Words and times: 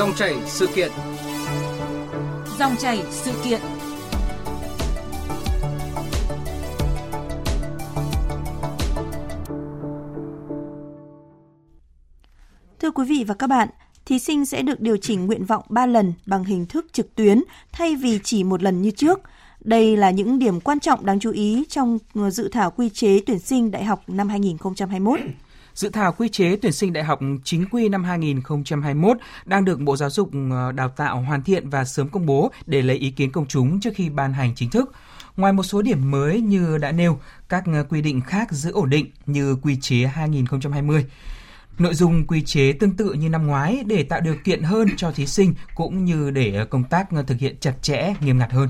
Dòng 0.00 0.14
chảy 0.14 0.34
sự 0.46 0.66
kiện. 0.74 0.90
Dòng 2.58 2.76
chảy 2.76 3.02
sự 3.10 3.32
kiện. 3.44 3.60
Thưa 12.80 12.90
quý 12.90 13.04
vị 13.04 13.24
và 13.26 13.34
các 13.34 13.46
bạn, 13.46 13.68
thí 14.04 14.18
sinh 14.18 14.46
sẽ 14.46 14.62
được 14.62 14.80
điều 14.80 14.96
chỉnh 14.96 15.26
nguyện 15.26 15.44
vọng 15.44 15.64
3 15.68 15.86
lần 15.86 16.12
bằng 16.26 16.44
hình 16.44 16.66
thức 16.66 16.86
trực 16.92 17.14
tuyến 17.14 17.42
thay 17.72 17.96
vì 17.96 18.18
chỉ 18.24 18.44
một 18.44 18.62
lần 18.62 18.82
như 18.82 18.90
trước. 18.90 19.20
Đây 19.60 19.96
là 19.96 20.10
những 20.10 20.38
điểm 20.38 20.60
quan 20.60 20.80
trọng 20.80 21.06
đáng 21.06 21.20
chú 21.20 21.30
ý 21.30 21.64
trong 21.68 21.98
dự 22.30 22.48
thảo 22.48 22.70
quy 22.70 22.88
chế 22.88 23.20
tuyển 23.26 23.38
sinh 23.38 23.70
đại 23.70 23.84
học 23.84 24.02
năm 24.06 24.28
2021. 24.28 25.20
Dự 25.80 25.88
thảo 25.88 26.12
quy 26.12 26.28
chế 26.28 26.56
tuyển 26.56 26.72
sinh 26.72 26.92
đại 26.92 27.04
học 27.04 27.20
chính 27.44 27.64
quy 27.70 27.88
năm 27.88 28.04
2021 28.04 29.16
đang 29.44 29.64
được 29.64 29.80
Bộ 29.80 29.96
Giáo 29.96 30.10
dục 30.10 30.30
ờ, 30.50 30.72
Đào 30.72 30.88
tạo 30.88 31.20
hoàn 31.20 31.42
thiện 31.42 31.70
và 31.70 31.84
sớm 31.84 32.08
công 32.08 32.26
bố 32.26 32.50
để 32.66 32.82
lấy 32.82 32.96
ý 32.96 33.10
kiến 33.10 33.32
công 33.32 33.46
chúng 33.46 33.80
trước 33.80 33.90
khi 33.94 34.08
ban 34.08 34.32
hành 34.32 34.54
chính 34.56 34.70
thức. 34.70 34.92
Ngoài 35.36 35.52
một 35.52 35.62
số 35.62 35.82
điểm 35.82 36.10
mới 36.10 36.40
như 36.40 36.78
đã 36.78 36.92
nêu, 36.92 37.20
các 37.48 37.64
ờ, 37.66 37.84
quy 37.88 38.02
định 38.02 38.20
khác 38.20 38.52
giữ 38.52 38.72
ổn 38.72 38.90
định 38.90 39.06
như 39.26 39.56
quy 39.62 39.76
chế 39.80 39.96
2020. 39.96 41.06
Nội 41.78 41.94
dung 41.94 42.26
quy 42.26 42.42
chế 42.42 42.72
tương 42.72 42.96
tự 42.96 43.12
như 43.12 43.28
năm 43.28 43.46
ngoái 43.46 43.84
để 43.86 44.02
tạo 44.02 44.20
điều 44.20 44.36
kiện 44.44 44.62
hơn 44.62 44.88
cho 44.96 45.12
thí 45.12 45.26
sinh 45.26 45.54
cũng 45.74 46.04
như 46.04 46.30
để 46.30 46.54
ờ, 46.54 46.64
công 46.64 46.84
tác 46.84 47.08
thực 47.26 47.38
hiện 47.38 47.56
chặt 47.60 47.74
chẽ, 47.82 48.14
nghiêm 48.20 48.38
ngặt 48.38 48.52
hơn. 48.52 48.68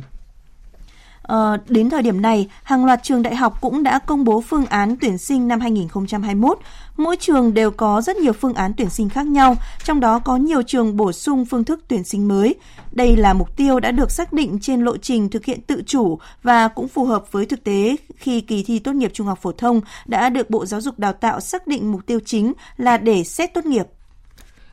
Ờ, 1.31 1.57
đến 1.69 1.91
thời 1.91 2.03
điểm 2.03 2.23
này, 2.23 2.49
hàng 2.63 2.85
loạt 2.85 3.03
trường 3.03 3.23
đại 3.23 3.37
học 3.37 3.61
cũng 3.61 3.83
đã 3.83 3.99
công 3.99 4.25
bố 4.25 4.41
phương 4.41 4.67
án 4.67 4.97
tuyển 5.01 5.19
sinh 5.19 5.49
năm 5.49 5.61
2021. 5.61 6.59
Mỗi 6.97 7.17
trường 7.17 7.55
đều 7.55 7.71
có 7.71 8.01
rất 8.01 8.17
nhiều 8.17 8.33
phương 8.33 8.55
án 8.55 8.73
tuyển 8.77 8.91
sinh 8.91 9.09
khác 9.09 9.27
nhau, 9.27 9.57
trong 9.85 10.01
đó 10.01 10.19
có 10.19 10.37
nhiều 10.37 10.63
trường 10.63 10.97
bổ 10.97 11.13
sung 11.13 11.45
phương 11.45 11.65
thức 11.65 11.85
tuyển 11.89 12.05
sinh 12.05 12.29
mới. 12.29 12.55
Đây 12.93 13.17
là 13.17 13.33
mục 13.33 13.57
tiêu 13.57 13.81
đã 13.81 13.91
được 13.91 14.11
xác 14.11 14.33
định 14.33 14.59
trên 14.61 14.85
lộ 14.85 14.97
trình 14.97 15.29
thực 15.29 15.45
hiện 15.45 15.61
tự 15.61 15.83
chủ 15.87 16.19
và 16.43 16.69
cũng 16.69 16.89
phù 16.89 17.05
hợp 17.05 17.33
với 17.33 17.47
thực 17.47 17.65
tế 17.65 17.97
khi 18.17 18.41
kỳ 18.41 18.63
thi 18.63 18.79
tốt 18.79 18.93
nghiệp 18.93 19.11
trung 19.15 19.27
học 19.27 19.39
phổ 19.43 19.53
thông 19.53 19.81
đã 20.07 20.29
được 20.29 20.51
Bộ 20.51 20.67
Giáo 20.67 20.81
dục 20.81 20.99
Đào 20.99 21.13
tạo 21.13 21.41
xác 21.41 21.67
định 21.67 21.93
mục 21.93 22.07
tiêu 22.07 22.21
chính 22.25 22.53
là 22.77 22.97
để 22.97 23.25
xét 23.25 23.55
tốt 23.55 23.67
nghiệp 23.67 23.87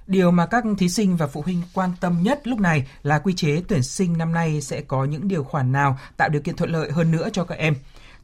Điều 0.07 0.31
mà 0.31 0.45
các 0.45 0.63
thí 0.77 0.89
sinh 0.89 1.17
và 1.17 1.27
phụ 1.27 1.41
huynh 1.41 1.61
quan 1.73 1.91
tâm 1.99 2.23
nhất 2.23 2.47
lúc 2.47 2.59
này 2.59 2.87
là 3.03 3.19
quy 3.19 3.33
chế 3.33 3.61
tuyển 3.67 3.83
sinh 3.83 4.17
năm 4.17 4.33
nay 4.33 4.61
sẽ 4.61 4.81
có 4.81 5.05
những 5.05 5.27
điều 5.27 5.43
khoản 5.43 5.71
nào 5.71 5.99
tạo 6.17 6.29
điều 6.29 6.41
kiện 6.41 6.55
thuận 6.55 6.71
lợi 6.71 6.91
hơn 6.91 7.11
nữa 7.11 7.29
cho 7.33 7.43
các 7.43 7.57
em. 7.57 7.75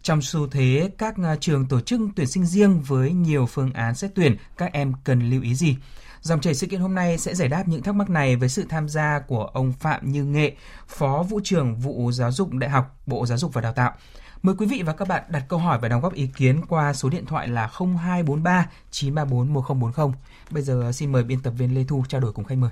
Trong 0.02 0.22
xu 0.22 0.48
thế 0.48 0.90
các 0.98 1.16
à, 1.24 1.36
trường 1.40 1.66
tổ 1.66 1.82
chức 1.82 2.00
tuyển 2.16 2.28
sinh 2.28 2.46
riêng 2.46 2.82
với 2.82 3.14
nhiều 3.14 3.46
phương 3.46 3.74
án 3.74 3.96
xét 3.96 4.12
tuyển, 4.16 4.38
các 4.58 4.74
em 4.74 4.94
cần 5.04 5.30
lưu 5.30 5.42
ý 5.42 5.56
gì? 5.56 5.78
Dòng 6.22 6.42
chảy 6.42 6.56
sự 6.56 6.68
kiện 6.68 6.80
hôm 6.80 6.96
nay 6.96 7.18
sẽ 7.18 7.36
giải 7.36 7.48
đáp 7.48 7.68
những 7.68 7.84
thắc 7.84 7.96
mắc 7.96 8.10
này 8.10 8.36
với 8.36 8.50
sự 8.50 8.66
tham 8.70 8.90
gia 8.90 9.20
của 9.20 9.44
ông 9.44 9.74
Phạm 9.74 10.12
Như 10.12 10.26
Nghệ, 10.26 10.56
Phó 10.88 11.24
Vụ 11.24 11.40
trưởng 11.44 11.76
Vụ 11.76 12.12
Giáo 12.12 12.32
dục 12.32 12.54
Đại 12.54 12.70
học, 12.70 12.98
Bộ 13.06 13.26
Giáo 13.26 13.38
dục 13.38 13.54
và 13.54 13.62
Đào 13.62 13.74
tạo. 13.74 13.94
Mời 14.44 14.56
quý 14.58 14.66
vị 14.66 14.84
và 14.86 14.94
các 14.94 15.08
bạn 15.08 15.24
đặt 15.30 15.44
câu 15.48 15.60
hỏi 15.60 15.80
và 15.82 15.88
đóng 15.88 16.02
góp 16.02 16.14
ý 16.14 16.28
kiến 16.36 16.62
qua 16.70 16.94
số 16.94 17.10
điện 17.10 17.26
thoại 17.26 17.48
là 17.48 17.70
0243 17.78 18.70
934 18.92 19.54
1040. 19.54 20.16
Bây 20.52 20.64
giờ 20.64 20.92
xin 20.94 21.12
mời 21.12 21.24
biên 21.24 21.40
tập 21.42 21.54
viên 21.58 21.76
Lê 21.76 21.84
Thu 21.88 22.04
trao 22.08 22.22
đổi 22.22 22.34
cùng 22.34 22.46
khách 22.46 22.58
mời. 22.58 22.70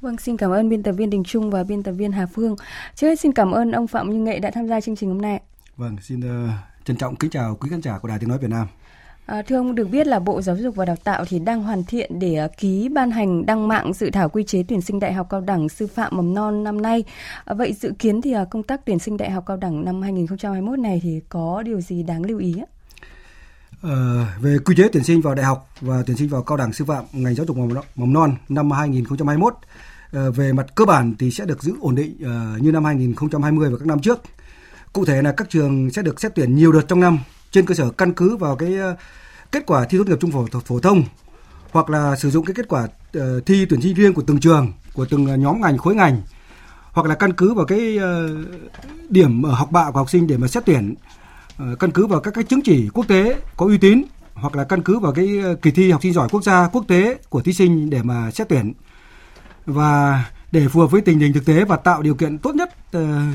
Vâng, 0.00 0.18
xin 0.18 0.36
cảm 0.36 0.50
ơn 0.50 0.68
biên 0.68 0.82
tập 0.82 0.92
viên 0.92 1.10
Đình 1.10 1.24
Trung 1.24 1.50
và 1.50 1.64
biên 1.64 1.82
tập 1.82 1.92
viên 1.92 2.12
Hà 2.12 2.26
Phương. 2.26 2.56
Trước 2.94 3.08
hết 3.08 3.20
xin 3.20 3.32
cảm 3.32 3.50
ơn 3.50 3.72
ông 3.72 3.86
Phạm 3.86 4.10
Như 4.10 4.18
Nghệ 4.18 4.38
đã 4.38 4.50
tham 4.54 4.68
gia 4.68 4.80
chương 4.80 4.96
trình 4.96 5.08
hôm 5.08 5.22
nay. 5.22 5.40
Vâng, 5.76 5.96
xin 6.02 6.20
uh, 6.20 6.50
trân 6.84 6.96
trọng 6.96 7.16
kính 7.16 7.30
chào 7.30 7.56
quý 7.56 7.70
khán 7.70 7.82
giả 7.82 7.98
của 7.98 8.08
Đài 8.08 8.18
Tiếng 8.18 8.28
Nói 8.28 8.38
Việt 8.38 8.50
Nam. 8.50 8.66
À, 9.26 9.42
thưa 9.42 9.56
ông, 9.56 9.74
được 9.74 9.90
biết 9.90 10.06
là 10.06 10.18
Bộ 10.18 10.42
Giáo 10.42 10.56
dục 10.56 10.76
và 10.76 10.84
Đào 10.84 10.96
tạo 10.96 11.24
thì 11.24 11.38
đang 11.38 11.62
hoàn 11.62 11.84
thiện 11.84 12.18
để 12.18 12.44
uh, 12.44 12.50
ký 12.56 12.88
ban 12.88 13.10
hành 13.10 13.46
đăng 13.46 13.68
mạng 13.68 13.92
dự 13.92 14.10
thảo 14.10 14.28
quy 14.28 14.44
chế 14.44 14.62
tuyển 14.68 14.80
sinh 14.80 15.00
đại 15.00 15.12
học 15.12 15.26
cao 15.30 15.40
đẳng 15.40 15.68
sư 15.68 15.86
phạm 15.86 16.16
mầm 16.16 16.34
non 16.34 16.64
năm 16.64 16.82
nay. 16.82 17.04
À, 17.44 17.54
vậy 17.54 17.72
dự 17.72 17.92
kiến 17.98 18.22
thì 18.22 18.36
uh, 18.36 18.50
công 18.50 18.62
tác 18.62 18.80
tuyển 18.84 18.98
sinh 18.98 19.16
đại 19.16 19.30
học 19.30 19.44
cao 19.46 19.56
đẳng 19.56 19.84
năm 19.84 20.02
2021 20.02 20.78
này 20.78 21.00
thì 21.02 21.20
có 21.28 21.62
điều 21.62 21.80
gì 21.80 22.02
đáng 22.02 22.22
lưu 22.24 22.38
ý? 22.38 22.54
Ờ, 23.82 24.26
về 24.40 24.58
quy 24.58 24.74
chế 24.76 24.88
tuyển 24.92 25.04
sinh 25.04 25.20
vào 25.20 25.34
đại 25.34 25.44
học 25.44 25.68
và 25.80 26.02
tuyển 26.06 26.16
sinh 26.16 26.28
vào 26.28 26.42
cao 26.42 26.56
đẳng 26.56 26.72
sư 26.72 26.84
phạm 26.84 27.04
ngành 27.12 27.34
giáo 27.34 27.46
dục 27.46 27.56
mầm 27.96 28.12
non 28.12 28.36
năm 28.48 28.70
2021 28.70 29.54
ờ, 30.12 30.30
về 30.30 30.52
mặt 30.52 30.66
cơ 30.74 30.84
bản 30.84 31.14
thì 31.18 31.30
sẽ 31.30 31.44
được 31.44 31.62
giữ 31.62 31.74
ổn 31.80 31.94
định 31.94 32.16
ờ, 32.24 32.58
như 32.60 32.72
năm 32.72 32.84
2020 32.84 33.70
và 33.70 33.78
các 33.78 33.86
năm 33.86 34.00
trước. 34.00 34.20
Cụ 34.92 35.04
thể 35.04 35.22
là 35.22 35.32
các 35.32 35.50
trường 35.50 35.90
sẽ 35.90 36.02
được 36.02 36.20
xét 36.20 36.34
tuyển 36.34 36.54
nhiều 36.54 36.72
đợt 36.72 36.82
trong 36.88 37.00
năm 37.00 37.18
trên 37.52 37.66
cơ 37.66 37.74
sở 37.74 37.90
căn 37.90 38.12
cứ 38.12 38.36
vào 38.36 38.56
cái 38.56 38.76
ờ, 38.76 38.96
kết 39.52 39.66
quả 39.66 39.84
thi 39.84 39.98
tốt 39.98 40.08
nghiệp 40.08 40.18
trung 40.20 40.30
phổ 40.30 40.46
phổ 40.64 40.80
thông 40.80 41.02
hoặc 41.70 41.90
là 41.90 42.16
sử 42.16 42.30
dụng 42.30 42.44
cái 42.44 42.54
kết 42.54 42.68
quả 42.68 42.88
ờ, 43.12 43.40
thi 43.40 43.66
tuyển 43.66 43.80
sinh 43.80 43.94
riêng 43.94 44.14
của 44.14 44.22
từng 44.26 44.40
trường, 44.40 44.72
của 44.94 45.06
từng 45.10 45.26
ờ, 45.26 45.36
nhóm 45.36 45.60
ngành 45.60 45.78
khối 45.78 45.94
ngành 45.94 46.22
hoặc 46.92 47.06
là 47.06 47.14
căn 47.14 47.32
cứ 47.32 47.54
vào 47.54 47.66
cái 47.66 47.98
điểm 49.08 49.42
ở 49.42 49.52
học 49.52 49.70
bạ 49.70 49.90
của 49.90 49.98
học 49.98 50.10
sinh 50.10 50.26
để 50.26 50.36
mà 50.36 50.48
xét 50.48 50.66
tuyển 50.66 50.94
căn 51.78 51.90
cứ 51.90 52.06
vào 52.06 52.20
các 52.20 52.34
cái 52.34 52.44
chứng 52.44 52.62
chỉ 52.62 52.88
quốc 52.88 53.08
tế 53.08 53.36
có 53.56 53.66
uy 53.66 53.78
tín 53.78 54.02
hoặc 54.34 54.56
là 54.56 54.64
căn 54.64 54.82
cứ 54.82 54.98
vào 54.98 55.12
cái 55.12 55.28
kỳ 55.62 55.70
thi 55.70 55.90
học 55.90 56.02
sinh 56.02 56.12
giỏi 56.12 56.28
quốc 56.28 56.44
gia 56.44 56.68
quốc 56.68 56.84
tế 56.88 57.18
của 57.28 57.40
thí 57.40 57.52
sinh 57.52 57.90
để 57.90 58.02
mà 58.02 58.30
xét 58.30 58.48
tuyển. 58.48 58.72
Và 59.66 60.24
để 60.52 60.68
phù 60.68 60.80
hợp 60.80 60.86
với 60.86 61.00
tình 61.00 61.18
hình 61.18 61.32
thực 61.32 61.46
tế 61.46 61.64
và 61.64 61.76
tạo 61.76 62.02
điều 62.02 62.14
kiện 62.14 62.38
tốt 62.38 62.54
nhất 62.54 62.74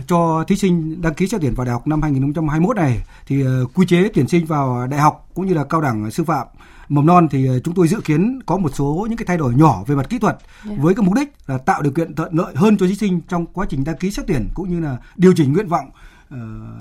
cho 0.07 0.43
thí 0.47 0.55
sinh 0.55 1.01
đăng 1.01 1.13
ký 1.13 1.27
xét 1.27 1.41
tuyển 1.41 1.53
vào 1.53 1.65
đại 1.65 1.73
học 1.73 1.87
năm 1.87 2.01
2021 2.01 2.75
này 2.75 3.03
thì 3.27 3.43
uh, 3.43 3.73
quy 3.73 3.85
chế 3.85 4.09
tuyển 4.13 4.27
sinh 4.27 4.45
vào 4.45 4.87
đại 4.87 4.99
học 4.99 5.29
cũng 5.33 5.47
như 5.47 5.53
là 5.53 5.63
cao 5.63 5.81
đẳng 5.81 6.11
sư 6.11 6.23
phạm 6.23 6.47
mầm 6.89 7.05
non 7.05 7.27
thì 7.31 7.49
uh, 7.49 7.63
chúng 7.63 7.73
tôi 7.73 7.87
dự 7.87 8.01
kiến 8.01 8.39
có 8.45 8.57
một 8.57 8.71
số 8.75 9.07
những 9.09 9.17
cái 9.17 9.25
thay 9.25 9.37
đổi 9.37 9.53
nhỏ 9.53 9.83
về 9.87 9.95
mặt 9.95 10.09
kỹ 10.09 10.19
thuật 10.19 10.37
yeah. 10.65 10.79
với 10.79 10.95
cái 10.95 11.05
mục 11.05 11.15
đích 11.15 11.33
là 11.47 11.57
tạo 11.57 11.81
điều 11.81 11.93
kiện 11.93 12.15
thuận 12.15 12.35
lợi 12.35 12.53
hơn 12.55 12.77
cho 12.77 12.87
thí 12.87 12.95
sinh 12.95 13.21
trong 13.27 13.45
quá 13.45 13.65
trình 13.69 13.83
đăng 13.83 13.97
ký 13.97 14.11
xét 14.11 14.27
tuyển 14.27 14.47
cũng 14.53 14.69
như 14.69 14.79
là 14.79 14.97
điều 15.15 15.33
chỉnh 15.35 15.53
nguyện 15.53 15.67
vọng 15.67 15.89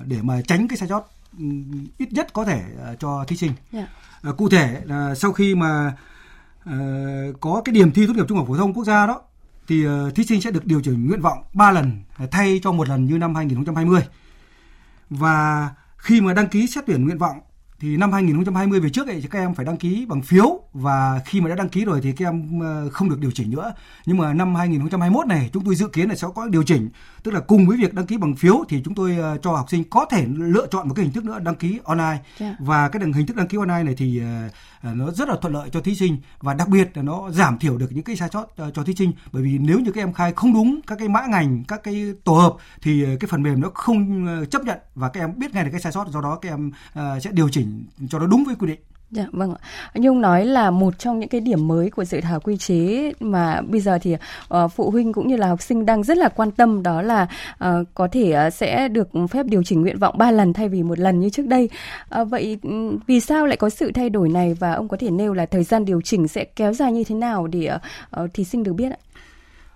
để 0.05 0.17
mà 0.23 0.41
tránh 0.47 0.69
cái 0.69 0.77
sai 0.77 0.89
sót 0.89 1.11
ít 1.99 2.13
nhất 2.13 2.33
có 2.33 2.45
thể 2.45 2.63
cho 2.99 3.25
thí 3.29 3.37
sinh. 3.37 3.53
Yeah. 3.73 3.89
Cụ 4.37 4.49
thể 4.49 4.81
là 4.85 5.15
sau 5.15 5.33
khi 5.33 5.55
mà 5.55 5.93
có 7.41 7.63
cái 7.65 7.73
điểm 7.73 7.93
thi 7.93 8.07
tốt 8.07 8.13
nghiệp 8.17 8.25
trung 8.29 8.39
học 8.39 8.47
phổ 8.49 8.57
thông 8.57 8.75
quốc 8.75 8.85
gia 8.85 9.07
đó 9.07 9.21
thì 9.69 9.85
ờ, 9.85 10.11
thí 10.11 10.25
sinh 10.25 10.41
sẽ 10.41 10.51
được 10.51 10.67
điều 10.67 10.81
chỉnh 10.81 11.07
nguyện 11.07 11.21
vọng 11.21 11.39
3 11.53 11.71
lần 11.71 12.03
ờ, 12.17 12.27
thay 12.31 12.61
cho 12.63 12.73
một 12.73 12.89
lần 12.89 13.05
như 13.05 13.19
năm 13.19 13.35
2020. 13.35 14.03
Và 15.11 15.71
khi 15.97 16.21
mà 16.21 16.35
đăng 16.35 16.49
ký 16.49 16.67
xét 16.67 16.85
tuyển 16.87 17.05
nguyện 17.05 17.19
vọng 17.19 17.41
thì 17.81 17.97
năm 17.97 18.13
2020 18.13 18.81
về 18.81 18.89
trước 18.91 19.09
ấy 19.09 19.25
các 19.31 19.39
em 19.39 19.55
phải 19.55 19.67
đăng 19.67 19.77
ký 19.77 20.07
bằng 20.09 20.23
phiếu 20.23 20.61
và 20.73 21.21
khi 21.25 21.41
mà 21.41 21.49
đã 21.49 21.55
đăng 21.55 21.69
ký 21.69 21.85
rồi 21.85 22.01
thì 22.03 22.13
các 22.13 22.27
em 22.27 22.61
ờ, 22.61 22.91
không 22.91 23.09
được 23.09 23.19
điều 23.21 23.31
chỉnh 23.31 23.51
nữa. 23.51 23.73
Nhưng 24.07 24.17
mà 24.17 24.33
năm 24.33 24.55
2021 24.55 25.27
này 25.27 25.51
chúng 25.53 25.65
tôi 25.65 25.75
dự 25.75 25.89
kiến 25.89 26.09
là 26.09 26.15
sẽ 26.15 26.29
có 26.35 26.47
điều 26.47 26.63
chỉnh, 26.63 26.91
tức 27.23 27.35
là 27.35 27.41
cùng 27.41 27.67
với 27.67 27.77
việc 27.77 27.95
đăng 27.95 28.07
ký 28.07 28.17
bằng 28.17 28.35
phiếu 28.35 28.65
thì 28.69 28.83
chúng 28.85 28.95
tôi 28.95 29.17
ờ, 29.17 29.39
cho 29.43 29.53
học 29.53 29.67
sinh 29.71 29.85
có 29.91 30.07
thể 30.11 30.27
lựa 30.37 30.67
chọn 30.71 30.89
một 30.89 30.95
cái 30.95 31.05
hình 31.05 31.15
thức 31.15 31.25
nữa 31.25 31.39
đăng 31.39 31.55
ký 31.55 31.79
online. 31.85 32.05
Yeah. 32.07 32.23
Dạ. 32.39 32.57
Và 32.59 32.89
cái 32.89 33.03
hình 33.15 33.27
thức 33.27 33.37
đăng 33.37 33.49
ký 33.49 33.59
online 33.59 33.83
này 33.83 33.95
thì 33.99 34.23
ờ, 34.83 34.95
nó 34.95 35.11
rất 35.11 35.29
là 35.29 35.37
thuận 35.43 35.55
lợi 35.55 35.71
cho 35.73 35.81
thí 35.81 35.95
sinh 35.95 36.17
và 36.41 36.55
đặc 36.55 36.69
biệt 36.69 36.91
là 36.95 37.03
nó 37.03 37.31
giảm 37.31 37.59
thiểu 37.59 37.79
được 37.79 37.89
những 37.91 38.05
cái 38.05 38.17
sai 38.17 38.29
sót 38.33 38.47
cho 38.75 38.85
thí 38.85 38.95
sinh 38.95 39.13
bởi 39.33 39.43
vì 39.43 39.59
nếu 39.59 39.81
như 39.81 39.93
các 39.93 40.01
em 40.01 40.13
khai 40.13 40.33
không 40.37 40.53
đúng 40.53 40.81
các 40.87 40.99
cái 40.99 41.09
mã 41.09 41.27
ngành, 41.27 41.65
các 41.69 41.83
cái 41.83 42.13
tổ 42.25 42.33
hợp 42.33 42.55
thì 42.83 43.05
cái 43.21 43.29
phần 43.29 43.43
mềm 43.43 43.61
nó 43.61 43.71
không 43.75 44.27
chấp 44.51 44.65
nhận 44.65 44.79
và 44.95 45.09
các 45.09 45.21
em 45.21 45.39
biết 45.39 45.55
ngay 45.55 45.65
được 45.65 45.71
cái 45.73 45.81
sai 45.81 45.93
sót 45.93 46.09
do 46.09 46.21
đó 46.21 46.39
các 46.43 46.49
em 46.49 46.71
sẽ 46.95 47.31
điều 47.33 47.49
chỉnh 47.49 47.66
chỉnh 47.99 48.09
cho 48.09 48.19
nó 48.19 48.27
đúng 48.27 48.45
với 48.45 48.55
quy 48.55 48.67
định. 48.67 48.81
Dạ 49.11 49.27
vâng 49.33 49.55
ạ. 49.55 49.61
Nhung 49.95 50.21
nói 50.21 50.47
là 50.47 50.71
một 50.71 50.99
trong 50.99 51.19
những 51.19 51.29
cái 51.29 51.41
điểm 51.41 51.69
mới 51.69 51.91
của 51.91 52.05
dự 52.05 52.21
thảo 52.21 52.41
quy 52.41 52.57
chế 52.57 53.13
mà 53.21 53.61
bây 53.61 53.81
giờ 53.81 53.99
thì 54.03 54.15
uh, 54.15 54.73
phụ 54.73 54.91
huynh 54.91 55.13
cũng 55.13 55.29
như 55.29 55.37
là 55.37 55.49
học 55.49 55.63
sinh 55.63 55.87
đang 55.87 56.03
rất 56.03 56.19
là 56.19 56.29
quan 56.29 56.51
tâm 56.51 56.83
đó 56.83 57.03
là 57.03 57.29
uh, 57.65 57.87
có 57.95 58.09
thể 58.13 58.47
uh, 58.47 58.55
sẽ 58.55 58.89
được 58.89 59.09
phép 59.31 59.47
điều 59.47 59.63
chỉnh 59.63 59.81
nguyện 59.81 59.99
vọng 59.99 60.19
3 60.19 60.31
lần 60.31 60.53
thay 60.53 60.69
vì 60.69 60.83
một 60.83 60.99
lần 60.99 61.21
như 61.21 61.31
trước 61.31 61.47
đây. 61.47 61.69
Uh, 62.21 62.29
vậy 62.29 62.59
um, 62.63 62.99
vì 63.07 63.21
sao 63.21 63.47
lại 63.47 63.57
có 63.57 63.71
sự 63.71 63.93
thay 63.93 64.11
đổi 64.11 64.29
này 64.29 64.55
và 64.55 64.73
ông 64.73 64.89
có 64.89 64.97
thể 64.97 65.11
nêu 65.11 65.33
là 65.33 65.47
thời 65.47 65.65
gian 65.65 65.85
điều 65.85 66.01
chỉnh 66.01 66.29
sẽ 66.29 66.45
kéo 66.45 66.73
dài 66.73 66.93
như 66.93 67.05
thế 67.05 67.15
nào 67.15 67.47
để 67.47 67.79
uh, 68.21 68.35
thí 68.35 68.45
sinh 68.45 68.63
được 68.63 68.73
biết 68.73 68.91
ạ? 68.91 68.99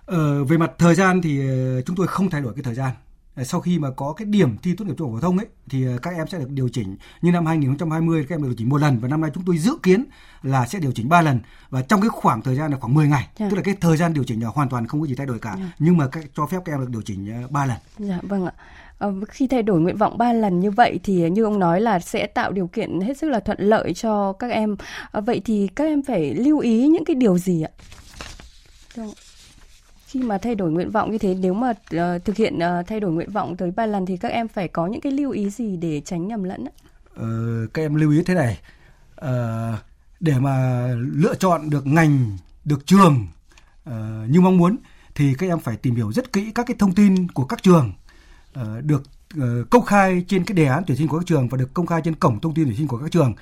Ờ, 0.05 0.43
về 0.43 0.57
mặt 0.57 0.71
thời 0.77 0.95
gian 0.95 1.21
thì 1.21 1.39
chúng 1.85 1.95
tôi 1.95 2.07
không 2.07 2.29
thay 2.29 2.41
đổi 2.41 2.53
cái 2.53 2.63
thời 2.63 2.75
gian 2.75 2.91
sau 3.37 3.61
khi 3.61 3.79
mà 3.79 3.89
có 3.91 4.13
cái 4.13 4.25
điểm 4.25 4.57
thi 4.57 4.75
tốt 4.75 4.85
nghiệp 4.85 4.93
trung 4.97 5.11
học 5.11 5.21
phổ 5.21 5.27
thông 5.27 5.37
ấy 5.37 5.47
thì 5.69 5.85
ờ, 5.85 5.97
các 6.01 6.13
em 6.15 6.27
sẽ 6.27 6.39
được 6.39 6.49
điều 6.49 6.69
chỉnh 6.69 6.95
như 7.21 7.31
năm 7.31 7.45
2020 7.45 8.25
các 8.29 8.35
em 8.35 8.41
được 8.41 8.47
điều 8.47 8.55
chỉnh 8.57 8.69
một 8.69 8.81
lần 8.81 8.99
và 8.99 9.07
năm 9.07 9.21
nay 9.21 9.31
chúng 9.33 9.43
tôi 9.45 9.57
dự 9.57 9.71
kiến 9.83 10.05
là 10.43 10.65
sẽ 10.65 10.79
điều 10.79 10.91
chỉnh 10.91 11.09
3 11.09 11.21
lần 11.21 11.39
và 11.69 11.81
trong 11.81 12.01
cái 12.01 12.09
khoảng 12.09 12.41
thời 12.41 12.55
gian 12.55 12.71
là 12.71 12.77
khoảng 12.79 12.93
10 12.93 13.07
ngày 13.07 13.27
dạ. 13.37 13.49
tức 13.49 13.55
là 13.55 13.61
cái 13.61 13.75
thời 13.81 13.97
gian 13.97 14.13
điều 14.13 14.23
chỉnh 14.23 14.43
là 14.43 14.49
hoàn 14.49 14.69
toàn 14.69 14.87
không 14.87 15.01
có 15.01 15.07
gì 15.07 15.15
thay 15.15 15.27
đổi 15.27 15.39
cả 15.39 15.55
dạ. 15.59 15.71
nhưng 15.79 15.97
mà 15.97 16.07
các, 16.07 16.25
cho 16.35 16.45
phép 16.45 16.57
các 16.65 16.73
em 16.73 16.79
được 16.79 16.89
điều 16.89 17.01
chỉnh 17.01 17.47
3 17.49 17.61
ờ, 17.61 17.65
lần. 17.65 17.77
Dạ 18.09 18.19
vâng 18.21 18.45
ạ. 18.45 18.53
Ờ, 18.97 19.13
khi 19.29 19.47
thay 19.47 19.63
đổi 19.63 19.79
nguyện 19.79 19.97
vọng 19.97 20.17
3 20.17 20.33
lần 20.33 20.59
như 20.59 20.71
vậy 20.71 20.99
thì 21.03 21.29
như 21.29 21.43
ông 21.43 21.59
nói 21.59 21.81
là 21.81 21.99
sẽ 21.99 22.27
tạo 22.27 22.51
điều 22.51 22.67
kiện 22.67 23.01
hết 23.01 23.17
sức 23.17 23.29
là 23.29 23.39
thuận 23.39 23.59
lợi 23.59 23.93
cho 23.93 24.33
các 24.33 24.51
em. 24.51 24.75
À, 25.11 25.21
vậy 25.21 25.41
thì 25.45 25.67
các 25.75 25.83
em 25.83 26.03
phải 26.03 26.33
lưu 26.35 26.59
ý 26.59 26.87
những 26.87 27.05
cái 27.05 27.15
điều 27.15 27.37
gì 27.37 27.61
ạ? 27.61 27.71
Đúng 28.97 29.13
khi 30.11 30.19
mà 30.19 30.37
thay 30.37 30.55
đổi 30.55 30.71
nguyện 30.71 30.91
vọng 30.91 31.11
như 31.11 31.17
thế 31.17 31.35
nếu 31.39 31.53
mà 31.53 31.69
uh, 31.69 32.25
thực 32.25 32.35
hiện 32.35 32.57
uh, 32.57 32.87
thay 32.87 32.99
đổi 32.99 33.11
nguyện 33.11 33.31
vọng 33.31 33.57
tới 33.57 33.71
ba 33.71 33.85
lần 33.85 34.05
thì 34.05 34.17
các 34.17 34.31
em 34.31 34.47
phải 34.47 34.67
có 34.67 34.87
những 34.87 35.01
cái 35.01 35.11
lưu 35.11 35.31
ý 35.31 35.49
gì 35.49 35.77
để 35.77 36.01
tránh 36.05 36.27
nhầm 36.27 36.43
lẫn 36.43 36.65
ờ, 37.15 37.27
các 37.73 37.81
em 37.81 37.95
lưu 37.95 38.11
ý 38.11 38.23
thế 38.23 38.33
này. 38.33 38.59
Uh, 39.25 39.79
để 40.19 40.33
mà 40.39 40.87
lựa 40.95 41.35
chọn 41.35 41.69
được 41.69 41.87
ngành 41.87 42.37
được 42.65 42.85
trường 42.85 43.27
uh, 43.89 43.95
như 44.29 44.41
mong 44.41 44.57
muốn 44.57 44.77
thì 45.15 45.33
các 45.37 45.47
em 45.47 45.59
phải 45.59 45.77
tìm 45.77 45.95
hiểu 45.95 46.11
rất 46.11 46.33
kỹ 46.33 46.51
các 46.55 46.65
cái 46.67 46.75
thông 46.79 46.95
tin 46.95 47.27
của 47.27 47.45
các 47.45 47.63
trường 47.63 47.93
uh, 48.59 48.65
được 48.83 49.03
uh, 49.37 49.69
công 49.69 49.85
khai 49.85 50.25
trên 50.27 50.45
cái 50.45 50.55
đề 50.55 50.65
án 50.65 50.83
tuyển 50.87 50.97
sinh 50.97 51.07
của 51.07 51.17
các 51.17 51.25
trường 51.25 51.47
và 51.47 51.57
được 51.57 51.73
công 51.73 51.85
khai 51.85 52.01
trên 52.03 52.15
cổng 52.15 52.39
thông 52.39 52.53
tin 52.53 52.65
tuyển 52.65 52.77
sinh 52.77 52.87
của 52.87 52.97
các 52.97 53.11
trường 53.11 53.33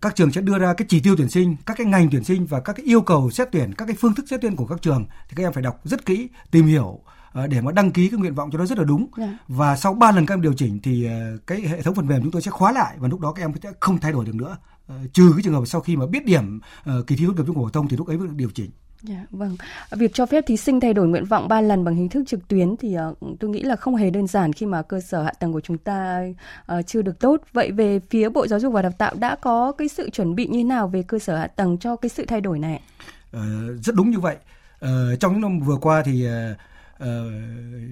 các 0.00 0.14
trường 0.16 0.32
sẽ 0.32 0.40
đưa 0.40 0.58
ra 0.58 0.74
cái 0.74 0.86
chỉ 0.88 1.00
tiêu 1.00 1.14
tuyển 1.16 1.28
sinh, 1.28 1.56
các 1.66 1.76
cái 1.76 1.86
ngành 1.86 2.08
tuyển 2.10 2.24
sinh 2.24 2.46
và 2.46 2.60
các 2.60 2.72
cái 2.72 2.86
yêu 2.86 3.00
cầu 3.00 3.30
xét 3.30 3.48
tuyển, 3.52 3.74
các 3.74 3.84
cái 3.84 3.96
phương 4.00 4.14
thức 4.14 4.26
xét 4.28 4.40
tuyển 4.40 4.56
của 4.56 4.66
các 4.66 4.82
trường 4.82 5.06
thì 5.28 5.34
các 5.36 5.42
em 5.42 5.52
phải 5.52 5.62
đọc 5.62 5.80
rất 5.84 6.06
kỹ, 6.06 6.28
tìm 6.50 6.66
hiểu 6.66 7.00
để 7.48 7.60
mà 7.60 7.72
đăng 7.72 7.90
ký 7.90 8.08
cái 8.08 8.18
nguyện 8.18 8.34
vọng 8.34 8.50
cho 8.52 8.58
nó 8.58 8.66
rất 8.66 8.78
là 8.78 8.84
đúng. 8.84 9.06
Yeah. 9.16 9.30
Dạ. 9.30 9.38
Và 9.48 9.76
sau 9.76 9.94
3 9.94 10.10
lần 10.10 10.26
các 10.26 10.34
em 10.34 10.40
điều 10.40 10.52
chỉnh 10.52 10.80
thì 10.82 11.08
cái 11.46 11.60
hệ 11.60 11.82
thống 11.82 11.94
phần 11.94 12.06
mềm 12.06 12.22
chúng 12.22 12.30
tôi 12.30 12.42
sẽ 12.42 12.50
khóa 12.50 12.72
lại 12.72 12.96
và 12.98 13.08
lúc 13.08 13.20
đó 13.20 13.32
các 13.32 13.42
em 13.42 13.52
sẽ 13.62 13.72
không 13.80 13.98
thay 13.98 14.12
đổi 14.12 14.24
được 14.24 14.34
nữa. 14.34 14.56
Trừ 15.12 15.32
cái 15.32 15.42
trường 15.42 15.54
hợp 15.54 15.64
sau 15.66 15.80
khi 15.80 15.96
mà 15.96 16.06
biết 16.06 16.24
điểm 16.24 16.60
kỳ 17.06 17.16
thi 17.16 17.24
tốt 17.26 17.32
nghiệp 17.36 17.44
trung 17.46 17.56
học 17.56 17.64
phổ 17.64 17.70
thông 17.70 17.88
thì 17.88 17.96
lúc 17.96 18.06
ấy 18.06 18.18
mới 18.18 18.28
được 18.28 18.34
điều 18.36 18.50
chỉnh. 18.54 18.70
Yeah, 19.08 19.20
dạ, 19.20 19.26
vâng. 19.30 19.56
Việc 19.90 20.14
cho 20.14 20.26
phép 20.26 20.44
thí 20.46 20.56
sinh 20.56 20.80
thay 20.80 20.94
đổi 20.94 21.08
nguyện 21.08 21.24
vọng 21.24 21.48
3 21.48 21.60
lần 21.60 21.84
bằng 21.84 21.96
hình 21.96 22.08
thức 22.08 22.24
trực 22.26 22.48
tuyến 22.48 22.76
thì 22.76 22.96
uh, 23.10 23.38
tôi 23.40 23.50
nghĩ 23.50 23.62
là 23.62 23.76
không 23.76 23.96
hề 23.96 24.10
đơn 24.10 24.26
giản 24.26 24.52
khi 24.52 24.66
mà 24.66 24.82
cơ 24.82 25.00
sở 25.00 25.22
hạ 25.22 25.32
tầng 25.40 25.52
của 25.52 25.60
chúng 25.60 25.78
ta 25.78 26.24
uh, 26.78 26.86
chưa 26.86 27.02
được 27.02 27.18
tốt. 27.20 27.40
Vậy 27.52 27.72
về 27.72 28.00
phía 28.10 28.28
Bộ 28.28 28.46
Giáo 28.46 28.60
dục 28.60 28.72
và 28.72 28.82
Đào 28.82 28.92
tạo 28.98 29.14
đã 29.14 29.36
có 29.36 29.72
cái 29.72 29.88
sự 29.88 30.10
chuẩn 30.10 30.34
bị 30.34 30.46
như 30.46 30.64
nào 30.64 30.88
về 30.88 31.02
cơ 31.02 31.18
sở 31.18 31.36
hạ 31.36 31.46
tầng 31.46 31.78
cho 31.78 31.96
cái 31.96 32.08
sự 32.08 32.24
thay 32.28 32.40
đổi 32.40 32.58
này? 32.58 32.82
Uh, 33.36 33.40
rất 33.82 33.94
đúng 33.94 34.10
như 34.10 34.18
vậy. 34.18 34.36
Uh, 34.84 34.90
trong 35.20 35.32
những 35.32 35.40
năm 35.40 35.60
vừa 35.60 35.76
qua 35.76 36.02
thì 36.04 36.26
uh, 36.26 36.56
Uh, 36.94 37.08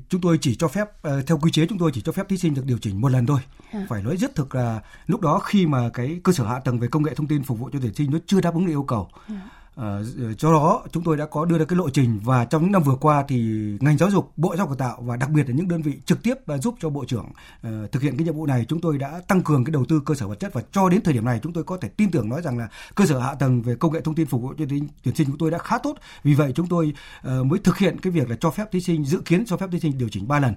chúng 0.09 0.21
tôi 0.21 0.39
chỉ 0.41 0.55
cho 0.55 0.69
phép 0.69 0.89
uh, 1.09 1.27
theo 1.27 1.39
quy 1.39 1.51
chế 1.51 1.67
chúng 1.67 1.79
tôi 1.79 1.91
chỉ 1.95 2.01
cho 2.01 2.13
phép 2.13 2.29
thí 2.29 2.37
sinh 2.37 2.55
được 2.55 2.63
điều 2.67 2.79
chỉnh 2.79 3.01
một 3.01 3.09
lần 3.09 3.27
thôi 3.27 3.41
à. 3.73 3.87
phải 3.89 4.03
nói 4.03 4.17
rất 4.17 4.35
thực 4.35 4.55
là 4.55 4.81
lúc 5.07 5.21
đó 5.21 5.39
khi 5.39 5.67
mà 5.67 5.89
cái 5.95 6.21
cơ 6.25 6.33
sở 6.33 6.47
hạ 6.47 6.61
tầng 6.65 6.79
về 6.79 6.89
công 6.89 7.03
nghệ 7.03 7.15
thông 7.15 7.27
tin 7.27 7.43
phục 7.43 7.59
vụ 7.59 7.71
cho 7.73 7.79
tuyển 7.83 7.95
sinh 7.95 8.11
nó 8.11 8.19
chưa 8.27 8.41
đáp 8.41 8.55
ứng 8.55 8.67
được 8.67 8.73
yêu 8.73 8.83
cầu 8.83 9.09
à 9.29 9.62
À, 9.77 9.99
cho 10.39 10.53
đó 10.53 10.83
chúng 10.93 11.05
tôi 11.05 11.17
đã 11.17 11.27
có 11.27 11.45
đưa 11.45 11.59
ra 11.59 11.65
cái 11.65 11.77
lộ 11.77 11.91
trình 11.91 12.21
và 12.25 12.45
trong 12.45 12.63
những 12.63 12.73
năm 12.73 12.83
vừa 12.83 12.95
qua 12.95 13.25
thì 13.29 13.39
ngành 13.81 13.99
giáo 13.99 14.11
dục, 14.11 14.33
Bộ 14.37 14.57
Giáo 14.57 14.67
dục 14.67 14.79
Đào 14.79 14.89
tạo 14.89 15.03
và 15.03 15.17
đặc 15.17 15.31
biệt 15.31 15.49
là 15.49 15.55
những 15.55 15.69
đơn 15.69 15.83
vị 15.83 15.93
trực 16.05 16.23
tiếp 16.23 16.35
giúp 16.63 16.75
cho 16.81 16.91
Bộ 16.91 17.05
trưởng 17.05 17.25
uh, 17.27 17.93
thực 17.93 18.03
hiện 18.03 18.17
cái 18.17 18.25
nhiệm 18.25 18.35
vụ 18.35 18.47
này 18.47 18.65
chúng 18.69 18.81
tôi 18.81 18.99
đã 18.99 19.21
tăng 19.29 19.43
cường 19.43 19.65
cái 19.65 19.73
đầu 19.73 19.85
tư 19.89 20.03
cơ 20.07 20.15
sở 20.15 20.29
vật 20.29 20.41
chất 20.41 20.55
và 20.55 20.63
cho 20.73 20.89
đến 20.89 21.01
thời 21.03 21.15
điểm 21.15 21.25
này 21.25 21.41
chúng 21.43 21.53
tôi 21.53 21.65
có 21.65 21.77
thể 21.77 21.89
tin 21.89 22.11
tưởng 22.11 22.29
nói 22.29 22.43
rằng 22.43 22.59
là 22.59 22.69
cơ 22.95 23.07
sở 23.07 23.19
hạ 23.19 23.35
tầng 23.35 23.63
về 23.63 23.75
công 23.75 23.93
nghệ 23.93 24.01
thông 24.01 24.15
tin 24.15 24.27
phục 24.27 24.43
vụ 24.43 24.55
cho 24.59 24.65
tuyển 25.03 25.15
sinh 25.15 25.27
chúng 25.27 25.39
tôi 25.39 25.51
đã 25.51 25.59
khá 25.59 25.79
tốt. 25.79 25.97
Vì 26.25 26.35
vậy 26.35 26.53
chúng 26.55 26.67
tôi 26.67 26.95
uh, 27.27 27.47
mới 27.47 27.59
thực 27.59 27.79
hiện 27.79 27.99
cái 27.99 28.11
việc 28.11 28.31
là 28.31 28.37
cho 28.41 28.51
phép 28.51 28.73
thí 28.73 28.81
sinh 28.81 29.05
dự 29.05 29.21
kiến 29.25 29.45
cho 29.47 29.57
phép 29.57 29.67
thí 29.73 29.81
sinh 29.81 29.99
điều 29.99 30.09
chỉnh 30.09 30.29
3 30.29 30.39
lần. 30.39 30.55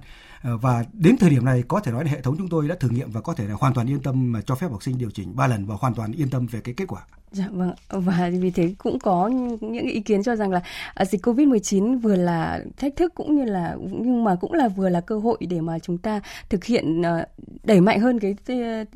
Uh, 0.54 0.62
và 0.62 0.84
đến 0.92 1.16
thời 1.20 1.30
điểm 1.30 1.44
này 1.44 1.62
có 1.68 1.80
thể 1.80 1.92
nói 1.92 2.04
là 2.04 2.10
hệ 2.10 2.20
thống 2.20 2.36
chúng 2.38 2.48
tôi 2.48 2.68
đã 2.68 2.76
thử 2.80 2.88
nghiệm 2.88 3.10
và 3.10 3.20
có 3.20 3.34
thể 3.34 3.46
là 3.48 3.54
hoàn 3.54 3.74
toàn 3.74 3.90
yên 3.90 4.02
tâm 4.02 4.32
mà 4.32 4.40
cho 4.40 4.54
phép 4.54 4.70
học 4.70 4.82
sinh 4.82 4.98
điều 4.98 5.10
chỉnh 5.10 5.36
3 5.36 5.46
lần 5.46 5.66
và 5.66 5.74
hoàn 5.80 5.94
toàn 5.94 6.12
yên 6.12 6.30
tâm 6.30 6.46
về 6.46 6.60
cái 6.60 6.74
kết 6.74 6.84
quả. 6.88 7.02
Dạ 7.36 7.48
vâng 7.50 7.72
và 7.88 8.30
vì 8.40 8.50
thế 8.50 8.74
cũng 8.78 8.98
có 8.98 9.28
những 9.60 9.86
ý 9.86 10.00
kiến 10.00 10.22
cho 10.22 10.36
rằng 10.36 10.50
là 10.50 10.60
à, 10.94 11.04
dịch 11.04 11.26
Covid-19 11.26 11.98
vừa 11.98 12.16
là 12.16 12.60
thách 12.76 12.96
thức 12.96 13.14
cũng 13.14 13.36
như 13.36 13.44
là 13.44 13.76
nhưng 13.80 14.24
mà 14.24 14.34
cũng 14.34 14.52
là 14.52 14.68
vừa 14.68 14.88
là 14.88 15.00
cơ 15.00 15.18
hội 15.18 15.36
để 15.40 15.60
mà 15.60 15.78
chúng 15.78 15.98
ta 15.98 16.20
thực 16.48 16.64
hiện 16.64 17.02
à, 17.02 17.26
đẩy 17.64 17.80
mạnh 17.80 18.00
hơn 18.00 18.18
cái 18.18 18.36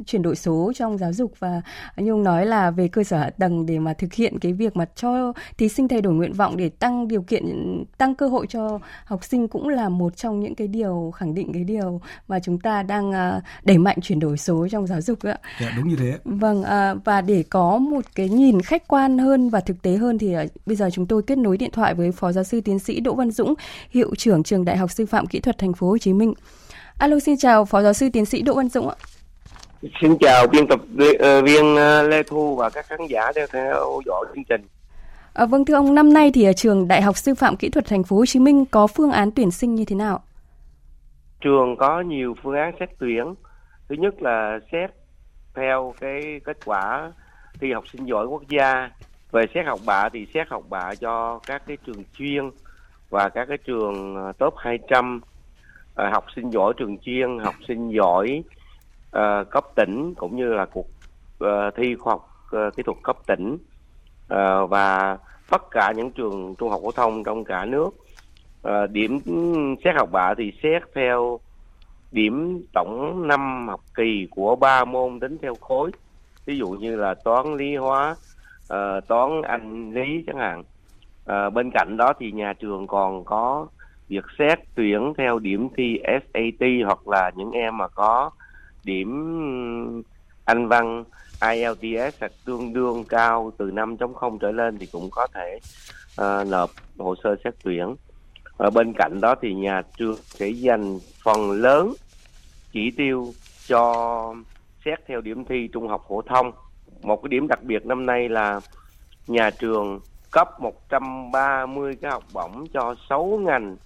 chuyển 0.07 0.23
đổi 0.23 0.37
số 0.37 0.73
trong 0.75 0.99
giáo 0.99 1.13
dục 1.13 1.33
và 1.39 1.63
như 1.97 2.11
ông 2.11 2.23
nói 2.23 2.47
là 2.47 2.71
về 2.71 2.89
cơ 2.89 3.05
sở 3.05 3.19
hạ 3.19 3.31
tầng 3.31 3.67
để 3.67 3.79
mà 3.79 3.93
thực 3.93 4.13
hiện 4.13 4.39
cái 4.39 4.53
việc 4.53 4.77
mà 4.77 4.85
cho 4.85 5.33
thí 5.59 5.69
sinh 5.69 5.89
thay 5.89 6.01
đổi 6.01 6.15
nguyện 6.15 6.33
vọng 6.33 6.57
để 6.57 6.69
tăng 6.69 7.09
điều 7.09 7.23
kiện 7.23 7.45
tăng 7.99 8.15
cơ 8.15 8.29
hội 8.29 8.47
cho 8.49 8.79
học 9.05 9.25
sinh 9.25 9.49
cũng 9.49 9.69
là 9.69 9.89
một 9.89 10.17
trong 10.17 10.41
những 10.41 10.55
cái 10.55 10.69
điều 10.69 11.13
khẳng 11.17 11.35
định 11.35 11.53
cái 11.53 11.65
điều 11.65 12.01
mà 12.29 12.39
chúng 12.41 12.61
ta 12.61 12.83
đang 12.83 13.13
à, 13.13 13.41
đẩy 13.63 13.79
mạnh 13.79 13.99
chuyển 14.03 14.21
đổi 14.21 14.39
số 14.39 14.69
trong 14.71 14.87
giáo 14.87 15.01
dục 15.01 15.19
ạ. 15.23 15.39
Dạ 15.61 15.73
đúng 15.77 15.89
như 15.89 15.97
thế. 15.97 16.19
Vâng 16.25 16.65
và 17.05 17.21
để 17.21 17.45
có 17.51 17.79
một 17.79 18.05
cái 18.15 18.29
nhìn 18.31 18.61
khách 18.61 18.89
quan 18.89 19.19
hơn 19.19 19.51
và 19.51 19.61
thực 19.61 19.83
tế 19.83 19.97
hơn 19.97 20.19
thì 20.19 20.37
uh, 20.37 20.51
bây 20.67 20.77
giờ 20.77 20.91
chúng 20.93 21.07
tôi 21.07 21.23
kết 21.23 21.39
nối 21.39 21.57
điện 21.57 21.71
thoại 21.73 21.95
với 21.95 22.13
Phó 22.13 22.33
Giáo 22.33 22.45
sư 22.45 22.61
Tiến 22.61 22.79
sĩ 22.79 23.01
Đỗ 23.01 23.15
Văn 23.15 23.31
Dũng, 23.31 23.55
hiệu 23.91 24.15
trưởng 24.15 24.43
trường 24.43 24.65
Đại 24.65 24.77
học 24.77 24.91
Sư 24.91 25.07
phạm 25.07 25.27
Kỹ 25.27 25.41
thuật 25.41 25.59
Thành 25.59 25.73
phố 25.73 25.89
Hồ 25.89 25.99
Chí 25.99 26.13
Minh. 26.13 26.35
Alo 26.99 27.19
xin 27.19 27.37
chào 27.37 27.65
Phó 27.65 27.83
Giáo 27.83 27.93
sư 27.93 28.09
Tiến 28.13 28.25
sĩ 28.25 28.43
Đỗ 28.43 28.55
Văn 28.55 28.69
Dũng 28.69 28.89
ạ. 28.89 28.95
Xin 30.01 30.19
chào 30.21 30.47
biên 30.47 30.67
tập 30.69 30.81
viên 31.45 31.75
uh, 31.75 32.11
Lê 32.11 32.23
Thu 32.23 32.57
và 32.57 32.71
các 32.71 32.87
khán 32.87 33.07
giả 33.09 33.33
đang 33.35 33.49
theo 33.53 34.01
dõi 34.07 34.25
chương 34.35 34.45
trình. 34.45 34.67
À, 35.33 35.47
vâng 35.47 35.65
thưa 35.65 35.75
ông, 35.75 35.95
năm 35.95 36.13
nay 36.13 36.31
thì 36.35 36.45
ở 36.45 36.53
trường 36.53 36.89
Đại 36.89 37.03
học 37.03 37.17
Sư 37.17 37.35
phạm 37.35 37.57
Kỹ 37.57 37.69
thuật 37.69 37.87
Thành 37.87 38.03
phố 38.03 38.17
Hồ 38.17 38.27
Chí 38.27 38.39
Minh 38.39 38.65
có 38.67 38.87
phương 38.87 39.11
án 39.11 39.31
tuyển 39.31 39.51
sinh 39.51 39.75
như 39.75 39.85
thế 39.85 39.97
nào? 39.97 40.23
Trường 41.41 41.77
có 41.79 42.01
nhiều 42.01 42.35
phương 42.43 42.55
án 42.55 42.73
xét 42.81 42.89
tuyển. 42.99 43.35
Thứ 43.89 43.95
nhất 43.99 44.15
là 44.23 44.59
xét 44.73 44.91
theo 45.55 45.95
cái 46.01 46.41
kết 46.45 46.57
quả 46.65 47.13
thi 47.61 47.73
học 47.73 47.85
sinh 47.93 48.09
giỏi 48.09 48.27
quốc 48.27 48.43
gia. 48.49 48.91
Về 49.33 49.47
xét 49.55 49.67
học 49.67 49.81
bạ 49.87 50.09
thì 50.13 50.27
xét 50.35 50.49
học 50.49 50.63
bạ 50.69 50.95
cho 51.01 51.39
các 51.47 51.63
cái 51.67 51.77
trường 51.87 52.05
chuyên 52.19 52.51
và 53.11 53.29
các 53.29 53.45
cái 53.49 53.59
trường 53.59 54.17
ờ, 54.17 54.33
top 54.39 54.55
200 54.57 55.21
à, 55.95 56.05
ờ, 56.05 56.11
học 56.11 56.25
sinh 56.37 56.51
giỏi 56.51 56.73
trường 56.77 56.99
chuyên 56.99 57.39
học 57.39 57.55
sinh 57.69 57.89
giỏi 57.89 58.43
à, 59.11 59.45
cấp 59.51 59.65
tỉnh 59.77 60.15
cũng 60.15 60.37
như 60.37 60.45
là 60.45 60.67
cuộc 60.67 60.87
à, 61.41 61.71
thi 61.77 61.95
khoa 61.95 62.13
học 62.13 62.29
à, 62.51 62.71
kỹ 62.77 62.83
thuật 62.83 62.99
cấp 63.03 63.17
tỉnh. 63.27 63.59
À, 64.29 64.65
và 64.65 65.19
tất 65.51 65.63
cả 65.71 65.93
những 65.97 66.11
trường 66.11 66.55
trung 66.59 66.71
học 66.71 66.81
phổ 66.83 66.93
thông 66.93 67.25
trong 67.25 67.45
cả 67.45 67.65
nước 67.65 67.91
à, 68.63 68.87
điểm 68.87 69.21
xét 69.85 69.95
học 69.97 70.09
bạ 70.13 70.35
thì 70.39 70.53
xét 70.63 70.83
theo 70.95 71.41
điểm 72.13 72.65
tổng 72.73 73.29
năm 73.29 73.69
học 73.69 73.81
kỳ 73.95 74.27
của 74.31 74.57
ba 74.57 74.85
môn 74.85 75.21
tính 75.21 75.39
theo 75.43 75.55
khối 75.61 75.91
ví 76.51 76.59
dụ 76.59 76.69
như 76.69 76.97
là 76.97 77.15
toán 77.15 77.57
lý 77.57 77.77
hóa 77.77 78.17
uh, 78.73 79.09
toán 79.09 79.43
anh 79.43 79.95
lý 79.95 80.25
chẳng 80.27 80.37
hạn 80.37 80.63
uh, 81.31 81.53
bên 81.55 81.71
cạnh 81.75 81.97
đó 81.97 82.13
thì 82.19 82.33
nhà 82.33 82.53
trường 82.53 82.87
còn 82.87 83.25
có 83.25 83.67
việc 84.09 84.25
xét 84.39 84.59
tuyển 84.75 85.13
theo 85.19 85.39
điểm 85.39 85.69
thi 85.77 85.99
SAT 86.05 86.69
hoặc 86.85 87.09
là 87.09 87.31
những 87.37 87.51
em 87.51 87.79
mà 87.79 87.89
có 87.89 88.31
điểm 88.85 89.11
anh 90.45 90.69
văn 90.69 91.05
IELTS 91.43 92.17
hoặc 92.21 92.33
tương 92.45 92.73
đương 92.73 93.05
cao 93.05 93.53
từ 93.59 93.71
5.0 93.71 94.39
trở 94.39 94.51
lên 94.51 94.79
thì 94.79 94.87
cũng 94.93 95.09
có 95.11 95.27
thể 95.35 95.59
uh, 96.23 96.49
nộp 96.49 96.71
hồ 96.99 97.15
sơ 97.25 97.37
xét 97.45 97.55
tuyển. 97.65 97.95
Ở 98.57 98.71
bên 98.71 98.93
cạnh 98.93 99.21
đó 99.21 99.35
thì 99.43 99.55
nhà 99.55 99.83
trường 99.97 100.17
sẽ 100.17 100.49
dành 100.49 100.99
phần 101.25 101.51
lớn 101.51 101.95
chỉ 102.73 102.91
tiêu 102.91 103.33
cho 103.67 104.35
xét 104.85 104.99
theo 105.07 105.21
điểm 105.21 105.45
thi 105.45 105.69
trung 105.73 105.89
học 105.89 106.05
phổ 106.09 106.23
thông. 106.23 106.53
Một 107.03 107.23
cái 107.23 107.29
điểm 107.29 107.47
đặc 107.49 107.63
biệt 107.63 107.87
năm 107.87 108.07
nay 108.07 108.29
là 108.29 108.61
nhà 109.27 109.51
trường 109.51 110.01
cấp 110.33 110.61
130 110.61 111.97
cái 112.01 112.11
học 112.11 112.23
bổng 112.35 112.67
cho 112.73 112.95
6 113.09 113.41
ngành, 113.45 113.77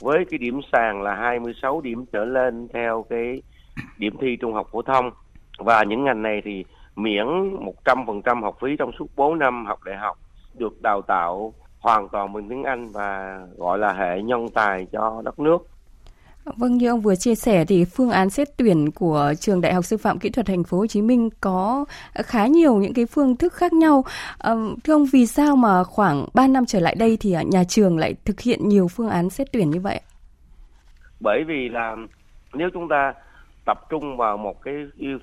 với 0.00 0.24
cái 0.30 0.38
điểm 0.38 0.60
sàn 0.72 1.02
là 1.02 1.14
26 1.14 1.80
điểm 1.80 2.04
trở 2.12 2.24
lên 2.24 2.68
theo 2.72 3.04
cái 3.10 3.42
điểm 3.98 4.16
thi 4.20 4.36
trung 4.40 4.54
học 4.54 4.68
phổ 4.72 4.82
thông 4.82 5.10
và 5.58 5.84
những 5.84 6.04
ngành 6.04 6.22
này 6.22 6.42
thì 6.44 6.64
miễn 6.96 7.26
100% 7.84 8.42
học 8.42 8.56
phí 8.62 8.76
trong 8.76 8.90
suốt 8.98 9.06
4 9.16 9.38
năm 9.38 9.66
học 9.66 9.84
đại 9.84 9.96
học 9.96 10.18
được 10.58 10.82
đào 10.82 11.02
tạo 11.02 11.54
hoàn 11.80 12.08
toàn 12.08 12.32
bằng 12.32 12.48
tiếng 12.48 12.62
Anh 12.64 12.88
và 12.88 13.40
gọi 13.56 13.78
là 13.78 13.92
hệ 13.92 14.22
nhân 14.22 14.48
tài 14.54 14.86
cho 14.92 15.22
đất 15.24 15.38
nước. 15.38 15.58
Vâng 16.44 16.76
như 16.76 16.88
ông 16.88 17.00
vừa 17.00 17.14
chia 17.14 17.34
sẻ 17.34 17.64
thì 17.64 17.84
phương 17.84 18.10
án 18.10 18.30
xét 18.30 18.48
tuyển 18.56 18.90
của 18.90 19.32
trường 19.40 19.60
Đại 19.60 19.74
học 19.74 19.84
Sư 19.84 19.96
phạm 19.96 20.18
Kỹ 20.18 20.30
thuật 20.30 20.46
Thành 20.46 20.64
phố 20.64 20.78
Hồ 20.78 20.86
Chí 20.86 21.02
Minh 21.02 21.28
có 21.40 21.84
khá 22.14 22.46
nhiều 22.46 22.76
những 22.76 22.94
cái 22.94 23.06
phương 23.06 23.36
thức 23.36 23.52
khác 23.52 23.72
nhau. 23.72 24.04
À, 24.38 24.54
thưa 24.84 24.94
ông 24.94 25.06
vì 25.12 25.26
sao 25.26 25.56
mà 25.56 25.84
khoảng 25.84 26.26
3 26.34 26.46
năm 26.46 26.66
trở 26.66 26.80
lại 26.80 26.94
đây 26.98 27.16
thì 27.20 27.36
nhà 27.46 27.64
trường 27.64 27.98
lại 27.98 28.14
thực 28.24 28.40
hiện 28.40 28.68
nhiều 28.68 28.88
phương 28.88 29.08
án 29.08 29.30
xét 29.30 29.52
tuyển 29.52 29.70
như 29.70 29.80
vậy? 29.80 30.00
Bởi 31.20 31.44
vì 31.46 31.68
là 31.68 31.96
nếu 32.54 32.68
chúng 32.72 32.88
ta 32.88 33.12
tập 33.64 33.80
trung 33.90 34.16
vào 34.16 34.36
một 34.36 34.62
cái 34.62 34.74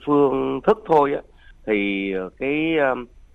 phương 0.06 0.62
thức 0.68 0.78
thôi 0.88 1.14
á 1.14 1.22
thì 1.66 2.12
cái 2.38 2.74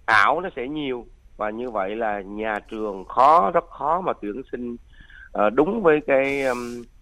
ảo 0.05 0.41
nó 0.41 0.49
sẽ 0.57 0.69
nhiều 0.69 1.07
và 1.37 1.51
như 1.51 1.71
vậy 1.71 1.97
là 1.97 2.21
nhà 2.21 2.59
trường 2.71 3.05
khó 3.05 3.51
rất 3.51 3.65
khó 3.71 4.01
mà 4.01 4.13
tuyển 4.23 4.43
sinh 4.53 4.77
Ờ, 5.33 5.51
đúng 5.51 5.83
với 5.83 6.01
cái 6.07 6.45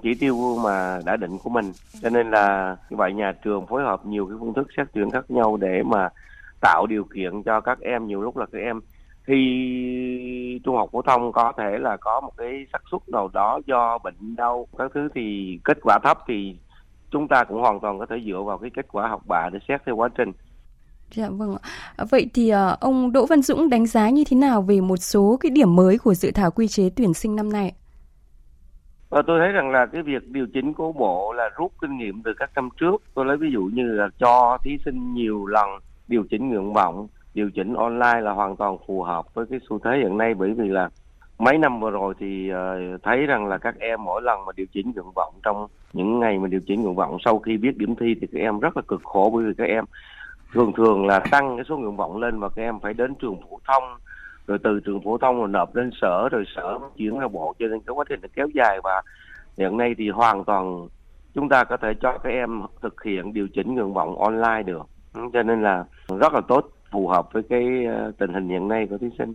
chỉ 0.02 0.14
tiêu 0.14 0.58
mà 0.64 1.00
đã 1.04 1.16
định 1.16 1.38
của 1.38 1.50
mình 1.50 1.72
cho 2.02 2.10
nên 2.10 2.30
là 2.30 2.76
như 2.90 2.96
vậy 2.96 3.12
nhà 3.12 3.32
trường 3.44 3.66
phối 3.66 3.82
hợp 3.82 4.06
nhiều 4.06 4.26
cái 4.26 4.37
phương 4.40 4.54
thức 4.54 4.68
xét 4.76 4.87
tuyển 4.92 5.10
khác 5.10 5.30
nhau 5.30 5.56
để 5.56 5.82
mà 5.82 6.08
tạo 6.60 6.87
điều 6.87 7.04
kiện 7.04 7.42
cho 7.42 7.60
các 7.60 7.80
em, 7.80 8.06
nhiều 8.06 8.22
lúc 8.22 8.37
là 8.37 8.46
các 8.52 8.58
em 8.58 8.80
thi 9.26 10.60
trung 10.64 10.76
học 10.76 10.88
phổ 10.92 11.02
thông 11.02 11.32
có 11.32 11.52
thể 11.58 11.78
là 11.78 11.96
có 11.96 12.20
một 12.20 12.32
cái 12.37 12.66
xác 12.72 12.82
suất 12.90 13.08
nào 13.08 13.30
đó 13.32 13.60
do 13.66 13.99
bệnh 13.99 14.37
đau 14.37 14.66
các 14.78 14.90
thứ 14.94 15.08
thì 15.14 15.58
kết 15.64 15.78
quả 15.82 15.99
thấp 16.04 16.18
thì 16.28 16.56
chúng 17.10 17.28
ta 17.28 17.44
cũng 17.44 17.60
hoàn 17.60 17.80
toàn 17.80 17.99
có 17.99 18.06
thể 18.06 18.16
dựa 18.26 18.42
vào 18.46 18.58
cái 18.58 18.70
kết 18.76 18.87
quả 18.92 19.08
học 19.08 19.22
bạ 19.28 19.49
để 19.52 19.58
xét 19.68 19.80
theo 19.87 19.96
quá 19.96 20.08
trình 20.18 20.32
Dạ 21.14 21.28
vâng 21.28 21.56
ạ. 21.62 21.70
À, 21.96 22.04
vậy 22.10 22.30
thì 22.34 22.49
ờ, 22.49 22.76
ông 22.80 23.12
Đỗ 23.12 23.26
Văn 23.26 23.42
Dũng 23.42 23.70
đánh 23.70 23.87
giá 23.87 24.10
như 24.10 24.25
thế 24.25 24.37
nào 24.37 24.62
về 24.62 24.80
một 24.80 24.96
số 24.96 25.38
cái 25.40 25.50
điểm 25.50 25.76
mới 25.76 25.99
của 25.99 26.14
dự 26.14 26.30
thảo 26.30 26.50
quy 26.50 26.68
chế 26.68 26.90
tuyển 26.96 27.14
sinh 27.14 27.37
năm 27.37 27.52
nay? 27.52 27.72
Và 29.10 29.22
tôi 29.22 29.40
thấy 29.40 29.52
rằng 29.52 29.70
là 29.70 29.86
cái 29.86 30.02
việc 30.02 30.28
điều 30.28 30.46
chỉnh 30.54 30.72
của 30.72 30.92
bộ 30.92 31.32
là 31.32 31.50
rút 31.56 31.72
kinh 31.80 31.98
nghiệm 31.98 32.22
từ 32.22 32.34
các 32.34 32.50
năm 32.54 32.68
trước. 32.80 33.02
Tôi 33.14 33.24
lấy 33.24 33.36
ví 33.36 33.50
dụ 33.52 33.70
như 33.72 33.82
là 33.92 34.08
cho 34.18 34.58
thí 34.64 34.78
sinh 34.84 35.14
nhiều 35.14 35.46
lần 35.46 35.68
điều 36.08 36.24
chỉnh 36.30 36.48
nguyện 36.48 36.72
vọng, 36.72 37.08
điều 37.34 37.50
chỉnh 37.50 37.74
online 37.74 38.20
là 38.20 38.32
hoàn 38.32 38.56
toàn 38.56 38.76
phù 38.86 39.02
hợp 39.02 39.34
với 39.34 39.46
cái 39.50 39.58
xu 39.68 39.78
thế 39.78 39.90
hiện 39.96 40.18
nay. 40.18 40.34
Bởi 40.34 40.50
vì 40.50 40.68
là 40.68 40.88
mấy 41.38 41.58
năm 41.58 41.80
vừa 41.80 41.90
rồi 41.90 42.14
thì 42.18 42.48
ờ, 42.48 42.78
thấy 43.02 43.26
rằng 43.26 43.46
là 43.46 43.58
các 43.58 43.74
em 43.78 44.04
mỗi 44.04 44.22
lần 44.22 44.44
mà 44.46 44.52
điều 44.56 44.66
chỉnh 44.72 44.92
nguyện 44.94 45.10
vọng 45.14 45.34
trong 45.42 45.66
những 45.92 46.20
ngày 46.20 46.38
mà 46.38 46.48
điều 46.48 46.60
chỉnh 46.66 46.82
nguyện 46.82 46.94
vọng 46.94 47.16
sau 47.24 47.38
khi 47.38 47.56
biết 47.56 47.76
điểm 47.76 47.94
thi 47.94 48.14
thì 48.20 48.26
các 48.32 48.38
em 48.40 48.60
rất 48.60 48.76
là 48.76 48.82
cực 48.88 49.00
khổ. 49.04 49.30
Bởi 49.34 49.44
vì 49.44 49.52
các 49.58 49.64
em 49.64 49.84
thường 50.52 50.72
thường 50.76 51.06
là 51.06 51.20
tăng 51.30 51.56
cái 51.56 51.64
số 51.68 51.76
nguyện 51.76 51.96
vọng 51.96 52.16
lên 52.16 52.40
và 52.40 52.48
các 52.48 52.62
em 52.62 52.80
phải 52.80 52.94
đến 52.94 53.14
trường 53.14 53.36
phổ 53.50 53.58
thông 53.68 53.82
rồi 54.50 54.59
từ 54.62 54.80
trường 54.80 55.00
phổ 55.04 55.19
thông 55.19 55.38
rồi 55.38 55.49
nộp 55.49 55.76
lên 55.76 55.90
sở, 56.00 56.28
rồi 56.28 56.45
sở 56.57 56.78
chuyển 56.97 57.19
ra 57.19 57.28
bộ, 57.28 57.54
cho 57.59 57.66
nên 57.66 57.80
cái 57.80 57.95
quá 57.95 58.04
trình 58.09 58.21
nó 58.23 58.28
kéo 58.35 58.49
dài 58.54 58.78
và 58.85 59.02
hiện 59.59 59.76
nay 59.76 59.95
thì 59.99 60.09
hoàn 60.09 60.45
toàn 60.45 60.88
chúng 61.35 61.49
ta 61.49 61.64
có 61.64 61.76
thể 61.76 61.92
cho 62.00 62.19
các 62.19 62.30
em 62.30 62.62
thực 62.83 63.02
hiện 63.02 63.33
điều 63.33 63.49
chỉnh 63.54 63.75
nguyện 63.75 63.92
vọng 63.92 64.19
online 64.19 64.62
được. 64.62 64.83
Cho 65.33 65.42
nên 65.42 65.62
là 65.62 65.85
rất 66.21 66.33
là 66.33 66.40
tốt, 66.49 66.71
phù 66.90 67.09
hợp 67.09 67.33
với 67.33 67.42
cái 67.42 67.85
ờ, 67.85 68.12
tình 68.19 68.35
hình 68.35 68.49
hiện 68.49 68.69
nay 68.69 68.87
của 68.90 68.99
thí 68.99 69.07
sinh. 69.19 69.35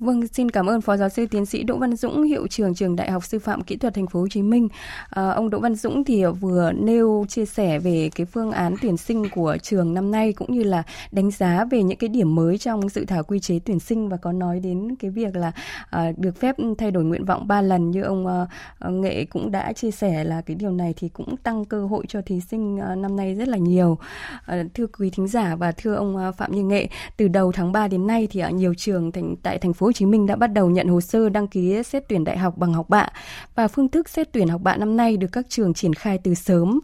Vâng, 0.00 0.26
xin 0.26 0.50
cảm 0.50 0.66
ơn 0.66 0.80
Phó 0.80 0.96
Giáo 0.96 1.08
sư 1.08 1.26
Tiến 1.30 1.46
sĩ 1.46 1.62
Đỗ 1.62 1.76
Văn 1.76 1.96
Dũng, 1.96 2.22
hiệu 2.22 2.46
trưởng 2.46 2.74
trường 2.74 2.96
Đại 2.96 3.10
học 3.10 3.24
Sư 3.24 3.38
phạm 3.38 3.62
Kỹ 3.62 3.76
thuật 3.76 3.94
Thành 3.94 4.06
phố 4.06 4.20
Hồ 4.20 4.28
Chí 4.28 4.42
Minh. 4.42 4.68
À, 5.10 5.30
ông 5.30 5.50
Đỗ 5.50 5.60
Văn 5.60 5.74
Dũng 5.74 6.04
thì 6.04 6.24
vừa 6.24 6.72
nêu 6.72 7.24
chia 7.28 7.46
sẻ 7.46 7.78
về 7.78 8.10
cái 8.14 8.26
phương 8.26 8.50
án 8.50 8.74
tuyển 8.82 8.96
sinh 8.96 9.24
của 9.34 9.56
trường 9.62 9.94
năm 9.94 10.10
nay 10.10 10.32
cũng 10.32 10.52
như 10.52 10.62
là 10.62 10.82
đánh 11.12 11.30
giá 11.30 11.64
về 11.70 11.82
những 11.82 11.98
cái 11.98 12.08
điểm 12.08 12.34
mới 12.34 12.58
trong 12.58 12.88
dự 12.88 13.04
thảo 13.04 13.22
quy 13.22 13.40
chế 13.40 13.58
tuyển 13.64 13.80
sinh 13.80 14.08
và 14.08 14.16
có 14.16 14.32
nói 14.32 14.60
đến 14.60 14.96
cái 14.96 15.10
việc 15.10 15.36
là 15.36 15.52
à, 15.90 16.12
được 16.16 16.40
phép 16.40 16.56
thay 16.78 16.90
đổi 16.90 17.04
nguyện 17.04 17.24
vọng 17.24 17.48
3 17.48 17.60
lần 17.60 17.90
như 17.90 18.02
ông 18.02 18.26
à, 18.26 18.46
Nghệ 18.88 19.24
cũng 19.24 19.50
đã 19.50 19.72
chia 19.72 19.90
sẻ 19.90 20.24
là 20.24 20.40
cái 20.40 20.54
điều 20.54 20.70
này 20.70 20.94
thì 20.96 21.08
cũng 21.08 21.36
tăng 21.36 21.64
cơ 21.64 21.86
hội 21.86 22.04
cho 22.08 22.20
thí 22.26 22.40
sinh 22.40 22.80
à, 22.80 22.94
năm 22.94 23.16
nay 23.16 23.34
rất 23.34 23.48
là 23.48 23.58
nhiều. 23.58 23.98
À, 24.46 24.64
thưa 24.74 24.86
quý 24.86 25.10
thính 25.10 25.28
giả 25.28 25.56
và 25.56 25.72
thưa 25.72 25.94
ông 25.94 26.16
à, 26.16 26.32
Phạm 26.32 26.52
Như 26.52 26.62
Nghệ, 26.62 26.88
từ 27.16 27.28
đầu 27.28 27.52
tháng 27.52 27.72
3 27.72 27.88
đến 27.88 28.06
nay 28.06 28.28
thì 28.30 28.40
ở 28.40 28.50
nhiều 28.50 28.74
trường 28.74 29.12
thành 29.12 29.36
tại 29.42 29.58
thành 29.58 29.72
phố 29.72 29.87
Hồ 29.88 29.92
Chí 29.92 30.06
Minh 30.06 30.26
đã 30.26 30.36
bắt 30.36 30.46
đầu 30.46 30.70
nhận 30.70 30.88
hồ 30.88 31.00
sơ 31.00 31.28
đăng 31.28 31.48
ký 31.48 31.82
xét 31.82 32.08
tuyển 32.08 32.24
đại 32.24 32.38
học 32.38 32.58
bằng 32.58 32.72
học 32.72 32.88
bạ 32.88 33.08
và 33.54 33.68
phương 33.68 33.88
thức 33.88 34.08
xét 34.08 34.32
tuyển 34.32 34.48
học 34.48 34.60
bạ 34.64 34.76
năm 34.76 34.96
nay 34.96 35.16
được 35.16 35.26
các 35.32 35.46
trường 35.48 35.74
triển 35.74 35.94
khai 35.94 36.18
từ 36.24 36.34
sớm, 36.34 36.80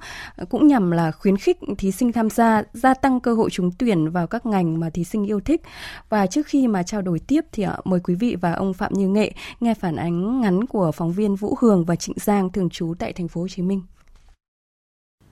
cũng 0.48 0.66
nhằm 0.66 0.90
là 0.90 1.10
khuyến 1.10 1.36
khích 1.36 1.58
thí 1.78 1.90
sinh 1.90 2.12
tham 2.12 2.30
gia 2.30 2.62
gia 2.72 2.94
tăng 2.94 3.20
cơ 3.20 3.34
hội 3.34 3.50
trúng 3.50 3.70
tuyển 3.78 4.10
vào 4.10 4.26
các 4.26 4.46
ngành 4.46 4.80
mà 4.80 4.90
thí 4.90 5.04
sinh 5.04 5.24
yêu 5.24 5.40
thích. 5.40 5.62
Và 6.08 6.26
trước 6.26 6.46
khi 6.46 6.68
mà 6.68 6.82
trao 6.82 7.02
đổi 7.02 7.18
tiếp 7.18 7.44
thì 7.52 7.66
mời 7.84 8.00
quý 8.00 8.14
vị 8.14 8.36
và 8.40 8.52
ông 8.52 8.74
Phạm 8.74 8.92
Như 8.92 9.08
Nghệ 9.08 9.32
nghe 9.60 9.74
phản 9.74 9.96
ánh 9.96 10.40
ngắn 10.40 10.66
của 10.66 10.92
phóng 10.92 11.12
viên 11.12 11.34
Vũ 11.34 11.56
Hường 11.60 11.84
và 11.84 11.96
Trịnh 11.96 12.16
Giang 12.18 12.52
thường 12.52 12.70
trú 12.70 12.94
tại 12.98 13.12
thành 13.12 13.28
phố 13.28 13.40
Hồ 13.40 13.48
Chí 13.48 13.62
Minh. 13.62 13.82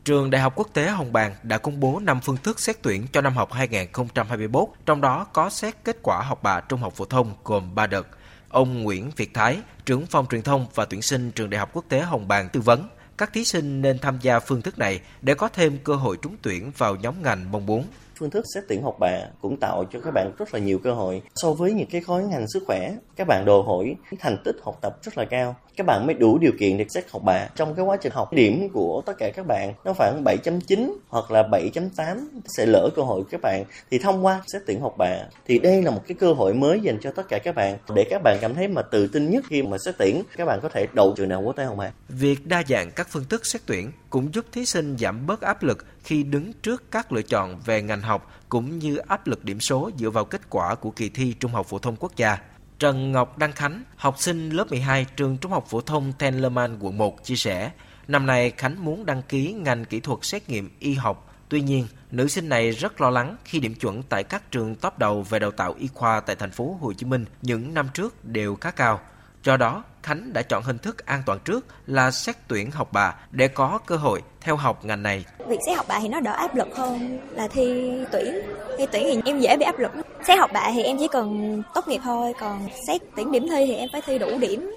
Trường 0.05 0.31
Đại 0.31 0.41
học 0.41 0.53
Quốc 0.57 0.69
tế 0.73 0.89
Hồng 0.89 1.13
Bàng 1.13 1.35
đã 1.43 1.59
công 1.59 1.81
bố 1.81 2.01
5 2.01 2.21
phương 2.21 2.37
thức 2.37 2.61
xét 2.61 2.83
tuyển 2.83 3.07
cho 3.13 3.21
năm 3.21 3.37
học 3.37 3.53
2021, 3.53 4.69
trong 4.87 5.01
đó 5.01 5.25
có 5.33 5.51
xét 5.51 5.75
kết 5.85 5.99
quả 6.03 6.23
học 6.23 6.43
bạ 6.43 6.61
trung 6.61 6.81
học 6.81 6.93
phổ 6.97 7.05
thông 7.05 7.35
gồm 7.45 7.75
3 7.75 7.87
đợt. 7.87 8.07
Ông 8.49 8.83
Nguyễn 8.83 9.11
Việt 9.17 9.35
Thái, 9.35 9.59
trưởng 9.85 10.07
phòng 10.07 10.27
truyền 10.31 10.43
thông 10.43 10.67
và 10.75 10.85
tuyển 10.85 11.03
sinh 11.03 11.31
Trường 11.31 11.51
Đại 11.51 11.59
học 11.59 11.71
Quốc 11.73 11.85
tế 11.89 12.01
Hồng 12.01 12.29
Bàng 12.29 12.49
tư 12.49 12.61
vấn, 12.61 12.89
các 13.19 13.33
thí 13.33 13.45
sinh 13.45 13.83
nên 13.83 13.99
tham 13.99 14.19
gia 14.23 14.41
phương 14.41 14.63
thức 14.63 14.79
này 14.79 15.01
để 15.21 15.35
có 15.35 15.49
thêm 15.49 15.79
cơ 15.85 15.95
hội 15.95 16.17
trúng 16.23 16.37
tuyển 16.43 16.73
vào 16.79 16.97
nhóm 16.97 17.23
ngành 17.23 17.53
mong 17.53 17.67
muốn 17.67 17.87
phương 18.17 18.31
thức 18.31 18.45
xét 18.55 18.65
tuyển 18.69 18.83
học 18.83 18.97
bạ 19.01 19.21
cũng 19.41 19.57
tạo 19.57 19.85
cho 19.93 20.01
các 20.01 20.11
bạn 20.15 20.33
rất 20.39 20.55
là 20.55 20.61
nhiều 20.61 20.79
cơ 20.79 20.93
hội. 20.93 21.23
So 21.35 21.53
với 21.53 21.73
những 21.73 21.89
cái 21.91 22.01
khối 22.01 22.23
ngành 22.23 22.49
sức 22.49 22.63
khỏe, 22.67 22.95
các 23.17 23.27
bạn 23.27 23.45
đòi 23.45 23.63
hỏi 23.67 23.95
thành 24.19 24.37
tích 24.45 24.57
học 24.63 24.79
tập 24.81 24.99
rất 25.03 25.19
là 25.19 25.25
cao. 25.25 25.57
Các 25.77 25.87
bạn 25.87 26.07
mới 26.07 26.15
đủ 26.15 26.39
điều 26.39 26.53
kiện 26.59 26.79
để 26.79 26.85
xét 26.89 27.11
học 27.11 27.23
bạ. 27.23 27.49
Trong 27.57 27.75
cái 27.75 27.85
quá 27.85 27.97
trình 27.97 28.13
học 28.13 28.33
điểm 28.33 28.69
của 28.73 29.03
tất 29.07 29.13
cả 29.19 29.31
các 29.31 29.47
bạn 29.47 29.75
nó 29.85 29.93
khoảng 29.93 30.25
7.9 30.25 30.93
hoặc 31.09 31.31
là 31.31 31.43
7.8 31.43 32.17
sẽ 32.57 32.67
lỡ 32.67 32.91
cơ 32.97 33.03
hội 33.03 33.23
các 33.31 33.41
bạn. 33.41 33.65
Thì 33.91 33.99
thông 33.99 34.27
qua 34.27 34.43
xét 34.47 34.63
tuyển 34.67 34.81
học 34.81 34.95
bạ, 34.99 35.19
thì 35.47 35.59
đây 35.59 35.83
là 35.83 35.91
một 35.91 36.01
cái 36.09 36.17
cơ 36.21 36.33
hội 36.33 36.55
mới 36.55 36.81
dành 36.81 36.99
cho 37.01 37.11
tất 37.11 37.29
cả 37.29 37.39
các 37.39 37.55
bạn. 37.55 37.79
Để 37.95 38.05
các 38.11 38.23
bạn 38.25 38.39
cảm 38.41 38.55
thấy 38.55 38.69
mà 38.69 38.83
tự 38.83 39.07
tin 39.07 39.31
nhất 39.31 39.45
khi 39.49 39.63
mà 39.63 39.77
xét 39.85 39.95
tuyển, 39.99 40.23
các 40.37 40.45
bạn 40.45 40.61
có 40.63 40.69
thể 40.69 40.87
đậu 40.93 41.15
trường 41.17 41.29
nào 41.29 41.43
quốc 41.43 41.57
tế 41.57 41.65
hồng 41.65 41.77
bạc 41.77 41.93
việc 42.09 42.47
đa 42.47 42.63
dạng 42.69 42.91
các 42.91 43.07
phương 43.11 43.25
thức 43.25 43.47
xét 43.47 43.63
tuyển 43.67 43.93
cũng 44.13 44.35
giúp 44.35 44.47
thí 44.53 44.67
sinh 44.67 44.97
giảm 44.99 45.27
bớt 45.27 45.41
áp 45.41 45.63
lực 45.63 45.87
khi 46.05 46.23
đứng 46.23 46.53
trước 46.53 46.91
các 46.91 47.13
lựa 47.13 47.23
chọn 47.23 47.61
về 47.65 47.83
ngành 47.83 48.01
học 48.01 48.31
cũng 48.49 48.79
như 48.79 48.97
áp 48.97 49.27
lực 49.27 49.45
điểm 49.45 49.61
số 49.61 49.91
dựa 49.99 50.11
vào 50.11 50.25
kết 50.25 50.51
quả 50.51 50.75
của 50.75 50.91
kỳ 50.91 51.09
thi 51.09 51.35
Trung 51.41 51.53
học 51.53 51.67
phổ 51.67 51.79
thông 51.79 51.97
quốc 51.97 52.17
gia. 52.17 52.39
Trần 52.79 53.13
Ngọc 53.13 53.39
Đăng 53.39 53.53
Khánh, 53.53 53.83
học 53.97 54.15
sinh 54.19 54.51
lớp 54.51 54.71
12 54.71 55.07
trường 55.17 55.37
Trung 55.37 55.53
học 55.53 55.67
phổ 55.69 55.81
thông 55.81 56.13
Tenlerman 56.19 56.79
quận 56.81 56.99
1 56.99 57.25
chia 57.25 57.37
sẻ, 57.37 57.71
năm 58.09 58.27
nay 58.27 58.51
Khánh 58.51 58.85
muốn 58.85 59.07
đăng 59.07 59.23
ký 59.23 59.53
ngành 59.53 59.85
kỹ 59.85 60.01
thuật 60.01 60.19
xét 60.23 60.49
nghiệm 60.49 60.71
y 60.79 60.95
học. 60.95 61.35
Tuy 61.49 61.61
nhiên, 61.61 61.87
nữ 62.11 62.29
sinh 62.29 62.49
này 62.49 62.71
rất 62.71 63.01
lo 63.01 63.11
lắng 63.11 63.37
khi 63.45 63.61
điểm 63.61 63.75
chuẩn 63.75 64.03
tại 64.03 64.25
các 64.25 64.51
trường 64.51 64.75
top 64.75 64.99
đầu 64.99 65.23
về 65.23 65.39
đào 65.39 65.51
tạo 65.51 65.75
y 65.79 65.89
khoa 65.95 66.21
tại 66.21 66.37
thành 66.37 66.51
phố 66.51 66.79
Hồ 66.81 66.93
Chí 66.93 67.07
Minh 67.07 67.25
những 67.43 67.75
năm 67.75 67.89
trước 67.95 68.25
đều 68.25 68.57
khá 68.57 68.71
cao. 68.71 69.01
Do 69.45 69.57
đó, 69.57 69.85
Khánh 70.03 70.33
đã 70.33 70.43
chọn 70.43 70.63
hình 70.63 70.79
thức 70.79 71.07
an 71.07 71.23
toàn 71.27 71.39
trước 71.45 71.67
là 71.87 72.11
xét 72.11 72.37
tuyển 72.49 72.71
học 72.71 72.93
bạ 72.93 73.15
để 73.31 73.49
có 73.49 73.79
cơ 73.87 73.97
hội 73.97 74.23
theo 74.41 74.57
học 74.57 74.85
ngành 74.85 75.03
này. 75.03 75.25
Việc 75.49 75.59
xét 75.67 75.77
học 75.77 75.87
bạ 75.89 75.99
thì 76.03 76.09
nó 76.09 76.21
đỡ 76.21 76.33
áp 76.33 76.57
lực 76.57 76.69
hơn 76.77 77.19
là 77.33 77.49
thi 77.49 77.91
tuyển. 78.13 78.35
Thi 78.79 78.87
tuyển 78.93 79.05
thì 79.05 79.21
em 79.25 79.41
dễ 79.41 79.57
bị 79.57 79.65
áp 79.65 79.79
lực. 79.79 79.91
Xét 80.27 80.39
học 80.39 80.51
bạ 80.55 80.71
thì 80.75 80.83
em 80.83 80.97
chỉ 80.99 81.09
cần 81.09 81.63
tốt 81.75 81.89
nghiệp 81.89 82.01
thôi, 82.05 82.33
còn 82.41 82.69
xét 82.87 83.01
tuyển 83.17 83.33
điểm 83.33 83.47
thi 83.49 83.65
thì 83.67 83.75
em 83.75 83.89
phải 83.93 84.03
thi 84.07 84.19
đủ 84.19 84.39
điểm. 84.41 84.71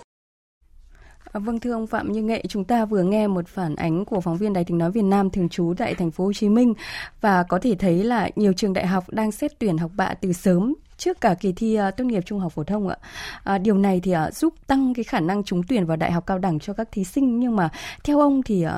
À, 1.34 1.40
vâng 1.40 1.60
thưa 1.60 1.72
ông 1.72 1.88
Phạm 1.88 2.12
Như 2.12 2.22
Nghệ, 2.22 2.44
chúng 2.50 2.64
ta 2.64 2.86
vừa 2.86 3.04
nghe 3.04 3.28
một 3.28 3.48
phản 3.48 3.76
ánh 3.76 4.06
của 4.06 4.22
phóng 4.22 4.38
viên 4.38 4.54
Đài 4.54 4.64
Tiếng 4.64 4.78
nói 4.78 4.92
Việt 4.92 5.04
Nam 5.04 5.30
thường 5.30 5.50
trú 5.50 5.74
tại 5.78 5.96
thành 5.96 6.12
phố 6.12 6.26
Hồ 6.26 6.34
Chí 6.34 6.50
Minh 6.50 6.74
và 7.22 7.44
có 7.44 7.60
thể 7.62 7.76
thấy 7.80 8.04
là 8.04 8.30
nhiều 8.36 8.54
trường 8.54 8.74
đại 8.74 8.88
học 8.88 9.04
đang 9.10 9.32
xét 9.32 9.60
tuyển 9.60 9.78
học 9.78 9.92
bạ 9.96 10.14
từ 10.22 10.34
sớm 10.34 10.74
trước 10.98 11.22
cả 11.22 11.36
kỳ 11.40 11.54
thi 11.54 11.80
uh, 11.80 11.98
tốt 11.98 12.04
nghiệp 12.04 12.24
trung 12.26 12.40
học 12.40 12.54
phổ 12.54 12.64
thông 12.64 12.88
ạ. 12.88 12.98
À, 13.44 13.58
điều 13.58 13.78
này 13.78 14.00
thì 14.04 14.14
uh, 14.28 14.34
giúp 14.34 14.54
tăng 14.68 14.94
cái 14.94 15.04
khả 15.04 15.20
năng 15.20 15.44
trúng 15.44 15.64
tuyển 15.64 15.86
vào 15.86 15.98
đại 15.98 16.12
học 16.12 16.26
cao 16.26 16.40
đẳng 16.40 16.60
cho 16.60 16.74
các 16.74 16.88
thí 16.92 17.04
sinh 17.04 17.40
nhưng 17.40 17.56
mà 17.56 17.70
theo 18.04 18.20
ông 18.20 18.44
thì 18.44 18.66
uh, 18.66 18.72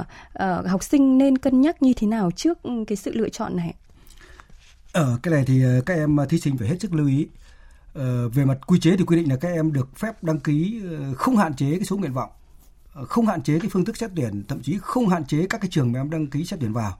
uh, 0.43 0.67
học 0.67 0.83
sinh 0.83 1.17
nên 1.17 1.37
cân 1.37 1.61
nhắc 1.61 1.81
như 1.81 1.93
thế 1.93 2.07
nào 2.07 2.31
trước 2.31 2.63
ừ, 2.63 2.71
cái 2.87 2.95
sự 2.95 3.11
lựa 3.13 3.29
chọn 3.29 3.55
này? 3.55 3.73
Ở 4.91 5.19
cái 5.23 5.33
này 5.33 5.43
thì 5.47 5.61
các 5.85 5.93
em 5.93 6.17
thí 6.29 6.39
sinh 6.39 6.57
phải 6.57 6.67
hết 6.67 6.75
sức 6.79 6.93
lưu 6.93 7.07
ý. 7.07 7.27
Ờ, 7.93 8.29
về 8.29 8.45
mặt 8.45 8.57
quy 8.67 8.79
chế 8.79 8.97
thì 8.97 9.03
quy 9.05 9.17
định 9.17 9.29
là 9.29 9.35
các 9.35 9.49
em 9.49 9.73
được 9.73 9.97
phép 9.97 10.23
đăng 10.23 10.39
ký 10.39 10.81
không 11.15 11.37
hạn 11.37 11.55
chế 11.55 11.71
cái 11.71 11.83
số 11.83 11.97
nguyện 11.97 12.13
vọng, 12.13 12.29
không 12.93 13.25
hạn 13.27 13.41
chế 13.41 13.59
cái 13.59 13.69
phương 13.69 13.85
thức 13.85 13.97
xét 13.97 14.11
tuyển, 14.15 14.43
thậm 14.47 14.61
chí 14.61 14.77
không 14.81 15.07
hạn 15.07 15.25
chế 15.25 15.47
các 15.49 15.61
cái 15.61 15.69
trường 15.71 15.91
mà 15.91 15.99
em 15.99 16.09
đăng 16.09 16.27
ký 16.27 16.45
xét 16.45 16.59
tuyển 16.59 16.73
vào 16.73 16.97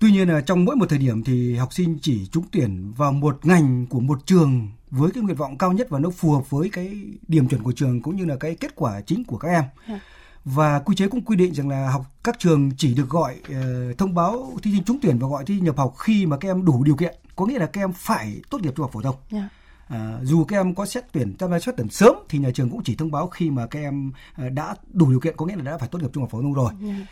Tuy 0.00 0.10
nhiên 0.12 0.28
là 0.28 0.40
trong 0.40 0.64
mỗi 0.64 0.76
một 0.76 0.88
thời 0.88 0.98
điểm 0.98 1.24
thì 1.24 1.54
học 1.56 1.72
sinh 1.72 1.98
chỉ 2.02 2.26
trúng 2.26 2.44
tuyển 2.52 2.92
vào 2.96 3.12
một 3.12 3.46
ngành 3.46 3.86
của 3.86 4.00
một 4.00 4.26
trường 4.26 4.68
với 4.90 5.10
cái 5.10 5.22
nguyện 5.22 5.36
vọng 5.36 5.58
cao 5.58 5.72
nhất 5.72 5.90
và 5.90 5.98
nó 5.98 6.10
phù 6.10 6.32
hợp 6.32 6.50
với 6.50 6.68
cái 6.72 7.00
điểm 7.28 7.48
chuẩn 7.48 7.62
của 7.62 7.72
trường 7.72 8.02
cũng 8.02 8.16
như 8.16 8.24
là 8.24 8.36
cái 8.36 8.54
kết 8.54 8.74
quả 8.74 9.00
chính 9.00 9.24
của 9.24 9.36
các 9.38 9.48
em. 9.48 9.64
À. 9.86 10.00
Và 10.44 10.78
quy 10.78 10.96
chế 10.96 11.08
cũng 11.08 11.24
quy 11.24 11.36
định 11.36 11.54
rằng 11.54 11.68
là 11.68 11.90
học 11.90 12.06
các 12.24 12.38
trường 12.38 12.70
chỉ 12.76 12.94
được 12.94 13.08
gọi 13.08 13.36
uh, 13.48 13.98
thông 13.98 14.14
báo 14.14 14.52
thí 14.62 14.72
sinh 14.72 14.84
trúng 14.84 14.98
tuyển 15.02 15.18
và 15.18 15.28
gọi 15.28 15.44
thi 15.44 15.60
nhập 15.60 15.76
học 15.76 15.94
khi 15.98 16.26
mà 16.26 16.36
các 16.36 16.48
em 16.48 16.64
đủ 16.64 16.84
điều 16.84 16.96
kiện, 16.96 17.14
có 17.36 17.46
nghĩa 17.46 17.58
là 17.58 17.66
các 17.66 17.82
em 17.82 17.92
phải 17.92 18.40
tốt 18.50 18.60
nghiệp 18.60 18.72
trung 18.76 18.82
học 18.82 18.90
phổ 18.92 19.02
thông. 19.02 19.16
Yeah. 19.30 19.44
Dạ. 19.44 19.96
À, 19.96 20.18
dù 20.22 20.44
các 20.44 20.56
em 20.56 20.74
có 20.74 20.86
xét 20.86 21.04
tuyển 21.12 21.36
tham 21.38 21.50
gia 21.50 21.58
xét 21.58 21.74
tuyển 21.76 21.88
sớm 21.88 22.14
thì 22.28 22.38
nhà 22.38 22.50
trường 22.54 22.70
cũng 22.70 22.82
chỉ 22.84 22.94
thông 22.94 23.10
báo 23.10 23.28
khi 23.28 23.50
mà 23.50 23.66
các 23.66 23.80
em 23.80 24.12
uh, 24.46 24.52
đã 24.52 24.74
đủ 24.92 25.10
điều 25.10 25.20
kiện 25.20 25.36
có 25.36 25.46
nghĩa 25.46 25.56
là 25.56 25.62
đã 25.62 25.78
phải 25.78 25.88
tốt 25.88 26.02
nghiệp 26.02 26.10
trung 26.12 26.22
học 26.22 26.30
phổ 26.30 26.42
thông 26.42 26.54
rồi. 26.54 26.72
Yeah. 26.82 26.96
Dạ. 26.98 27.06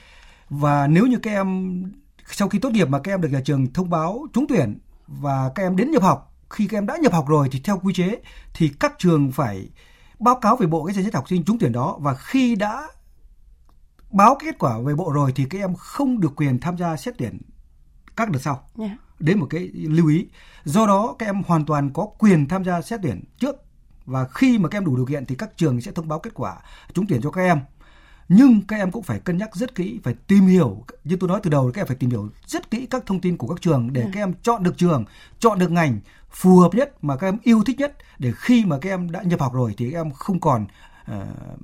Và 0.50 0.87
nếu 0.87 1.07
như 1.07 1.18
các 1.18 1.30
em 1.30 1.83
sau 2.30 2.49
khi 2.49 2.58
tốt 2.58 2.70
nghiệp 2.70 2.88
mà 2.88 2.99
các 2.99 3.12
em 3.12 3.20
được 3.20 3.28
nhà 3.28 3.40
trường 3.44 3.73
thông 3.73 3.90
báo 3.90 4.26
trúng 4.32 4.47
tuyển 4.49 4.78
và 5.06 5.50
các 5.54 5.62
em 5.62 5.76
đến 5.76 5.90
nhập 5.90 6.02
học 6.02 6.35
khi 6.50 6.66
các 6.66 6.78
em 6.78 6.87
đã 6.87 6.97
nhập 6.97 7.12
học 7.12 7.28
rồi 7.28 7.49
thì 7.52 7.61
theo 7.64 7.78
quy 7.78 7.94
chế 7.94 8.18
thì 8.54 8.70
các 8.80 8.94
trường 8.99 9.32
phải 9.32 9.68
báo 10.18 10.35
cáo 10.35 10.56
về 10.56 10.66
bộ 10.66 10.85
cái 10.85 10.94
danh 10.94 11.04
sách 11.04 11.14
học 11.14 11.28
sinh 11.28 11.44
trúng 11.44 11.58
tuyển 11.58 11.73
đó 11.73 11.97
và 12.00 12.14
khi 12.14 12.54
đã 12.54 12.88
báo 14.11 14.37
kết 14.40 14.58
quả 14.58 14.78
về 14.78 14.94
bộ 14.94 15.12
rồi 15.12 15.32
thì 15.37 15.44
các 15.50 15.58
em 15.58 15.75
không 15.75 16.20
được 16.20 16.32
quyền 16.37 16.61
tham 16.61 16.78
gia 16.78 16.97
xét 16.97 17.14
tuyển 17.18 17.38
các 18.16 18.30
đợt 18.30 18.38
sau. 18.38 18.64
Yeah. 18.78 18.90
Dạ. 18.90 18.97
Đấy 19.18 19.37
một 19.37 19.47
cái 19.50 19.70
lưu 19.75 20.08
ý. 20.08 20.26
Do 20.64 20.87
đó 20.87 21.16
các 21.18 21.26
em 21.26 21.42
hoàn 21.47 21.66
toàn 21.66 21.90
có 21.92 22.06
quyền 22.18 22.49
tham 22.49 22.64
gia 22.64 22.82
xét 22.82 23.00
tuyển 23.02 23.25
trước 23.38 23.56
và 24.04 24.25
khi 24.25 24.58
mà 24.58 24.68
các 24.68 24.78
em 24.78 24.85
đủ 24.85 24.97
điều 24.97 25.06
kiện 25.06 25.26
thì 25.26 25.35
các 25.35 25.56
trường 25.56 25.80
sẽ 25.80 25.92
thông 25.92 26.08
báo 26.08 26.18
kết 26.18 26.35
quả 26.35 26.56
trúng 26.94 27.06
tuyển 27.08 27.20
cho 27.23 27.30
các 27.30 27.42
em 27.42 27.61
nhưng 28.28 28.62
các 28.68 28.76
em 28.76 28.90
cũng 28.90 29.02
phải 29.02 29.20
cân 29.20 29.37
nhắc 29.37 29.56
rất 29.56 29.75
kỹ 29.75 30.00
phải 30.04 30.14
tìm 30.26 30.47
hiểu 30.47 30.85
như 31.04 31.16
tôi 31.20 31.28
nói 31.28 31.40
từ 31.42 31.50
đầu 31.50 31.70
các 31.75 31.80
em 31.80 31.87
phải 31.87 31.97
tìm 31.97 32.11
hiểu 32.11 32.28
rất 32.47 32.70
kỹ 32.70 32.87
các 32.87 33.06
thông 33.06 33.20
tin 33.20 33.37
của 33.37 33.47
các 33.47 33.61
trường 33.61 33.92
để 33.92 34.02
ừ. 34.02 34.08
các 34.14 34.20
em 34.20 34.32
chọn 34.42 34.62
được 34.62 34.78
trường 34.78 35.04
chọn 35.38 35.58
được 35.58 35.70
ngành 35.70 36.00
phù 36.30 36.58
hợp 36.58 36.75
nhất 36.75 37.04
mà 37.04 37.16
các 37.16 37.28
em 37.28 37.38
yêu 37.42 37.62
thích 37.66 37.78
nhất 37.78 37.97
để 38.18 38.32
khi 38.37 38.64
mà 38.64 38.78
các 38.78 38.90
em 38.90 39.11
đã 39.11 39.23
nhập 39.23 39.40
học 39.40 39.54
rồi 39.54 39.75
thì 39.78 39.90
các 39.90 39.99
em 39.99 40.11
không 40.11 40.40
còn 40.40 40.66
uh, 41.11 41.16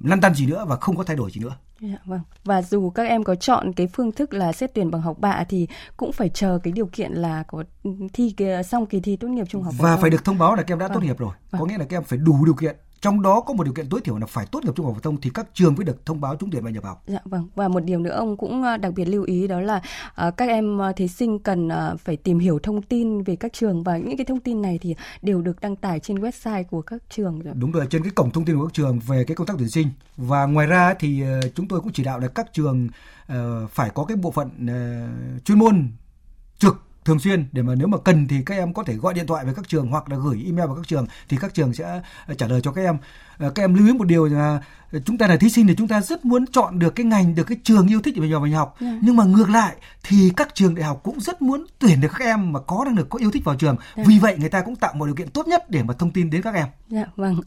lăn 0.04 0.20
tăn 0.20 0.34
gì 0.34 0.46
nữa 0.46 0.64
và 0.68 0.76
không 0.76 0.96
có 0.96 1.04
thay 1.04 1.16
đổi 1.16 1.30
gì 1.30 1.40
nữa 1.40 1.56
Dạ, 1.80 1.98
vâng. 2.04 2.20
Và 2.44 2.62
dù 2.62 2.90
các 2.90 3.02
em 3.02 3.24
có 3.24 3.34
chọn 3.34 3.72
cái 3.72 3.86
phương 3.86 4.12
thức 4.12 4.34
là 4.34 4.52
xét 4.52 4.74
tuyển 4.74 4.90
bằng 4.90 5.00
học 5.00 5.18
bạ 5.18 5.44
thì 5.48 5.68
cũng 5.96 6.12
phải 6.12 6.28
chờ 6.28 6.58
cái 6.62 6.72
điều 6.72 6.86
kiện 6.86 7.12
là 7.12 7.42
có 7.42 7.64
thi 8.12 8.34
xong 8.66 8.86
kỳ 8.86 9.00
thi 9.00 9.16
tốt 9.16 9.28
nghiệp 9.28 9.46
trung 9.48 9.62
học 9.62 9.74
và 9.78 9.96
phải 9.96 10.10
được 10.10 10.24
thông 10.24 10.38
báo 10.38 10.54
là 10.54 10.62
các 10.62 10.72
em 10.72 10.78
đã 10.78 10.88
vâng. 10.88 10.94
tốt 10.94 11.06
nghiệp 11.06 11.18
rồi. 11.18 11.32
Vâng. 11.50 11.60
Có 11.60 11.66
nghĩa 11.66 11.78
là 11.78 11.84
các 11.84 11.96
em 11.96 12.04
phải 12.04 12.18
đủ 12.18 12.44
điều 12.44 12.54
kiện 12.54 12.76
trong 13.04 13.22
đó 13.22 13.40
có 13.40 13.54
một 13.54 13.64
điều 13.64 13.74
kiện 13.74 13.88
tối 13.88 14.00
thiểu 14.04 14.18
là 14.18 14.26
phải 14.26 14.46
tốt 14.46 14.64
nghiệp 14.64 14.72
trung 14.76 14.86
học 14.86 14.94
phổ 14.94 15.00
thông 15.00 15.20
thì 15.20 15.30
các 15.34 15.46
trường 15.54 15.74
mới 15.74 15.84
được 15.84 16.06
thông 16.06 16.20
báo 16.20 16.36
trúng 16.36 16.50
tuyển 16.50 16.64
và 16.64 16.70
nhập 16.70 16.84
học. 16.84 17.02
Dạ 17.06 17.18
vâng 17.24 17.48
và 17.54 17.68
một 17.68 17.80
điều 17.80 17.98
nữa 17.98 18.10
ông 18.10 18.36
cũng 18.36 18.62
ờ, 18.62 18.76
đặc 18.76 18.92
biệt 18.96 19.04
lưu 19.04 19.24
ý 19.24 19.46
đó 19.46 19.60
là 19.60 19.82
uh, 20.26 20.36
các 20.36 20.48
em 20.48 20.80
thí 20.96 21.08
sinh 21.08 21.38
cần 21.38 21.68
uh, 21.68 22.00
phải 22.00 22.16
tìm 22.16 22.38
hiểu 22.38 22.58
thông 22.58 22.82
tin 22.82 23.22
về 23.22 23.36
các 23.36 23.52
trường 23.52 23.82
và 23.82 23.96
những 23.96 24.16
cái 24.16 24.26
thông 24.26 24.40
tin 24.40 24.62
này 24.62 24.78
thì 24.82 24.94
đều 25.22 25.40
được 25.40 25.60
đăng 25.60 25.76
tải 25.76 26.00
trên 26.00 26.18
website 26.18 26.64
của 26.64 26.82
các 26.82 27.02
trường 27.10 27.40
rồi. 27.40 27.54
Đúng 27.56 27.72
rồi 27.72 27.86
trên 27.90 28.02
cái 28.02 28.12
cổng 28.14 28.30
thông 28.30 28.44
tin 28.44 28.56
của 28.56 28.64
các 28.64 28.74
trường 28.74 28.98
về 28.98 29.24
cái 29.24 29.34
công 29.34 29.46
tác 29.46 29.54
tuyển 29.58 29.68
sinh 29.68 29.88
và 30.16 30.46
ngoài 30.46 30.66
ra 30.66 30.94
thì 30.98 31.22
uh, 31.22 31.54
chúng 31.54 31.68
tôi 31.68 31.80
cũng 31.80 31.92
chỉ 31.92 32.04
đạo 32.04 32.18
là 32.18 32.28
các 32.28 32.52
trường 32.52 32.88
phải 33.70 33.90
có 33.94 34.04
cái 34.04 34.16
bộ 34.16 34.30
phận 34.30 34.50
chuyên 35.44 35.58
môn 35.58 35.88
trực 36.58 36.82
thường 37.04 37.18
xuyên 37.18 37.46
để 37.52 37.62
mà 37.62 37.74
nếu 37.74 37.86
mà 37.86 37.98
cần 37.98 38.28
thì 38.28 38.36
các 38.46 38.54
em 38.54 38.74
có 38.74 38.82
thể 38.84 38.94
gọi 38.94 39.14
điện 39.14 39.26
thoại 39.26 39.44
về 39.44 39.52
các 39.56 39.68
trường 39.68 39.86
hoặc 39.86 40.10
là 40.10 40.16
gửi 40.16 40.42
email 40.46 40.66
vào 40.66 40.76
các 40.76 40.88
trường 40.88 41.06
thì 41.28 41.36
các 41.40 41.54
trường 41.54 41.74
sẽ 41.74 42.00
ờ, 42.26 42.34
trả 42.34 42.46
lời 42.46 42.60
cho 42.60 42.72
các 42.72 42.82
em. 42.82 42.98
Các 43.38 43.58
em 43.58 43.74
lưu 43.74 43.86
ý 43.86 43.92
một 43.92 44.04
điều 44.04 44.24
là 44.26 44.60
chúng 45.04 45.18
ta 45.18 45.26
là 45.26 45.36
thí 45.36 45.48
sinh 45.48 45.66
thì 45.66 45.74
chúng 45.78 45.88
ta 45.88 46.00
rất 46.00 46.24
muốn 46.24 46.46
chọn 46.46 46.78
được 46.78 46.94
cái 46.94 47.06
ngành 47.06 47.34
được 47.34 47.44
cái 47.44 47.58
trường 47.62 47.88
yêu 47.88 48.00
thích 48.00 48.14
để 48.14 48.20
mình 48.20 48.32
vào 48.32 48.40
mình 48.40 48.52
học 48.52 48.76
yeah. 48.80 48.94
Dạ. 48.94 48.98
nhưng 49.02 49.16
mà 49.16 49.24
ngược 49.24 49.50
lại 49.50 49.76
thì 50.02 50.30
các 50.36 50.54
trường 50.54 50.74
đại 50.74 50.84
học 50.84 51.00
cũng 51.02 51.20
rất 51.20 51.42
muốn 51.42 51.66
tuyển 51.78 52.00
được 52.00 52.08
các 52.18 52.24
em 52.24 52.52
mà 52.52 52.60
có 52.60 52.84
năng 52.84 52.96
lực 52.96 53.08
có 53.08 53.18
yêu 53.18 53.30
thích 53.30 53.44
vào 53.44 53.54
trường 53.54 53.76
yeah. 53.76 53.96
Dạ. 53.96 54.04
vì 54.06 54.18
vậy 54.18 54.36
người 54.38 54.48
ta 54.48 54.60
cũng 54.60 54.76
tạo 54.76 54.94
một 54.94 55.06
điều 55.06 55.14
kiện 55.14 55.28
tốt 55.28 55.48
nhất 55.48 55.70
để 55.70 55.82
mà 55.82 55.94
thông 55.94 56.10
tin 56.10 56.30
đến 56.30 56.42
các 56.42 56.54
em. 56.54 56.66
Dạ 56.88 56.98
yeah, 56.98 57.16
vâng. 57.16 57.40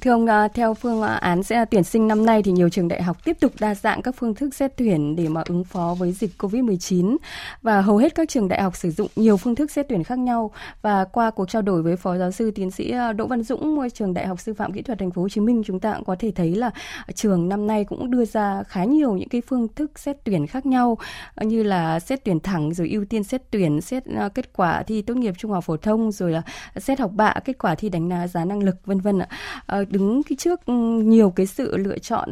Thưa 0.00 0.10
ông 0.10 0.26
à, 0.26 0.48
theo 0.48 0.74
phương 0.74 1.02
án 1.02 1.42
sẽ 1.42 1.64
tuyển 1.70 1.84
sinh 1.84 2.08
năm 2.08 2.26
nay 2.26 2.42
thì 2.42 2.52
nhiều 2.52 2.68
trường 2.68 2.88
đại 2.88 3.02
học 3.02 3.24
tiếp 3.24 3.36
tục 3.40 3.52
đa 3.58 3.74
dạng 3.74 4.02
các 4.02 4.14
phương 4.18 4.34
thức 4.34 4.54
xét 4.54 4.76
tuyển 4.76 5.16
để 5.16 5.28
mà 5.28 5.42
ứng 5.46 5.64
phó 5.64 5.94
với 5.98 6.12
dịch 6.12 6.30
Covid-19 6.38 7.16
và 7.62 7.80
hầu 7.80 7.96
hết 7.96 8.14
các 8.14 8.28
trường 8.28 8.48
đại 8.48 8.62
học 8.62 8.76
sử 8.76 8.90
dụng 8.90 9.08
nhiều 9.16 9.36
phương 9.36 9.54
thức 9.54 9.70
xét 9.70 9.86
tuyển 9.88 10.04
khác 10.04 10.18
nhau 10.18 10.50
và 10.82 11.04
qua 11.04 11.30
cuộc 11.30 11.50
trao 11.50 11.62
đổi 11.62 11.82
với 11.82 11.96
phó 11.96 12.16
giáo 12.16 12.30
sư 12.30 12.50
tiến 12.50 12.70
sĩ 12.70 12.90
à, 12.90 13.12
Đỗ 13.12 13.26
Văn 13.26 13.42
Dũng 13.42 13.88
trường 13.94 14.14
Đại 14.14 14.26
học 14.26 14.40
Sư 14.40 14.54
phạm 14.54 14.72
Kỹ 14.72 14.82
thuật 14.82 14.98
Thành 14.98 15.10
phố 15.10 15.17
Hồ 15.22 15.28
Chí 15.28 15.40
Minh 15.40 15.62
chúng 15.66 15.80
ta 15.80 15.94
cũng 15.94 16.04
có 16.04 16.16
thể 16.18 16.30
thấy 16.30 16.56
là 16.56 16.70
trường 17.14 17.48
năm 17.48 17.66
nay 17.66 17.84
cũng 17.84 18.10
đưa 18.10 18.24
ra 18.24 18.62
khá 18.62 18.84
nhiều 18.84 19.16
những 19.16 19.28
cái 19.28 19.40
phương 19.40 19.68
thức 19.68 19.98
xét 19.98 20.16
tuyển 20.24 20.46
khác 20.46 20.66
nhau 20.66 20.98
như 21.36 21.62
là 21.62 22.00
xét 22.00 22.24
tuyển 22.24 22.40
thẳng 22.40 22.74
rồi 22.74 22.88
ưu 22.88 23.04
tiên 23.04 23.24
xét 23.24 23.42
tuyển 23.50 23.80
xét 23.80 24.04
ờ, 24.04 24.28
kết 24.28 24.52
quả 24.52 24.82
thi 24.82 25.02
tốt 25.02 25.16
nghiệp 25.16 25.34
trung 25.38 25.50
học 25.50 25.64
phổ 25.64 25.76
thông 25.76 26.12
rồi 26.12 26.32
là 26.32 26.42
xét 26.76 27.00
học 27.00 27.10
bạ 27.14 27.34
kết 27.44 27.58
quả 27.58 27.74
thi 27.74 27.88
đánh 27.88 28.28
giá 28.32 28.44
năng 28.44 28.62
lực 28.62 28.76
vân 28.86 29.00
vân 29.00 29.18
ạ. 29.18 29.28
Ờ, 29.66 29.84
đứng 29.84 30.22
cái 30.22 30.36
trước 30.36 30.66
ừ, 30.66 30.74
nhiều 31.04 31.30
cái 31.30 31.46
sự 31.46 31.76
lựa 31.76 31.98
chọn 31.98 32.28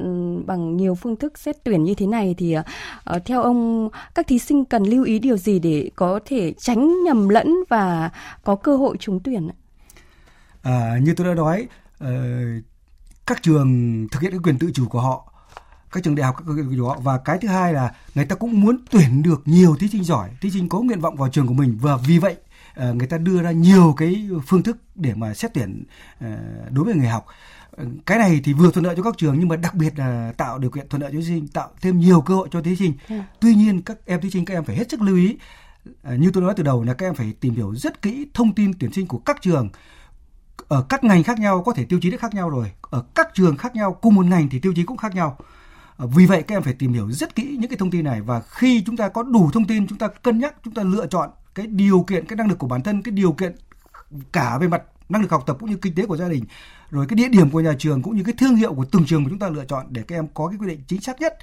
bằng 0.47 0.77
nhiều 0.77 0.95
phương 0.95 1.17
thức 1.17 1.39
xét 1.39 1.57
tuyển 1.65 1.85
như 1.85 1.95
thế 1.95 2.07
này 2.07 2.35
thì 2.39 2.57
ờ, 3.05 3.19
theo 3.25 3.43
ông 3.43 3.89
các 4.15 4.27
thí 4.27 4.39
sinh 4.39 4.65
cần 4.65 4.85
lưu 4.85 5.05
ý 5.05 5.19
điều 5.19 5.37
gì 5.37 5.59
để 5.59 5.91
có 5.97 6.21
thể 6.25 6.53
tránh 6.53 7.05
nhầm 7.05 7.29
lẫn 7.29 7.55
và 7.69 8.11
có 8.45 8.57
cơ 8.57 8.77
hội 8.77 8.97
trúng 9.01 9.21
tuyển 9.21 9.49
à, 10.63 10.99
như 11.03 11.15
tôi 11.17 11.27
đã 11.27 11.35
nói 11.35 11.67
uh, 12.05 12.09
các 13.27 13.43
trường 13.43 14.07
thực 14.11 14.23
hiện 14.23 14.31
cái 14.31 14.41
quyền 14.43 14.59
tự 14.59 14.71
chủ 14.75 14.89
của 14.89 15.01
họ 15.01 15.33
các 15.97 16.03
trường 16.05 16.15
đại 16.15 16.27
học 16.27 16.37
các 16.39 16.45
của 16.79 16.89
họ. 16.89 16.99
Và 17.03 17.19
cái 17.19 17.39
thứ 17.41 17.49
hai 17.49 17.73
là 17.73 17.95
người 18.15 18.25
ta 18.25 18.37
cũng 18.37 18.61
muốn 18.61 18.77
tuyển 18.91 19.23
được 19.23 19.43
nhiều 19.45 19.77
thí 19.77 19.89
sinh 19.89 20.05
giỏi 20.05 20.31
thí 20.41 20.51
sinh 20.51 20.69
có 20.69 20.81
nguyện 20.81 21.01
vọng 21.01 21.17
vào 21.17 21.29
trường 21.29 21.47
của 21.47 21.55
mình. 21.55 21.79
Và 21.81 21.97
vì 21.97 22.19
vậy 22.19 22.37
ờ, 22.75 22.95
người 22.95 23.07
ta 23.07 23.19
đưa 23.19 23.43
ra 23.43 23.51
nhiều 23.51 23.95
cái 23.97 24.29
phương 24.47 24.63
thức 24.63 24.77
để 24.95 25.15
mà 25.15 25.35
xét 25.35 25.55
tuyển 25.55 25.85
ờ, 26.21 26.37
đối 26.71 26.85
với 26.85 26.95
người 26.95 27.09
học. 27.09 27.27
Cái 28.07 28.19
này 28.19 28.41
thì 28.45 28.53
vừa 28.53 28.71
thuận 28.71 28.85
lợi 28.85 28.97
cho 28.97 29.03
các 29.03 29.15
trường 29.19 29.39
nhưng 29.39 29.49
mà 29.49 29.57
đặc 29.57 29.75
biệt 29.75 29.99
là 29.99 30.33
tạo 30.37 30.59
điều 30.59 30.71
kiện 30.71 30.89
thuận 30.89 31.03
lợi 31.03 31.11
cho 31.13 31.19
thí 31.19 31.25
sinh 31.25 31.49
tạo 31.49 31.71
thêm 31.81 31.99
nhiều 31.99 32.21
cơ 32.21 32.35
hội 32.35 32.49
cho 32.51 32.63
thí 32.63 32.77
sinh. 32.77 32.93
Ừ. 33.09 33.17
tuy 33.41 33.55
nhiên 33.55 33.83
các 33.83 33.99
em 34.07 34.21
thí 34.21 34.31
sinh 34.31 34.45
các 34.45 34.55
em 34.55 34.65
phải 34.65 34.77
hết 34.77 34.91
sức 34.91 35.03
lưu 35.03 35.17
ý. 35.17 35.37
Ờ, 36.03 36.15
như 36.15 36.31
tôi 36.31 36.43
nói 36.43 36.55
từ 36.57 36.63
đầu 36.63 36.83
là 36.83 36.95
các 36.95 37.07
em 37.07 37.15
phải 37.15 37.33
tìm 37.41 37.55
hiểu 37.55 37.75
rất 37.75 38.03
kỹ 38.03 38.27
thông 38.35 38.55
tin 38.55 38.73
tuyển 38.79 38.93
sinh 38.93 39.07
của 39.07 39.19
các 39.19 39.43
trường 39.43 39.69
ở 40.69 40.83
các 40.89 41.05
ngành 41.05 41.23
khác 41.23 41.39
nhau 41.39 41.63
có 41.63 41.73
thể 41.73 41.85
tiêu 41.85 41.99
chí 42.03 42.11
đã 42.11 42.19
khác 42.19 42.35
nhau 42.35 42.51
rồi. 42.51 42.73
Ở 42.81 43.05
các 43.15 43.29
trường 43.35 43.57
khác 43.57 43.75
nhau, 43.75 43.93
cùng 43.93 44.15
một 44.15 44.27
ngành 44.27 44.49
thì 44.49 44.59
tiêu 44.59 44.73
chí 44.77 44.83
cũng 44.83 44.97
khác 44.97 45.15
nhau. 45.15 45.39
Ờ, 45.97 46.07
vì 46.07 46.27
vậy 46.27 46.43
các 46.43 46.57
em 46.57 46.63
phải 46.63 46.75
tìm 46.75 46.93
hiểu 46.93 47.11
rất 47.11 47.35
kỹ 47.35 47.57
những 47.61 47.71
cái 47.71 47.77
thông 47.79 47.91
tin 47.91 48.05
này. 48.05 48.21
Và 48.21 48.41
khi 48.41 48.83
chúng 48.87 48.97
ta 48.97 49.09
có 49.09 49.23
đủ 49.23 49.51
thông 49.53 49.65
tin, 49.65 49.87
chúng 49.87 49.99
ta 49.99 50.09
cân 50.09 50.39
nhắc, 50.39 50.55
chúng 50.65 50.75
ta 50.75 50.83
lựa 50.83 51.07
chọn 51.07 51.31
cái 51.55 51.67
điều 51.67 52.01
kiện, 52.01 52.27
cái 52.27 52.37
năng 52.37 52.49
lực 52.49 52.59
của 52.59 52.69
bản 52.69 52.83
thân, 52.83 53.03
cái 53.03 53.13
điều 53.13 53.33
kiện 53.33 53.55
cả 54.33 54.59
về 54.59 54.69
mặt 54.69 54.83
năng 55.09 55.23
lực 55.23 55.31
học 55.31 55.43
tập 55.47 55.57
cũng 55.61 55.71
như 55.71 55.77
kinh 55.77 55.95
tế 55.95 56.07
của 56.07 56.17
gia 56.17 56.29
đình, 56.29 56.45
rồi 56.91 57.07
cái 57.09 57.17
địa 57.17 57.29
điểm 57.29 57.51
của 57.51 57.61
nhà 57.61 57.75
trường 57.79 58.03
cũng 58.03 58.17
như 58.17 58.23
cái 58.23 58.35
thương 58.39 58.57
hiệu 58.57 58.75
của 58.75 58.85
từng 58.85 59.05
trường 59.07 59.23
mà 59.23 59.31
chúng 59.31 59.39
ta 59.39 59.49
lựa 59.49 59.65
chọn 59.65 59.87
để 59.89 60.03
các 60.09 60.17
em 60.17 60.27
có 60.35 60.49
cái 60.49 60.59
quyết 60.59 60.69
định 60.69 60.81
chính 60.87 61.01
xác 61.01 61.21
nhất 61.21 61.39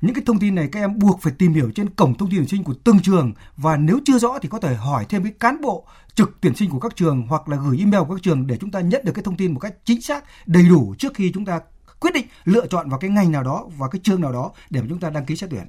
những 0.00 0.14
cái 0.14 0.22
thông 0.26 0.38
tin 0.38 0.54
này 0.54 0.68
các 0.72 0.80
em 0.80 0.98
buộc 0.98 1.20
phải 1.22 1.32
tìm 1.38 1.52
hiểu 1.52 1.70
trên 1.74 1.90
cổng 1.90 2.14
thông 2.14 2.30
tin 2.30 2.38
tuyển 2.38 2.48
sinh 2.48 2.64
của 2.64 2.74
từng 2.84 3.00
trường 3.00 3.32
và 3.56 3.76
nếu 3.76 4.00
chưa 4.04 4.18
rõ 4.18 4.38
thì 4.42 4.48
có 4.48 4.58
thể 4.58 4.74
hỏi 4.74 5.06
thêm 5.08 5.22
cái 5.22 5.32
cán 5.40 5.60
bộ 5.60 5.86
trực 6.14 6.40
tuyển 6.40 6.54
sinh 6.54 6.70
của 6.70 6.80
các 6.80 6.96
trường 6.96 7.26
hoặc 7.26 7.48
là 7.48 7.56
gửi 7.56 7.78
email 7.78 8.02
của 8.08 8.14
các 8.14 8.22
trường 8.22 8.46
để 8.46 8.56
chúng 8.56 8.70
ta 8.70 8.80
nhận 8.80 9.04
được 9.04 9.12
cái 9.12 9.24
thông 9.24 9.36
tin 9.36 9.52
một 9.52 9.60
cách 9.60 9.74
chính 9.84 10.00
xác, 10.00 10.24
đầy 10.46 10.68
đủ 10.68 10.94
trước 10.98 11.14
khi 11.14 11.30
chúng 11.34 11.44
ta 11.44 11.60
quyết 12.00 12.14
định 12.14 12.26
lựa 12.44 12.66
chọn 12.66 12.88
vào 12.88 12.98
cái 12.98 13.10
ngành 13.10 13.32
nào 13.32 13.42
đó 13.42 13.66
và 13.78 13.88
cái 13.88 14.00
trường 14.02 14.20
nào 14.20 14.32
đó 14.32 14.52
để 14.70 14.80
mà 14.80 14.86
chúng 14.88 15.00
ta 15.00 15.10
đăng 15.10 15.24
ký 15.24 15.36
xét 15.36 15.50
tuyển. 15.50 15.64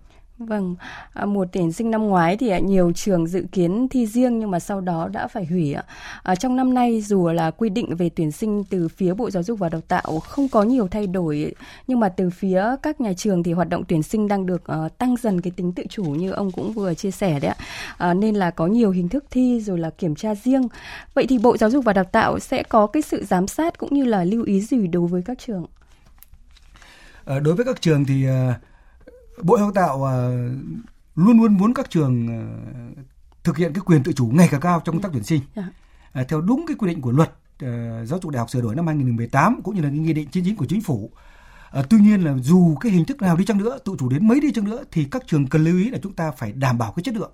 Vâng, 0.47 0.75
à, 1.13 1.25
tuyển 1.51 1.71
sinh 1.71 1.91
năm 1.91 2.07
ngoái 2.07 2.37
thì 2.37 2.49
à, 2.49 2.59
nhiều 2.59 2.91
trường 2.91 3.27
dự 3.27 3.45
kiến 3.51 3.87
thi 3.89 4.05
riêng 4.05 4.39
nhưng 4.39 4.51
mà 4.51 4.59
sau 4.59 4.81
đó 4.81 5.07
đã 5.07 5.27
phải 5.27 5.45
hủy 5.45 5.73
ạ. 5.73 5.83
À, 6.23 6.35
trong 6.35 6.55
năm 6.55 6.73
nay 6.73 7.01
dù 7.01 7.27
là 7.27 7.51
quy 7.51 7.69
định 7.69 7.95
về 7.95 8.09
tuyển 8.15 8.31
sinh 8.31 8.63
từ 8.63 8.87
phía 8.87 9.13
Bộ 9.13 9.31
Giáo 9.31 9.43
dục 9.43 9.59
và 9.59 9.69
Đào 9.69 9.81
tạo 9.81 10.19
không 10.19 10.47
có 10.49 10.63
nhiều 10.63 10.87
thay 10.87 11.07
đổi 11.07 11.55
nhưng 11.87 11.99
mà 11.99 12.09
từ 12.09 12.29
phía 12.29 12.65
các 12.83 13.01
nhà 13.01 13.13
trường 13.13 13.43
thì 13.43 13.53
hoạt 13.53 13.69
động 13.69 13.83
tuyển 13.87 14.03
sinh 14.03 14.27
đang 14.27 14.45
được 14.45 14.61
ờ, 14.65 14.89
tăng 14.97 15.15
dần 15.21 15.41
cái 15.41 15.51
tính 15.55 15.73
tự 15.73 15.83
chủ 15.89 16.03
như 16.03 16.31
ông 16.31 16.51
cũng 16.51 16.73
vừa 16.73 16.93
chia 16.93 17.11
sẻ 17.11 17.39
đấy 17.39 17.51
ạ. 17.51 17.65
À, 17.97 18.13
nên 18.13 18.35
là 18.35 18.51
có 18.51 18.67
nhiều 18.67 18.91
hình 18.91 19.09
thức 19.09 19.25
thi 19.31 19.61
rồi 19.61 19.79
là 19.79 19.89
kiểm 19.89 20.15
tra 20.15 20.35
riêng. 20.35 20.67
Vậy 21.13 21.25
thì 21.27 21.37
Bộ 21.37 21.57
Giáo 21.57 21.69
dục 21.69 21.85
và 21.85 21.93
Đào 21.93 22.05
tạo 22.05 22.39
sẽ 22.39 22.63
có 22.63 22.87
cái 22.87 23.01
sự 23.01 23.25
giám 23.25 23.47
sát 23.47 23.77
cũng 23.77 23.93
như 23.93 24.05
là 24.05 24.23
lưu 24.23 24.43
ý 24.43 24.61
gì 24.61 24.87
đối 24.87 25.07
với 25.07 25.21
các 25.25 25.39
trường? 25.39 25.65
À, 27.25 27.39
đối 27.39 27.55
với 27.55 27.65
các 27.65 27.81
trường 27.81 28.05
thì 28.05 28.27
uh 28.27 28.70
Bộ 29.43 29.57
Giáo 29.57 29.71
Tạo 29.71 29.95
uh, 29.95 30.05
luôn 31.15 31.41
luôn 31.41 31.57
muốn 31.57 31.73
các 31.73 31.89
trường 31.89 32.27
uh, 32.27 32.97
thực 33.43 33.57
hiện 33.57 33.73
cái 33.73 33.81
quyền 33.85 34.03
tự 34.03 34.13
chủ 34.13 34.31
ngày 34.33 34.47
càng 34.51 34.61
cao 34.61 34.81
trong 34.85 34.95
công 34.95 35.01
tác 35.01 35.09
tuyển 35.13 35.23
sinh. 35.23 35.41
Uh, 35.59 36.27
theo 36.27 36.41
đúng 36.41 36.65
cái 36.67 36.77
quy 36.79 36.87
định 36.87 37.01
của 37.01 37.11
luật 37.11 37.31
giáo 38.05 38.19
dục 38.21 38.29
đại 38.31 38.39
học 38.39 38.49
sửa 38.49 38.61
đổi 38.61 38.75
năm 38.75 38.87
2018 38.87 39.61
cũng 39.63 39.75
như 39.75 39.81
là 39.81 39.89
cái 39.89 39.97
nghị 39.97 40.13
định 40.13 40.27
99 40.31 40.55
của 40.55 40.65
chính 40.65 40.81
phủ. 40.81 41.11
À, 41.71 41.83
tuy 41.89 41.97
nhiên 41.97 42.21
là 42.21 42.33
dù 42.41 42.75
cái 42.75 42.91
hình 42.91 43.05
thức 43.05 43.21
nào 43.21 43.37
đi 43.37 43.45
chăng 43.45 43.57
nữa, 43.57 43.77
tự 43.85 43.95
chủ 43.99 44.09
đến 44.09 44.27
mấy 44.27 44.39
đi 44.39 44.51
chăng 44.51 44.65
nữa 44.65 44.83
thì 44.91 45.05
các 45.11 45.23
trường 45.27 45.47
cần 45.47 45.63
lưu 45.63 45.77
ý 45.77 45.89
là 45.89 45.99
chúng 46.03 46.13
ta 46.13 46.31
phải 46.31 46.51
đảm 46.51 46.77
bảo 46.77 46.91
cái 46.91 47.03
chất 47.03 47.15
lượng 47.15 47.31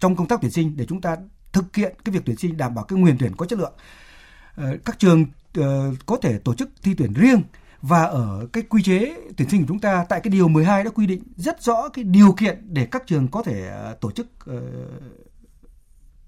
trong 0.00 0.16
công 0.16 0.28
tác 0.28 0.40
tuyển 0.40 0.50
sinh 0.50 0.76
để 0.76 0.86
chúng 0.86 1.00
ta 1.00 1.16
thực 1.52 1.76
hiện 1.76 1.94
cái 2.04 2.12
việc 2.12 2.22
tuyển 2.24 2.36
sinh 2.36 2.56
đảm 2.56 2.74
bảo 2.74 2.84
cái 2.84 2.98
nguyên 2.98 3.16
tuyển 3.18 3.36
có 3.36 3.46
chất 3.46 3.58
lượng. 3.58 3.72
À, 4.56 4.72
các 4.84 4.98
trường 4.98 5.26
uh, 5.60 5.64
có 6.06 6.16
thể 6.22 6.38
tổ 6.38 6.54
chức 6.54 6.68
thi 6.82 6.94
tuyển 6.94 7.12
riêng 7.12 7.42
và 7.82 8.02
ở 8.02 8.46
cái 8.52 8.62
quy 8.62 8.82
chế 8.82 9.16
tuyển 9.36 9.48
sinh 9.48 9.60
của 9.60 9.68
chúng 9.68 9.80
ta 9.80 10.04
tại 10.08 10.20
cái 10.20 10.30
điều 10.30 10.48
12 10.48 10.84
đã 10.84 10.90
quy 10.90 11.06
định 11.06 11.22
rất 11.36 11.62
rõ 11.62 11.88
cái 11.88 12.04
điều 12.04 12.32
kiện 12.32 12.74
để 12.74 12.86
các 12.90 13.06
trường 13.06 13.28
có 13.28 13.42
thể 13.42 13.68
ờ, 13.68 13.96
tổ 14.00 14.10
chức 14.10 14.26
uh, 14.50 14.62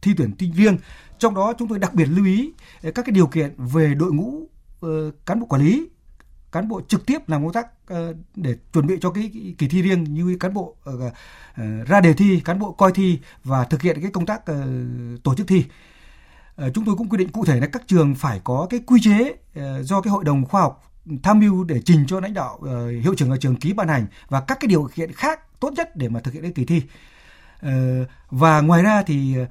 thi 0.02 0.14
tuyển 0.16 0.30
sinh 0.38 0.52
riêng. 0.52 0.76
Trong 1.18 1.34
đó 1.34 1.52
chúng 1.58 1.68
tôi 1.68 1.78
đặc 1.78 1.94
biệt 1.94 2.04
lưu 2.04 2.26
ý 2.26 2.52
ờ, 2.82 2.90
các 2.94 3.04
cái 3.06 3.12
điều 3.12 3.26
kiện 3.26 3.54
về 3.58 3.94
đội 3.94 4.12
ngũ 4.12 4.46
uh, 4.86 5.14
cán 5.26 5.40
bộ 5.40 5.46
quản 5.46 5.62
lý, 5.62 5.88
cán 6.52 6.68
bộ 6.68 6.80
trực 6.88 7.06
tiếp 7.06 7.28
làm 7.28 7.42
công 7.42 7.52
tác 7.52 7.66
uh, 7.92 8.16
để 8.36 8.56
chuẩn 8.72 8.86
bị 8.86 8.94
cho 9.00 9.10
cái 9.10 9.54
kỳ 9.58 9.68
thi 9.68 9.82
riêng 9.82 10.04
như 10.04 10.36
cán 10.40 10.54
bộ 10.54 10.76
uh, 10.90 11.86
ra 11.86 12.00
đề 12.00 12.12
thi, 12.12 12.40
cán 12.44 12.58
bộ 12.58 12.72
coi 12.72 12.92
thi 12.92 13.18
và 13.44 13.64
thực 13.64 13.82
hiện 13.82 14.02
cái 14.02 14.10
công 14.10 14.26
tác 14.26 14.42
tổ 15.22 15.34
chức 15.34 15.46
thi. 15.46 15.64
chúng 16.74 16.84
tôi 16.84 16.96
cũng 16.96 17.08
quy 17.08 17.18
định 17.18 17.28
cụ 17.28 17.44
thể 17.44 17.60
là 17.60 17.66
các 17.66 17.82
trường 17.86 18.14
phải 18.14 18.40
có 18.44 18.66
cái 18.70 18.80
quy 18.86 19.00
chế 19.02 19.34
do 19.82 20.00
cái 20.00 20.10
hội 20.10 20.24
đồng 20.24 20.44
khoa 20.44 20.60
học 20.60 20.89
tham 21.22 21.40
mưu 21.40 21.64
để 21.64 21.80
trình 21.84 22.04
cho 22.08 22.20
lãnh 22.20 22.34
đạo 22.34 22.58
uh, 22.60 22.68
hiệu 23.04 23.14
trưởng 23.14 23.30
ở 23.30 23.36
trường 23.36 23.56
ký 23.56 23.72
ban 23.72 23.88
hành 23.88 24.06
và 24.28 24.40
các 24.40 24.60
cái 24.60 24.68
điều 24.68 24.88
kiện 24.94 25.12
khác 25.12 25.60
tốt 25.60 25.72
nhất 25.72 25.96
để 25.96 26.08
mà 26.08 26.20
thực 26.20 26.34
hiện 26.34 26.42
cái 26.42 26.52
kỳ 26.52 26.64
thi. 26.64 26.82
Uh, 27.66 27.70
và 28.30 28.60
ngoài 28.60 28.82
ra 28.82 29.02
thì 29.02 29.36
uh, 29.42 29.48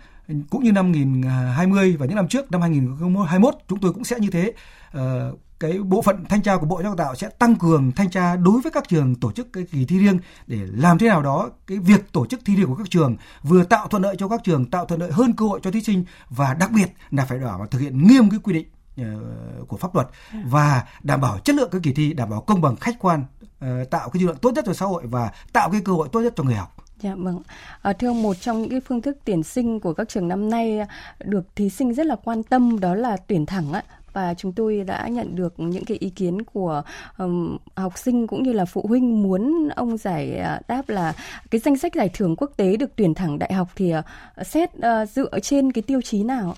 cũng 0.50 0.64
như 0.64 0.72
năm 0.72 0.94
2020 0.94 1.96
và 2.00 2.06
những 2.06 2.16
năm 2.16 2.28
trước 2.28 2.52
năm 2.52 2.62
2021 2.62 3.56
chúng 3.68 3.80
tôi 3.80 3.94
cũng 3.94 4.04
sẽ 4.04 4.20
như 4.20 4.30
thế. 4.30 4.54
Uh, 4.98 5.40
cái 5.60 5.78
bộ 5.78 6.02
phận 6.02 6.26
thanh 6.30 6.42
tra 6.42 6.58
của 6.58 6.66
Bộ 6.66 6.82
Giáo 6.84 6.92
dục 6.92 6.98
Tạo 6.98 7.16
sẽ 7.16 7.30
tăng 7.30 7.56
cường 7.56 7.92
thanh 7.92 8.10
tra 8.10 8.36
đối 8.36 8.62
với 8.62 8.72
các 8.72 8.88
trường 8.88 9.16
tổ 9.16 9.32
chức 9.32 9.54
cái 9.54 9.64
kỳ 9.72 9.86
thi 9.86 10.00
riêng 10.00 10.20
để 10.48 10.58
làm 10.72 10.98
thế 10.98 11.08
nào 11.08 11.22
đó 11.22 11.50
cái 11.68 11.78
việc 11.78 12.12
tổ 12.12 12.26
chức 12.26 12.40
thi 12.46 12.56
riêng 12.56 12.68
của 12.68 12.76
các 12.76 12.90
trường 12.90 13.18
vừa 13.44 13.64
tạo 13.64 13.88
thuận 13.88 14.04
lợi 14.04 14.16
cho 14.20 14.28
các 14.28 14.42
trường, 14.44 14.66
tạo 14.66 14.86
thuận 14.86 15.00
lợi 15.00 15.12
hơn 15.12 15.34
cơ 15.34 15.46
hội 15.46 15.60
cho 15.64 15.72
thí 15.72 15.82
sinh 15.82 16.06
và 16.30 16.54
đặc 16.54 16.72
biệt 16.72 16.88
là 17.12 17.26
phải 17.26 17.40
đảm 17.40 17.60
bảo 17.60 17.68
thực 17.68 17.80
hiện 17.80 18.08
nghiêm 18.08 18.30
cái 18.30 18.40
quy 18.44 18.54
định 18.54 18.68
Ờ, 19.02 19.64
của 19.68 19.78
pháp 19.78 19.96
luật 19.96 20.08
và 20.46 20.84
đảm 21.04 21.22
bảo 21.22 21.40
chất 21.40 21.56
lượng 21.56 21.70
các 21.72 21.82
kỳ 21.84 21.94
thi 21.94 22.14
đảm 22.14 22.30
bảo 22.30 22.42
công 22.42 22.62
bằng 22.62 22.76
khách 22.76 23.00
quan 23.00 23.24
ờ, 23.60 23.84
tạo 23.84 24.10
cái 24.10 24.20
dư 24.20 24.26
luận 24.26 24.38
tốt 24.42 24.52
nhất 24.52 24.66
cho 24.68 24.74
xã 24.74 24.86
hội 24.86 25.04
và 25.06 25.32
tạo 25.54 25.70
cái 25.72 25.82
cơ 25.86 25.94
hội 25.94 26.10
tốt 26.12 26.20
nhất 26.20 26.34
cho 26.36 26.44
người 26.44 26.56
học 26.56 26.76
Dạ 27.02 27.16
vâng. 27.16 27.42
À, 27.82 27.94
thưa 27.94 28.08
ông, 28.08 28.22
một 28.22 28.34
trong 28.42 28.62
những 28.62 28.70
cái 28.70 28.80
phương 28.80 29.02
thức 29.02 29.18
tuyển 29.26 29.44
sinh 29.44 29.80
của 29.80 29.94
các 29.94 30.10
trường 30.10 30.28
năm 30.28 30.50
nay 30.50 30.80
được 31.20 31.56
thí 31.56 31.70
sinh 31.70 31.94
rất 31.94 32.06
là 32.06 32.16
quan 32.24 32.44
tâm 32.44 32.80
đó 32.80 32.96
là 32.96 33.18
tuyển 33.18 33.46
thẳng 33.46 33.74
á 33.74 33.84
và 34.14 34.34
chúng 34.34 34.54
tôi 34.54 34.84
đã 34.88 35.08
nhận 35.08 35.36
được 35.36 35.54
những 35.58 35.86
cái 35.86 35.98
ý 35.98 36.10
kiến 36.10 36.42
của 36.42 36.82
um, 37.18 37.58
học 37.76 37.98
sinh 37.98 38.28
cũng 38.28 38.44
như 38.44 38.54
là 38.54 38.66
phụ 38.66 38.86
huynh 38.88 39.24
muốn 39.24 39.70
ông 39.76 39.98
giải 39.98 40.42
đáp 40.68 40.90
là 40.90 41.14
cái 41.52 41.62
danh 41.62 41.78
sách 41.78 41.96
giải 41.96 42.10
thưởng 42.14 42.36
quốc 42.36 42.52
tế 42.58 42.78
được 42.78 42.90
tuyển 42.96 43.14
thẳng 43.14 43.40
đại 43.40 43.54
học 43.54 43.68
thì 43.76 43.94
uh, 43.98 44.04
xét 44.48 44.70
uh, 44.78 45.10
dựa 45.10 45.40
trên 45.40 45.72
cái 45.72 45.82
tiêu 45.82 46.02
chí 46.02 46.24
nào? 46.24 46.56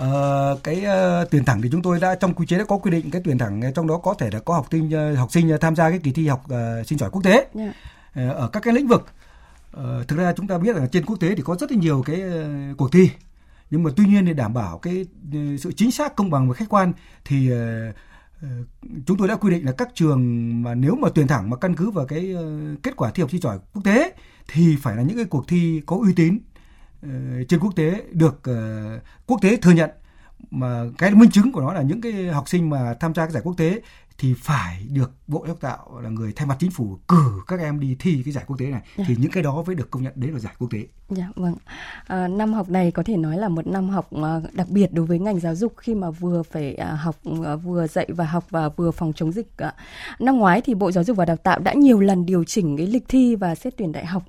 Ờ, 0.00 0.58
cái 0.62 0.76
uh, 0.76 1.30
tuyển 1.30 1.44
thẳng 1.44 1.62
thì 1.62 1.68
chúng 1.72 1.82
tôi 1.82 2.00
đã 2.00 2.14
trong 2.14 2.34
quy 2.34 2.46
chế 2.46 2.58
đã 2.58 2.64
có 2.64 2.78
quy 2.78 2.90
định 2.90 3.10
cái 3.10 3.22
tuyển 3.24 3.38
thẳng 3.38 3.62
trong 3.74 3.86
đó 3.86 3.96
có 3.96 4.14
thể 4.14 4.30
là 4.32 4.40
có 4.40 4.54
học 4.54 4.66
sinh 4.70 4.90
uh, 5.12 5.18
học 5.18 5.32
sinh 5.32 5.56
tham 5.60 5.76
gia 5.76 5.90
cái 5.90 5.98
kỳ 5.98 6.12
thi 6.12 6.26
học 6.26 6.44
uh, 6.44 6.86
sinh 6.86 6.98
giỏi 6.98 7.10
quốc 7.10 7.24
tế 7.24 7.32
yeah. 7.32 7.74
Dạ. 8.14 8.30
uh, 8.30 8.36
ở 8.36 8.48
các 8.48 8.62
cái 8.62 8.74
lĩnh 8.74 8.88
vực. 8.88 9.06
Uh, 9.76 10.08
thực 10.08 10.18
ra 10.18 10.32
chúng 10.32 10.46
ta 10.46 10.58
biết 10.58 10.76
là 10.76 10.86
trên 10.86 11.04
quốc 11.04 11.16
tế 11.20 11.34
thì 11.34 11.42
có 11.42 11.56
rất 11.60 11.72
là 11.72 11.78
nhiều 11.78 12.02
cái 12.06 12.22
uh, 12.22 12.76
cuộc 12.76 12.92
thi 12.92 13.10
nhưng 13.70 13.82
mà 13.82 13.90
tuy 13.96 14.04
nhiên 14.04 14.24
để 14.24 14.32
đảm 14.32 14.54
bảo 14.54 14.78
cái 14.78 15.06
uh, 15.28 15.60
sự 15.60 15.72
chính 15.72 15.90
xác 15.90 16.16
công 16.16 16.30
bằng 16.30 16.48
và 16.48 16.54
khách 16.54 16.68
quan 16.68 16.92
thì 17.24 17.52
uh, 17.52 17.94
chúng 19.06 19.16
tôi 19.16 19.28
đã 19.28 19.36
quy 19.36 19.50
định 19.50 19.66
là 19.66 19.72
các 19.72 19.88
trường 19.94 20.62
mà 20.62 20.74
nếu 20.74 20.94
mà 20.94 21.08
tuyển 21.14 21.26
thẳng 21.26 21.50
mà 21.50 21.56
căn 21.56 21.74
cứ 21.74 21.90
vào 21.90 22.06
cái 22.06 22.34
kết 22.82 22.96
quả 22.96 23.10
thi 23.10 23.20
học 23.20 23.30
sinh 23.30 23.40
giỏi 23.40 23.58
quốc 23.74 23.84
tế 23.84 24.12
thì 24.48 24.76
phải 24.82 24.96
là 24.96 25.02
những 25.02 25.16
cái 25.16 25.24
cuộc 25.24 25.48
thi 25.48 25.82
có 25.86 25.96
uy 25.96 26.12
tín 26.16 26.38
Ờ, 27.02 27.08
trên 27.48 27.60
quốc 27.60 27.76
tế 27.76 28.02
được 28.12 28.40
ờ, 28.44 29.00
quốc 29.26 29.38
tế 29.42 29.56
thừa 29.56 29.70
nhận. 29.70 29.90
Mà 30.50 30.84
cái 30.98 31.14
minh 31.14 31.30
chứng 31.30 31.52
của 31.52 31.60
nó 31.60 31.72
là 31.72 31.82
những 31.82 32.00
cái 32.00 32.28
học 32.28 32.48
sinh 32.48 32.70
mà 32.70 32.94
tham 33.00 33.14
gia 33.14 33.24
cái 33.26 33.32
giải 33.32 33.42
quốc 33.42 33.54
tế 33.56 33.80
thì 34.20 34.34
phải 34.34 34.86
được 34.90 35.10
bộ 35.26 35.44
giáo 35.46 35.56
tạo 35.56 36.00
là 36.00 36.10
người 36.10 36.32
thay 36.36 36.46
mặt 36.46 36.56
chính 36.58 36.70
phủ 36.70 36.98
cử 37.08 37.42
các 37.46 37.60
em 37.60 37.80
đi 37.80 37.96
thi 37.98 38.22
cái 38.24 38.32
giải 38.32 38.44
quốc 38.46 38.56
tế 38.58 38.66
này 38.66 38.82
dạ. 38.96 39.04
thì 39.08 39.16
những 39.18 39.30
cái 39.30 39.42
đó 39.42 39.64
mới 39.66 39.74
được 39.74 39.90
công 39.90 40.02
nhận 40.02 40.12
đấy 40.16 40.30
là 40.30 40.38
giải 40.38 40.54
quốc 40.58 40.68
tế. 40.70 40.86
Dạ 41.08 41.28
vâng. 41.36 41.54
À, 42.06 42.28
năm 42.28 42.52
học 42.52 42.70
này 42.70 42.90
có 42.90 43.02
thể 43.02 43.16
nói 43.16 43.38
là 43.38 43.48
một 43.48 43.66
năm 43.66 43.88
học 43.88 44.10
à, 44.22 44.40
đặc 44.52 44.68
biệt 44.68 44.92
đối 44.92 45.06
với 45.06 45.18
ngành 45.18 45.40
giáo 45.40 45.54
dục 45.54 45.72
khi 45.76 45.94
mà 45.94 46.10
vừa 46.10 46.42
phải 46.42 46.74
à, 46.74 46.94
học 46.94 47.16
à, 47.44 47.56
vừa 47.56 47.86
dạy 47.86 48.06
và 48.08 48.24
học 48.24 48.44
và 48.50 48.68
vừa 48.68 48.90
phòng 48.90 49.12
chống 49.12 49.32
dịch. 49.32 49.48
Năm 50.18 50.36
ngoái 50.36 50.60
thì 50.60 50.74
Bộ 50.74 50.92
Giáo 50.92 51.04
dục 51.04 51.16
và 51.16 51.24
Đào 51.24 51.36
tạo 51.36 51.58
đã 51.58 51.72
nhiều 51.72 52.00
lần 52.00 52.26
điều 52.26 52.44
chỉnh 52.44 52.76
cái 52.76 52.86
lịch 52.86 53.08
thi 53.08 53.36
và 53.36 53.54
xét 53.54 53.76
tuyển 53.76 53.92
đại 53.92 54.06
học. 54.06 54.22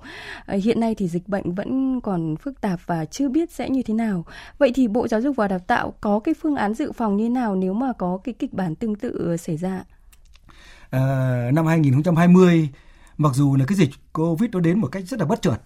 Hiện 0.48 0.80
nay 0.80 0.94
thì 0.94 1.08
dịch 1.08 1.28
bệnh 1.28 1.54
vẫn 1.54 2.00
còn 2.00 2.36
phức 2.36 2.60
tạp 2.60 2.80
và 2.86 3.04
chưa 3.04 3.28
biết 3.28 3.50
sẽ 3.50 3.70
như 3.70 3.82
thế 3.82 3.94
nào. 3.94 4.24
Vậy 4.58 4.72
thì 4.74 4.88
Bộ 4.88 5.08
Giáo 5.08 5.20
dục 5.20 5.36
và 5.36 5.48
Đào 5.48 5.58
tạo 5.58 5.94
có 6.00 6.18
cái 6.18 6.34
phương 6.42 6.56
án 6.56 6.74
dự 6.74 6.92
phòng 6.92 7.16
như 7.16 7.28
nào 7.28 7.56
nếu 7.56 7.72
mà 7.72 7.92
có 7.92 8.18
cái 8.24 8.34
kịch 8.38 8.52
bản 8.52 8.74
tương 8.74 8.94
tự 8.94 9.36
xảy 9.36 9.56
ra? 9.56 9.81
À, 10.92 11.50
năm 11.54 11.66
2020 11.66 12.68
mặc 13.18 13.34
dù 13.34 13.56
là 13.56 13.64
cái 13.64 13.76
dịch 13.76 13.90
Covid 14.12 14.50
nó 14.50 14.60
đến 14.60 14.78
một 14.78 14.88
cách 14.92 15.02
rất 15.06 15.20
là 15.20 15.26
bất 15.26 15.42
chợt 15.42 15.56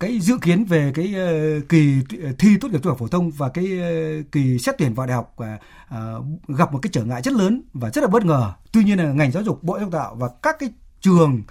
cái 0.00 0.20
dự 0.20 0.38
kiến 0.38 0.64
về 0.64 0.92
cái 0.94 1.14
uh, 1.14 1.68
kỳ 1.68 1.94
thi 2.38 2.56
tốt 2.60 2.68
nghiệp 2.70 2.80
trung 2.82 2.90
học 2.90 2.98
phổ 2.98 3.08
thông 3.08 3.30
và 3.30 3.48
cái 3.48 3.64
uh, 3.64 4.32
kỳ 4.32 4.58
xét 4.58 4.74
tuyển 4.78 4.94
vào 4.94 5.06
đại 5.06 5.16
học 5.16 5.36
uh, 5.42 6.24
gặp 6.48 6.72
một 6.72 6.78
cái 6.82 6.90
trở 6.92 7.04
ngại 7.04 7.22
rất 7.22 7.34
lớn 7.34 7.62
và 7.72 7.90
rất 7.90 8.02
là 8.02 8.08
bất 8.08 8.24
ngờ. 8.24 8.52
Tuy 8.72 8.84
nhiên 8.84 8.98
là 8.98 9.04
ngành 9.04 9.32
giáo 9.32 9.42
dục, 9.42 9.62
bộ 9.62 9.74
giáo 9.74 9.84
dục 9.84 9.92
tạo 9.92 10.14
và 10.14 10.28
các 10.42 10.56
cái 10.58 10.72
trường 11.00 11.42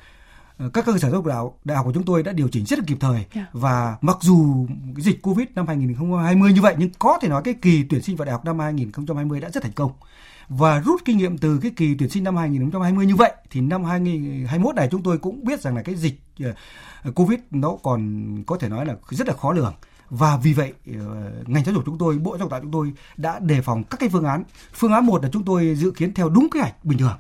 các 0.73 0.85
cơ 0.85 0.91
sở 0.91 1.09
giáo 1.09 1.11
dục 1.11 1.25
học, 1.25 1.57
đại 1.63 1.77
học 1.77 1.85
của 1.85 1.93
chúng 1.93 2.03
tôi 2.03 2.23
đã 2.23 2.31
điều 2.31 2.47
chỉnh 2.47 2.65
rất 2.65 2.79
là 2.79 2.85
kịp 2.87 2.97
thời 2.99 3.15
yeah. 3.15 3.27
Dạ. 3.35 3.47
và 3.53 3.97
mặc 4.01 4.17
dù 4.21 4.67
cái 4.95 5.03
dịch 5.03 5.21
Covid 5.21 5.47
năm 5.55 5.67
2020 5.67 6.53
như 6.53 6.61
vậy 6.61 6.75
nhưng 6.77 6.89
có 6.99 7.17
thể 7.21 7.27
nói 7.27 7.41
cái 7.45 7.53
kỳ 7.53 7.83
tuyển 7.89 8.01
sinh 8.01 8.15
vào 8.15 8.25
đại 8.25 8.31
học 8.31 8.45
năm 8.45 8.59
2020 8.59 9.39
đã 9.39 9.49
rất 9.49 9.63
thành 9.63 9.71
công 9.71 9.91
và 10.49 10.79
rút 10.79 11.01
kinh 11.05 11.17
nghiệm 11.17 11.37
từ 11.37 11.59
cái 11.61 11.71
kỳ 11.75 11.95
tuyển 11.99 12.09
sinh 12.09 12.23
năm 12.23 12.35
2020 12.35 13.05
như 13.05 13.15
vậy, 13.15 13.33
thì 13.49 13.61
năm 13.61 13.83
2021 13.83 14.75
này 14.75 14.87
chúng 14.91 15.03
tôi 15.03 15.17
cũng 15.17 15.43
biết 15.43 15.61
rằng 15.61 15.75
là 15.75 15.81
cái 15.81 15.95
dịch 15.95 16.19
ờ, 17.03 17.11
Covid 17.11 17.39
nó 17.51 17.77
còn 17.83 18.25
có 18.47 18.57
thể 18.57 18.69
nói 18.69 18.85
là 18.85 18.95
rất 19.09 19.27
là 19.27 19.33
khó 19.33 19.53
lường. 19.53 19.73
Và 20.09 20.37
vì 20.37 20.53
vậy 20.53 20.73
ờ, 20.87 21.31
ngành 21.45 21.63
giáo 21.63 21.73
dục 21.73 21.83
chúng 21.85 21.97
tôi, 21.97 22.17
bộ 22.17 22.31
giáo 22.31 22.39
dục 22.39 22.51
tạo 22.51 22.61
chúng 22.61 22.71
tôi 22.71 22.93
đã 23.17 23.39
đề 23.39 23.61
phòng 23.61 23.83
các 23.83 23.99
cái 23.99 24.09
phương 24.09 24.25
án. 24.25 24.43
Phương 24.73 24.91
án 24.91 25.05
một 25.05 25.23
là 25.23 25.29
chúng 25.33 25.45
tôi 25.45 25.75
dự 25.75 25.91
kiến 25.91 26.13
theo 26.13 26.29
đúng 26.29 26.49
kế 26.49 26.59
hoạch 26.59 26.85
bình 26.85 26.97
thường 26.97 27.17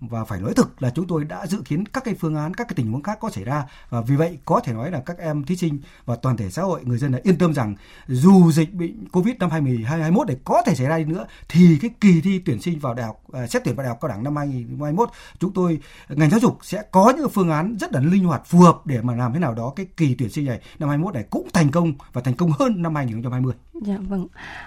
và 0.00 0.24
phải 0.24 0.40
nói 0.40 0.54
thực 0.54 0.82
là 0.82 0.90
chúng 0.90 1.06
tôi 1.06 1.24
đã 1.24 1.46
dự 1.46 1.62
kiến 1.64 1.84
các 1.86 2.04
cái 2.04 2.14
phương 2.14 2.36
án 2.36 2.54
các 2.54 2.68
cái 2.68 2.74
tình 2.76 2.92
huống 2.92 3.02
khác 3.02 3.18
có 3.20 3.30
xảy 3.30 3.44
ra 3.44 3.64
và 3.90 4.00
vì 4.00 4.16
vậy 4.16 4.38
có 4.44 4.60
thể 4.60 4.72
nói 4.72 4.90
là 4.90 5.00
các 5.06 5.18
em 5.18 5.44
thí 5.44 5.56
sinh 5.56 5.78
và 6.04 6.16
toàn 6.16 6.36
thể 6.36 6.50
xã 6.50 6.62
hội 6.62 6.80
người 6.84 6.98
dân 6.98 7.12
là 7.12 7.20
yên 7.22 7.38
tâm 7.38 7.54
rằng 7.54 7.74
dù 8.06 8.52
dịch 8.52 8.74
bệnh 8.74 9.08
covid 9.08 9.36
năm 9.36 9.50
2021 9.50 10.28
này 10.28 10.36
có 10.44 10.62
thể 10.66 10.74
xảy 10.74 10.86
ra 10.86 10.98
đi 10.98 11.04
nữa 11.04 11.26
thì 11.48 11.78
cái 11.82 11.90
kỳ 12.00 12.20
thi 12.20 12.38
tuyển 12.38 12.60
sinh 12.60 12.78
vào 12.78 12.94
đại 12.94 13.06
học 13.06 13.22
à, 13.32 13.46
xét 13.46 13.64
tuyển 13.64 13.76
vào 13.76 13.84
đại 13.84 13.88
học 13.88 13.98
cao 14.00 14.08
đẳng 14.08 14.24
năm 14.24 14.36
2021 14.36 15.08
chúng 15.38 15.52
tôi 15.52 15.78
ngành 16.08 16.30
giáo 16.30 16.40
dục 16.40 16.58
sẽ 16.62 16.82
có 16.90 17.12
những 17.16 17.28
phương 17.28 17.50
án 17.50 17.76
rất 17.80 17.92
là 17.92 18.00
linh 18.00 18.24
hoạt 18.24 18.46
phù 18.46 18.58
hợp 18.58 18.86
để 18.86 19.00
mà 19.02 19.14
làm 19.14 19.32
thế 19.32 19.38
nào 19.38 19.54
đó 19.54 19.72
cái 19.76 19.86
kỳ 19.96 20.14
tuyển 20.14 20.30
sinh 20.30 20.46
này 20.46 20.60
năm 20.78 20.88
21 20.88 21.14
này 21.14 21.24
cũng 21.30 21.48
thành 21.52 21.70
công 21.70 21.92
và 22.12 22.20
thành 22.20 22.34
công 22.34 22.50
hơn 22.58 22.82
năm 22.82 22.94
2020. 22.94 23.54
Dạ 23.82 23.96
vâng. 24.08 24.26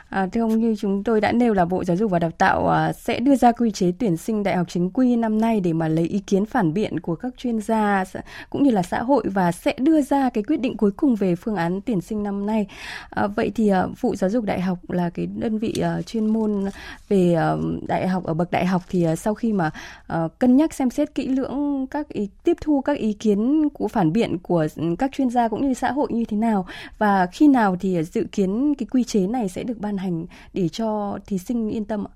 À, 0.10 0.28
thưa 0.32 0.42
ông 0.42 0.60
như 0.60 0.76
chúng 0.80 1.04
tôi 1.04 1.22
đã 1.22 1.32
nêu 1.32 1.54
là 1.54 1.66
Bộ 1.66 1.84
Giáo 1.84 1.98
dục 1.98 2.12
và 2.12 2.20
Đào 2.20 2.32
tạo 2.32 2.68
à, 2.70 2.94
sẽ 2.94 3.20
đưa 3.20 3.36
ra 3.36 3.52
quy 3.52 3.72
chế 3.72 3.92
tuyển 4.00 4.18
sinh 4.18 4.44
đại 4.44 4.58
học 4.58 4.68
chính 4.70 4.92
quy 4.92 5.16
năm 5.22 5.42
nay 5.42 5.60
để 5.60 5.74
mà 5.74 5.88
lấy 5.88 6.06
ý 6.06 6.20
kiến 6.20 6.46
phản 6.46 6.74
biện 6.74 7.00
của 7.00 7.16
các 7.16 7.34
chuyên 7.38 7.62
gia 7.62 8.04
cũng 8.50 8.64
như 8.64 8.72
là 8.72 8.84
xã 8.84 9.02
hội 9.02 9.24
và 9.34 9.52
sẽ 9.52 9.74
đưa 9.78 10.02
ra 10.02 10.30
cái 10.30 10.44
quyết 10.44 10.60
định 10.60 10.78
cuối 10.78 10.92
cùng 10.92 11.16
về 11.16 11.36
phương 11.36 11.56
án 11.56 11.82
tuyển 11.82 12.02
sinh 12.02 12.24
năm 12.24 12.46
nay. 12.46 12.68
À, 13.10 13.28
vậy 13.28 13.52
thì 13.56 13.68
à, 13.68 13.88
vụ 14.02 14.16
giáo 14.16 14.30
dục 14.30 14.44
đại 14.46 14.62
học 14.62 14.78
là 14.90 15.10
cái 15.10 15.26
đơn 15.26 15.58
vị 15.58 15.74
uh, 16.00 16.06
chuyên 16.06 16.28
môn 16.28 16.66
về 17.10 17.36
uh, 17.54 17.84
đại 17.88 18.08
học 18.08 18.24
ở 18.24 18.34
bậc 18.34 18.52
đại 18.52 18.66
học 18.66 18.82
thì 18.90 19.08
uh, 19.12 19.20
sau 19.20 19.34
khi 19.34 19.54
mà 19.54 19.72
uh, 20.14 20.40
cân 20.40 20.58
nhắc 20.58 20.74
xem 20.74 20.90
xét 20.90 21.16
kỹ 21.16 21.28
lưỡng 21.28 21.88
các 21.92 22.10
ý 22.10 22.30
tiếp 22.44 22.58
thu 22.62 22.82
các 22.82 22.98
ý 22.98 23.14
kiến 23.14 23.70
của 23.70 23.88
phản 23.88 24.14
biện 24.14 24.38
của 24.38 24.68
các 25.00 25.12
chuyên 25.12 25.30
gia 25.30 25.48
cũng 25.48 25.68
như 25.68 25.74
xã 25.74 25.92
hội 25.92 26.08
như 26.12 26.26
thế 26.26 26.38
nào 26.38 26.66
và 26.98 27.26
khi 27.26 27.48
nào 27.48 27.78
thì 27.80 28.04
dự 28.04 28.26
kiến 28.32 28.74
cái 28.78 28.88
quy 28.92 29.04
chế 29.04 29.28
này 29.28 29.50
sẽ 29.50 29.64
được 29.64 29.78
ban 29.78 29.98
hành 29.98 30.26
để 30.54 30.70
cho 30.70 31.18
thí 31.26 31.38
sinh 31.38 31.70
yên 31.70 31.86
tâm 31.86 32.04
ạ? 32.08 32.14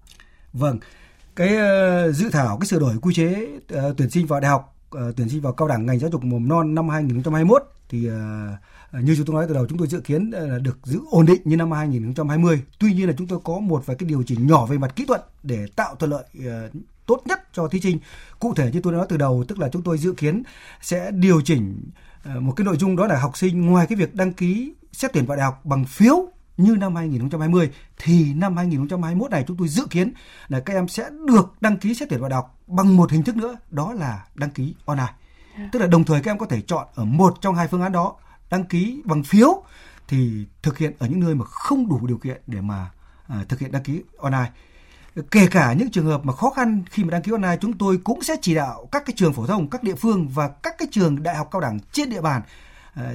Vâng, 0.53 0.79
cái 1.35 1.57
ờ, 1.57 2.11
dự 2.11 2.29
thảo, 2.29 2.57
cái 2.57 2.67
sửa 2.67 2.79
đổi 2.79 2.95
quy 3.01 3.13
chế 3.13 3.47
ờ, 3.69 3.93
tuyển 3.97 4.09
sinh 4.09 4.27
vào 4.27 4.39
đại 4.39 4.51
học 4.51 4.75
ờ, 4.89 5.13
tuyển 5.17 5.29
sinh 5.29 5.41
vào 5.41 5.53
cao 5.53 5.67
đẳng 5.67 5.85
ngành 5.85 5.99
giáo 5.99 6.09
dục 6.09 6.23
mầm 6.23 6.47
non 6.47 6.75
năm 6.75 6.89
2021 6.89 7.63
thì 7.89 8.09
như 9.01 9.15
chúng 9.15 9.25
tôi 9.25 9.33
nói 9.33 9.45
từ 9.47 9.53
đầu, 9.53 9.67
chúng 9.69 9.77
tôi 9.77 9.87
dự 9.87 9.99
kiến 9.99 10.29
là 10.29 10.59
được 10.59 10.77
giữ 10.83 10.99
ổn 11.09 11.25
định 11.25 11.41
như 11.43 11.57
năm 11.57 11.71
2020. 11.71 12.61
Tuy 12.79 12.93
nhiên 12.93 13.07
là 13.07 13.13
chúng 13.17 13.27
tôi 13.27 13.39
có 13.43 13.59
một 13.59 13.85
vài 13.85 13.97
cái 13.97 14.09
điều 14.09 14.23
chỉnh 14.23 14.47
nhỏ 14.47 14.65
về 14.65 14.77
mặt 14.77 14.95
kỹ 14.95 15.05
thuật 15.07 15.25
để 15.43 15.67
tạo 15.75 15.95
thuận 15.95 16.11
lợi 16.11 16.23
tốt 17.05 17.21
nhất 17.25 17.39
cho 17.53 17.67
thí 17.67 17.81
sinh. 17.81 17.99
Cụ 18.39 18.53
thể 18.53 18.71
như 18.71 18.79
tôi 18.83 18.93
nói 18.93 19.05
từ 19.09 19.17
đầu, 19.17 19.43
tức 19.47 19.59
là 19.59 19.69
chúng 19.69 19.81
tôi 19.81 19.97
dự 19.97 20.13
kiến 20.13 20.43
sẽ 20.81 21.11
điều 21.11 21.41
chỉnh 21.41 21.91
một 22.39 22.53
cái 22.55 22.65
nội 22.65 22.77
dung 22.77 22.95
đó 22.95 23.07
là 23.07 23.19
học 23.19 23.37
sinh 23.37 23.65
ngoài 23.65 23.85
cái 23.89 23.95
việc 23.95 24.15
đăng 24.15 24.33
ký 24.33 24.73
xét 24.91 25.13
tuyển 25.13 25.25
vào 25.25 25.37
đại 25.37 25.45
học 25.45 25.65
bằng 25.65 25.85
phiếu 25.85 26.27
như 26.57 26.75
năm 26.79 26.95
2020 26.95 27.71
thì 27.97 28.33
năm 28.33 28.57
2021 28.57 29.31
này 29.31 29.43
chúng 29.47 29.57
tôi 29.57 29.67
dự 29.67 29.87
kiến 29.89 30.13
là 30.47 30.59
các 30.59 30.73
em 30.73 30.87
sẽ 30.87 31.09
được 31.27 31.53
đăng 31.61 31.77
ký 31.77 31.95
xét 31.95 32.09
tuyển 32.09 32.19
vào 32.19 32.29
đại 32.29 32.35
học 32.35 32.59
bằng 32.67 32.97
một 32.97 33.11
hình 33.11 33.23
thức 33.23 33.35
nữa 33.35 33.57
đó 33.69 33.93
là 33.93 34.25
đăng 34.35 34.49
ký 34.49 34.75
online. 34.85 35.13
Tức 35.71 35.79
là 35.79 35.87
đồng 35.87 36.03
thời 36.03 36.21
các 36.21 36.31
em 36.31 36.37
có 36.37 36.45
thể 36.45 36.61
chọn 36.61 36.87
ở 36.95 37.05
một 37.05 37.37
trong 37.41 37.55
hai 37.55 37.67
phương 37.67 37.81
án 37.81 37.91
đó 37.91 38.15
đăng 38.49 38.63
ký 38.63 39.01
bằng 39.05 39.23
phiếu 39.23 39.63
thì 40.07 40.45
thực 40.61 40.77
hiện 40.77 40.93
ở 40.99 41.07
những 41.07 41.19
nơi 41.19 41.35
mà 41.35 41.45
không 41.45 41.89
đủ 41.89 42.07
điều 42.07 42.17
kiện 42.17 42.41
để 42.47 42.61
mà 42.61 42.91
à, 43.27 43.45
thực 43.49 43.59
hiện 43.59 43.71
đăng 43.71 43.83
ký 43.83 44.01
online. 44.17 44.51
Kể 45.31 45.47
cả 45.51 45.73
những 45.73 45.91
trường 45.91 46.05
hợp 46.05 46.25
mà 46.25 46.33
khó 46.33 46.49
khăn 46.49 46.83
khi 46.89 47.03
mà 47.03 47.09
đăng 47.11 47.21
ký 47.21 47.31
online 47.31 47.57
chúng 47.61 47.77
tôi 47.77 47.99
cũng 48.03 48.23
sẽ 48.23 48.35
chỉ 48.41 48.55
đạo 48.55 48.89
các 48.91 49.05
cái 49.05 49.13
trường 49.17 49.33
phổ 49.33 49.45
thông, 49.45 49.69
các 49.69 49.83
địa 49.83 49.95
phương 49.95 50.27
và 50.27 50.47
các 50.47 50.75
cái 50.77 50.87
trường 50.91 51.23
đại 51.23 51.35
học 51.35 51.47
cao 51.51 51.61
đẳng 51.61 51.79
trên 51.91 52.09
địa 52.09 52.21
bàn 52.21 52.41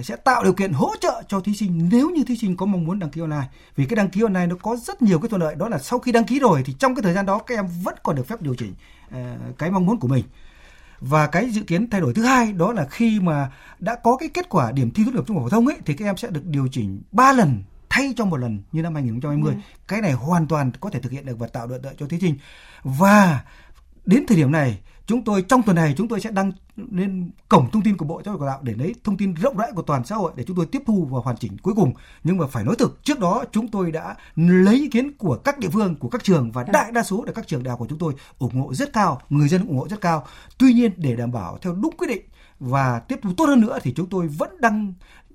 sẽ 0.02 0.16
tạo 0.16 0.44
điều 0.44 0.52
kiện 0.52 0.72
hỗ 0.72 0.94
trợ 1.00 1.22
cho 1.28 1.40
thí 1.40 1.54
sinh 1.54 1.88
nếu 1.92 2.10
như 2.10 2.24
thí 2.24 2.36
sinh 2.36 2.56
có 2.56 2.66
mong 2.66 2.84
muốn 2.84 2.98
đăng 2.98 3.10
ký 3.10 3.20
online 3.20 3.48
vì 3.76 3.86
cái 3.86 3.96
đăng 3.96 4.10
ký 4.10 4.22
online 4.22 4.46
nó 4.46 4.56
có 4.62 4.76
rất 4.76 5.02
nhiều 5.02 5.18
cái 5.18 5.28
thuận 5.28 5.42
lợi 5.42 5.54
đó 5.54 5.68
là 5.68 5.78
sau 5.78 5.98
khi 5.98 6.12
đăng 6.12 6.24
ký 6.24 6.38
rồi 6.38 6.62
thì 6.66 6.72
trong 6.78 6.94
cái 6.94 7.02
thời 7.02 7.14
gian 7.14 7.26
đó 7.26 7.38
các 7.38 7.58
em 7.58 7.66
vẫn 7.82 7.94
còn 8.02 8.16
được 8.16 8.26
phép 8.26 8.42
điều 8.42 8.54
chỉnh 8.54 8.74
ờ, 9.10 9.36
cái 9.58 9.70
mong 9.70 9.86
muốn 9.86 10.00
của 10.00 10.08
mình 10.08 10.24
và 11.00 11.26
cái 11.26 11.50
dự 11.50 11.62
kiến 11.62 11.90
thay 11.90 12.00
đổi 12.00 12.14
thứ 12.14 12.24
hai 12.24 12.52
đó 12.52 12.72
là 12.72 12.86
khi 12.90 13.20
mà 13.20 13.50
đã 13.78 13.94
có 13.94 14.16
cái 14.16 14.28
kết 14.28 14.48
quả 14.48 14.72
điểm 14.72 14.90
thi 14.90 15.02
tốt 15.06 15.12
nghiệp 15.14 15.24
trung 15.26 15.36
học 15.36 15.44
phổ 15.44 15.48
thông 15.48 15.66
ấy 15.66 15.76
thì 15.86 15.94
các 15.94 16.04
em 16.04 16.16
sẽ 16.16 16.28
được 16.28 16.44
điều 16.44 16.68
chỉnh 16.72 17.02
3 17.12 17.32
lần 17.32 17.62
thay 17.88 18.14
cho 18.16 18.24
một 18.24 18.36
lần 18.36 18.62
như 18.72 18.82
năm 18.82 18.94
2020. 18.94 19.54
Ừ. 19.54 19.60
Cái 19.88 20.00
này 20.00 20.12
hoàn 20.12 20.46
toàn 20.46 20.70
có 20.80 20.90
thể 20.90 21.00
thực 21.00 21.12
hiện 21.12 21.26
được 21.26 21.38
và 21.38 21.46
tạo 21.46 21.66
lợi 21.66 21.80
cho 21.98 22.06
thí 22.06 22.20
sinh. 22.20 22.36
Và 22.84 23.44
đến 24.06 24.24
thời 24.28 24.36
điểm 24.36 24.52
này 24.52 24.78
chúng 25.10 25.24
tôi 25.24 25.42
trong 25.42 25.62
tuần 25.62 25.76
này 25.76 25.94
chúng 25.96 26.08
tôi 26.08 26.20
sẽ 26.20 26.30
đăng 26.30 26.52
lên 26.76 27.30
cổng 27.48 27.70
thông 27.70 27.82
tin 27.82 27.96
của 27.96 28.04
bộ 28.04 28.22
giáo 28.24 28.34
dục 28.34 28.40
đào 28.40 28.50
tạo 28.50 28.60
để 28.62 28.74
lấy 28.78 28.94
thông 29.04 29.16
tin 29.16 29.34
rộng 29.34 29.56
rãi 29.56 29.72
của 29.74 29.82
toàn 29.82 30.04
xã 30.04 30.16
hội 30.16 30.32
để 30.36 30.44
chúng 30.46 30.56
tôi 30.56 30.66
tiếp 30.66 30.82
thu 30.86 31.08
và 31.10 31.20
hoàn 31.24 31.36
chỉnh 31.36 31.56
cuối 31.62 31.74
cùng. 31.74 31.92
Nhưng 32.24 32.38
mà 32.38 32.46
phải 32.46 32.64
nói 32.64 32.76
thực 32.78 33.04
trước 33.04 33.18
đó 33.18 33.44
chúng 33.52 33.68
tôi 33.68 33.92
đã 33.92 34.16
lấy 34.36 34.74
ý 34.74 34.88
kiến 34.88 35.12
của 35.18 35.36
các 35.36 35.58
địa 35.58 35.68
phương 35.68 35.94
của 35.94 36.08
các 36.08 36.24
trường 36.24 36.52
và 36.52 36.64
đại 36.72 36.92
đa 36.92 37.02
số 37.02 37.24
là 37.26 37.32
các 37.32 37.46
trường 37.46 37.62
đại 37.62 37.70
học 37.70 37.78
của 37.78 37.86
chúng 37.88 37.98
tôi 37.98 38.14
ủng 38.38 38.60
hộ 38.60 38.74
rất 38.74 38.92
cao 38.92 39.20
người 39.30 39.48
dân 39.48 39.66
ủng 39.66 39.78
hộ 39.78 39.88
rất 39.88 40.00
cao. 40.00 40.26
Tuy 40.58 40.72
nhiên 40.72 40.92
để 40.96 41.16
đảm 41.16 41.32
bảo 41.32 41.58
theo 41.62 41.74
đúng 41.74 41.96
quy 41.96 42.06
định 42.06 42.22
và 42.60 42.98
tiếp 42.98 43.18
thu 43.22 43.30
tốt 43.36 43.44
hơn 43.44 43.60
nữa 43.60 43.78
thì 43.82 43.92
chúng 43.96 44.08
tôi 44.08 44.28
vẫn 44.28 44.50
đăng 44.60 44.94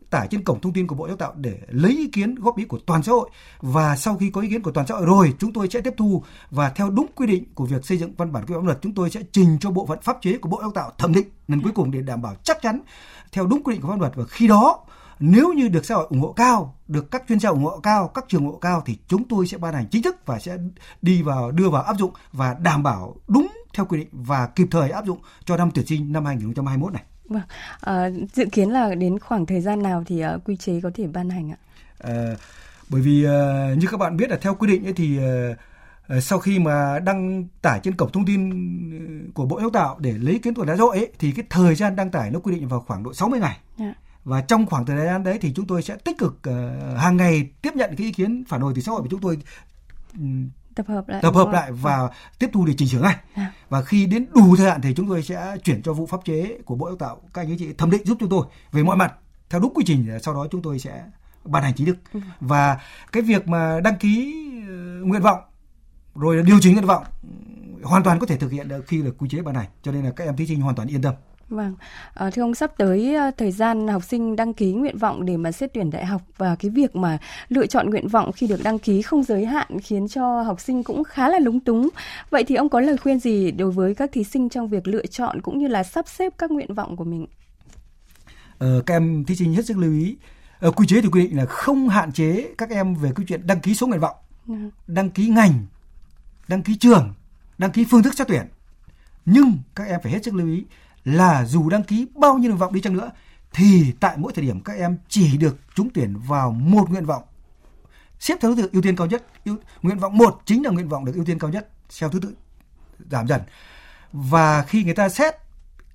tải 0.09 0.27
trên 0.27 0.43
cổng 0.43 0.61
thông 0.61 0.73
tin 0.73 0.87
của 0.87 0.95
Bộ 0.95 1.07
Giáo 1.07 1.11
dục 1.11 1.19
Tạo 1.19 1.33
để 1.35 1.57
lấy 1.67 1.91
ý 1.91 2.07
kiến 2.07 2.35
góp 2.35 2.57
ý 2.57 2.65
của 2.65 2.79
toàn 2.85 3.03
xã 3.03 3.11
hội 3.11 3.29
và 3.61 3.95
sau 3.95 4.17
khi 4.17 4.29
có 4.29 4.41
ý 4.41 4.49
kiến 4.49 4.61
của 4.61 4.71
toàn 4.71 4.87
xã 4.87 4.95
hội 4.95 5.05
rồi 5.05 5.33
chúng 5.39 5.53
tôi 5.53 5.69
sẽ 5.69 5.81
tiếp 5.81 5.93
thu 5.97 6.23
và 6.51 6.69
theo 6.69 6.89
đúng 6.89 7.07
quy 7.15 7.27
định 7.27 7.43
của 7.55 7.65
việc 7.65 7.85
xây 7.85 7.97
dựng 7.97 8.13
văn 8.17 8.31
bản 8.31 8.45
quy 8.45 8.55
phạm 8.55 8.65
luật 8.65 8.79
chúng 8.81 8.93
tôi 8.93 9.09
sẽ 9.09 9.21
trình 9.31 9.57
cho 9.59 9.71
bộ 9.71 9.85
phận 9.85 9.99
pháp 10.01 10.17
chế 10.21 10.37
của 10.37 10.49
Bộ 10.49 10.57
Giáo 10.57 10.67
dục 10.67 10.75
Tạo 10.75 10.91
thẩm 10.97 11.13
định 11.13 11.27
lần 11.47 11.61
cuối 11.61 11.71
cùng 11.75 11.91
để 11.91 12.01
đảm 12.01 12.21
bảo 12.21 12.35
chắc 12.43 12.61
chắn 12.61 12.81
theo 13.31 13.45
đúng 13.45 13.63
quy 13.63 13.73
định 13.73 13.81
của 13.81 13.87
pháp 13.87 13.99
luật 13.99 14.15
và 14.15 14.25
khi 14.25 14.47
đó 14.47 14.85
nếu 15.19 15.53
như 15.53 15.67
được 15.67 15.85
xã 15.85 15.95
hội 15.95 16.07
ủng 16.09 16.19
hộ 16.19 16.33
cao, 16.33 16.75
được 16.87 17.11
các 17.11 17.23
chuyên 17.27 17.39
gia 17.39 17.49
ủng 17.49 17.63
hộ 17.63 17.79
cao, 17.79 18.07
các 18.07 18.25
trường 18.27 18.43
ủng 18.43 18.51
hộ 18.51 18.57
cao 18.57 18.83
thì 18.85 18.97
chúng 19.07 19.23
tôi 19.27 19.47
sẽ 19.47 19.57
ban 19.57 19.73
hành 19.73 19.87
chính 19.91 20.03
thức 20.03 20.15
và 20.25 20.39
sẽ 20.39 20.57
đi 21.01 21.21
vào 21.21 21.51
đưa 21.51 21.69
vào 21.69 21.83
áp 21.83 21.97
dụng 21.97 22.11
và 22.31 22.53
đảm 22.53 22.83
bảo 22.83 23.15
đúng 23.27 23.47
theo 23.73 23.85
quy 23.85 23.97
định 23.97 24.07
và 24.11 24.47
kịp 24.47 24.67
thời 24.71 24.89
áp 24.89 25.05
dụng 25.05 25.19
cho 25.45 25.57
năm 25.57 25.71
tuyển 25.73 25.85
sinh 25.85 26.13
năm 26.13 26.25
2021 26.25 26.93
này. 26.93 27.03
Vâng, 27.29 27.43
à, 27.81 28.09
dự 28.33 28.45
kiến 28.51 28.69
là 28.69 28.95
đến 28.95 29.19
khoảng 29.19 29.45
thời 29.45 29.61
gian 29.61 29.83
nào 29.83 30.03
thì 30.05 30.25
uh, 30.25 30.43
quy 30.45 30.55
chế 30.55 30.81
có 30.83 30.91
thể 30.93 31.07
ban 31.07 31.29
hành 31.29 31.51
ạ? 31.51 31.57
À, 31.99 32.35
Bởi 32.89 33.01
vì 33.01 33.25
uh, 33.25 33.77
như 33.77 33.87
các 33.91 33.97
bạn 33.97 34.17
biết 34.17 34.29
là 34.29 34.37
theo 34.41 34.55
quy 34.55 34.67
định 34.67 34.87
ấy 34.87 34.93
thì 34.93 35.19
uh, 35.19 36.23
sau 36.23 36.39
khi 36.39 36.59
mà 36.59 36.99
đăng 36.99 37.47
tải 37.61 37.79
trên 37.83 37.95
cổng 37.95 38.11
thông 38.11 38.25
tin 38.25 38.51
của 39.33 39.45
Bộ 39.45 39.59
Giáo 39.59 39.69
tạo 39.69 39.97
để 39.99 40.13
lấy 40.13 40.39
kiến 40.39 40.53
tuổi 40.53 40.65
đã 40.65 40.75
dội 40.75 40.97
ấy, 40.97 41.11
thì 41.19 41.31
cái 41.31 41.45
thời 41.49 41.75
gian 41.75 41.95
đăng 41.95 42.11
tải 42.11 42.31
nó 42.31 42.39
quy 42.39 42.55
định 42.55 42.67
vào 42.67 42.79
khoảng 42.79 43.03
độ 43.03 43.13
60 43.13 43.39
ngày. 43.39 43.57
Dạ. 43.77 43.93
Và 44.23 44.41
trong 44.41 44.65
khoảng 44.65 44.85
thời 44.85 45.05
gian 45.05 45.23
đấy 45.23 45.37
thì 45.41 45.53
chúng 45.55 45.67
tôi 45.67 45.81
sẽ 45.81 45.95
tích 45.95 46.17
cực 46.17 46.33
uh, 46.49 46.97
hàng 46.97 47.17
ngày 47.17 47.49
tiếp 47.61 47.71
nhận 47.75 47.95
cái 47.97 48.05
ý 48.05 48.13
kiến 48.13 48.43
phản 48.47 48.61
hồi 48.61 48.73
từ 48.75 48.81
xã 48.81 48.91
hội 48.91 49.01
của 49.01 49.07
chúng 49.11 49.21
tôi 49.21 49.37
tập 50.75 50.85
hợp 50.87 51.09
lại. 51.09 51.21
Tập 51.21 51.35
hợp 51.35 51.49
lại 51.51 51.71
và 51.71 51.97
ừ. 51.97 52.07
tiếp 52.39 52.49
thu 52.53 52.65
để 52.65 52.73
chỉnh 52.77 52.87
sửa 52.87 53.01
ngay. 53.01 53.15
À. 53.33 53.53
và 53.69 53.81
khi 53.81 54.05
đến 54.05 54.25
đủ 54.35 54.55
thời 54.55 54.69
hạn 54.69 54.81
thì 54.81 54.93
chúng 54.93 55.07
tôi 55.07 55.23
sẽ 55.23 55.57
chuyển 55.63 55.81
cho 55.81 55.93
vụ 55.93 56.05
pháp 56.05 56.19
chế 56.25 56.57
của 56.65 56.75
bộ 56.75 56.87
giáo 56.87 56.95
tạo. 56.95 57.21
Các 57.33 57.41
anh 57.41 57.57
chị 57.59 57.73
thẩm 57.73 57.91
định 57.91 58.05
giúp 58.05 58.17
chúng 58.19 58.29
tôi 58.29 58.45
về 58.71 58.83
mọi 58.83 58.97
mặt 58.97 59.13
theo 59.49 59.61
đúng 59.61 59.73
quy 59.73 59.83
trình 59.87 60.19
sau 60.21 60.33
đó 60.33 60.47
chúng 60.51 60.61
tôi 60.61 60.79
sẽ 60.79 61.03
ban 61.43 61.63
hành 61.63 61.73
chính 61.75 61.87
thức. 61.87 61.97
Ừ. 62.13 62.19
và 62.39 62.79
cái 63.11 63.23
việc 63.23 63.47
mà 63.47 63.79
đăng 63.83 63.97
ký 63.97 64.33
uh, 65.01 65.07
nguyện 65.07 65.21
vọng 65.21 65.39
rồi 66.15 66.43
điều 66.43 66.59
chỉnh 66.61 66.73
nguyện 66.73 66.85
vọng 66.85 67.03
hoàn 67.83 68.03
toàn 68.03 68.19
có 68.19 68.25
thể 68.25 68.37
thực 68.37 68.51
hiện 68.51 68.67
được 68.67 68.87
khi 68.87 69.01
được 69.01 69.17
quy 69.17 69.29
chế 69.29 69.41
ban 69.41 69.55
hành. 69.55 69.67
Cho 69.83 69.91
nên 69.91 70.05
là 70.05 70.11
các 70.11 70.23
em 70.23 70.35
thí 70.35 70.47
sinh 70.47 70.61
hoàn 70.61 70.75
toàn 70.75 70.87
yên 70.87 71.01
tâm 71.01 71.13
Vâng, 71.49 71.75
à, 72.13 72.29
thưa 72.29 72.41
ông 72.41 72.55
sắp 72.55 72.71
tới 72.77 73.15
à, 73.15 73.31
thời 73.31 73.51
gian 73.51 73.87
học 73.87 74.03
sinh 74.03 74.35
đăng 74.35 74.53
ký 74.53 74.73
nguyện 74.73 74.97
vọng 74.97 75.25
để 75.25 75.37
mà 75.37 75.51
xét 75.51 75.73
tuyển 75.73 75.91
đại 75.91 76.05
học 76.05 76.21
và 76.37 76.55
cái 76.55 76.71
việc 76.71 76.95
mà 76.95 77.17
lựa 77.49 77.67
chọn 77.67 77.89
nguyện 77.89 78.07
vọng 78.07 78.31
khi 78.31 78.47
được 78.47 78.63
đăng 78.63 78.79
ký 78.79 79.01
không 79.01 79.23
giới 79.23 79.45
hạn 79.45 79.79
khiến 79.79 80.07
cho 80.07 80.41
học 80.41 80.61
sinh 80.61 80.83
cũng 80.83 81.03
khá 81.03 81.29
là 81.29 81.39
lúng 81.39 81.59
túng. 81.59 81.89
Vậy 82.29 82.43
thì 82.43 82.55
ông 82.55 82.69
có 82.69 82.79
lời 82.79 82.97
khuyên 82.97 83.19
gì 83.19 83.51
đối 83.51 83.71
với 83.71 83.95
các 83.95 84.09
thí 84.13 84.23
sinh 84.23 84.49
trong 84.49 84.67
việc 84.67 84.87
lựa 84.87 85.05
chọn 85.05 85.41
cũng 85.41 85.59
như 85.59 85.67
là 85.67 85.83
sắp 85.83 86.07
xếp 86.07 86.33
các 86.37 86.51
nguyện 86.51 86.73
vọng 86.73 86.95
của 86.95 87.03
mình? 87.03 87.25
Ờ, 88.57 88.81
các 88.85 88.95
em 88.95 89.23
thí 89.25 89.35
sinh 89.35 89.53
hết 89.53 89.65
sức 89.65 89.77
lưu 89.77 89.91
ý. 89.91 90.17
Ờ, 90.59 90.71
quy 90.71 90.87
chế 90.87 91.01
thì 91.01 91.07
quy 91.11 91.21
định 91.21 91.37
là 91.37 91.45
không 91.45 91.89
hạn 91.89 92.11
chế 92.11 92.47
các 92.57 92.69
em 92.69 92.95
về 92.95 93.11
cái 93.15 93.25
chuyện 93.29 93.47
đăng 93.47 93.59
ký 93.59 93.75
số 93.75 93.87
nguyện 93.87 93.99
vọng, 93.99 94.15
ừ. 94.47 94.53
đăng 94.87 95.09
ký 95.09 95.27
ngành, 95.27 95.65
đăng 96.47 96.61
ký 96.61 96.75
trường, 96.75 97.13
đăng 97.57 97.71
ký 97.71 97.85
phương 97.89 98.03
thức 98.03 98.13
xét 98.13 98.27
tuyển. 98.27 98.47
Nhưng 99.25 99.57
các 99.75 99.83
em 99.83 99.99
phải 100.03 100.11
hết 100.11 100.23
sức 100.23 100.35
lưu 100.35 100.47
ý 100.47 100.63
là 101.05 101.45
dù 101.45 101.69
đăng 101.69 101.83
ký 101.83 102.07
bao 102.15 102.37
nhiêu 102.37 102.49
nguyện 102.49 102.57
vọng 102.57 102.73
đi 102.73 102.81
chăng 102.81 102.93
nữa 102.93 103.11
thì 103.53 103.93
tại 103.99 104.17
mỗi 104.17 104.33
thời 104.35 104.45
điểm 104.45 104.61
các 104.61 104.73
em 104.73 104.97
chỉ 105.09 105.37
được 105.37 105.59
trúng 105.75 105.89
tuyển 105.93 106.17
vào 106.27 106.51
một 106.51 106.89
nguyện 106.89 107.05
vọng. 107.05 107.23
Xếp 108.19 108.37
theo 108.41 108.55
thứ 108.55 108.61
tự 108.61 108.69
ưu 108.73 108.81
tiên 108.81 108.95
cao 108.95 109.07
nhất 109.07 109.25
ưu, 109.45 109.55
nguyện 109.81 109.99
vọng 109.99 110.17
một 110.17 110.41
chính 110.45 110.63
là 110.63 110.69
nguyện 110.71 110.89
vọng 110.89 111.05
được 111.05 111.15
ưu 111.15 111.25
tiên 111.25 111.39
cao 111.39 111.49
nhất 111.49 111.69
theo 111.99 112.09
thứ 112.09 112.19
tự 112.19 112.35
giảm 113.11 113.27
dần. 113.27 113.41
Và 114.11 114.63
khi 114.63 114.83
người 114.83 114.93
ta 114.93 115.09
xét 115.09 115.35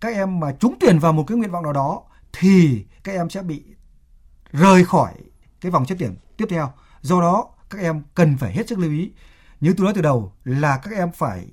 các 0.01 0.15
em 0.15 0.41
mà 0.41 0.53
trúng 0.61 0.75
tuyển 0.81 0.99
vào 0.99 1.13
một 1.13 1.25
cái 1.27 1.39
nguyện 1.39 1.51
vọng 1.51 1.63
nào 1.63 1.73
đó 1.73 2.03
thì 2.33 2.85
các 3.05 3.13
em 3.13 3.31
sẽ 3.31 3.43
bị 3.43 3.63
rời 4.53 4.85
khỏi 4.85 5.13
cái 5.61 5.73
vòng 5.73 5.87
xét 5.87 5.99
tuyển 5.99 6.17
tiếp 6.37 6.47
theo. 6.51 6.73
Do 7.01 7.21
đó 7.21 7.49
các 7.71 7.81
em 7.81 8.03
cần 8.15 8.37
phải 8.37 8.53
hết 8.53 8.69
sức 8.69 8.79
lưu 8.79 8.91
ý. 8.91 9.11
Như 9.61 9.75
tôi 9.77 9.85
nói 9.85 9.95
từ 9.95 10.01
đầu 10.01 10.33
là 10.45 10.77
các 10.77 10.93
em 10.93 11.13
phải 11.13 11.47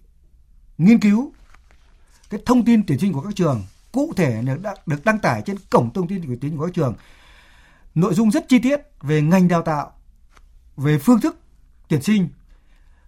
nghiên 0.78 1.00
cứu 1.00 1.34
cái 2.30 2.42
thông 2.46 2.66
tin 2.66 2.86
tuyển 2.86 3.00
sinh 3.00 3.14
của 3.14 3.22
các 3.22 3.36
trường 3.36 3.64
cụ 3.92 4.14
thể 4.16 4.42
được, 4.42 4.58
được 4.86 5.06
đăng 5.06 5.20
tải 5.20 5.42
trên 5.46 5.58
cổng 5.70 5.94
thông 5.94 6.08
tin 6.08 6.22
tuyển 6.28 6.40
sinh 6.42 6.58
của 6.58 6.66
các 6.66 6.74
trường. 6.74 6.96
Nội 7.96 8.14
dung 8.14 8.32
rất 8.32 8.50
chi 8.50 8.60
tiết 8.60 8.82
về 9.02 9.22
ngành 9.22 9.48
đào 9.48 9.62
tạo 9.62 9.92
về 10.78 11.00
phương 11.00 11.22
thức 11.22 11.40
tuyển 11.88 12.02
sinh 12.02 12.30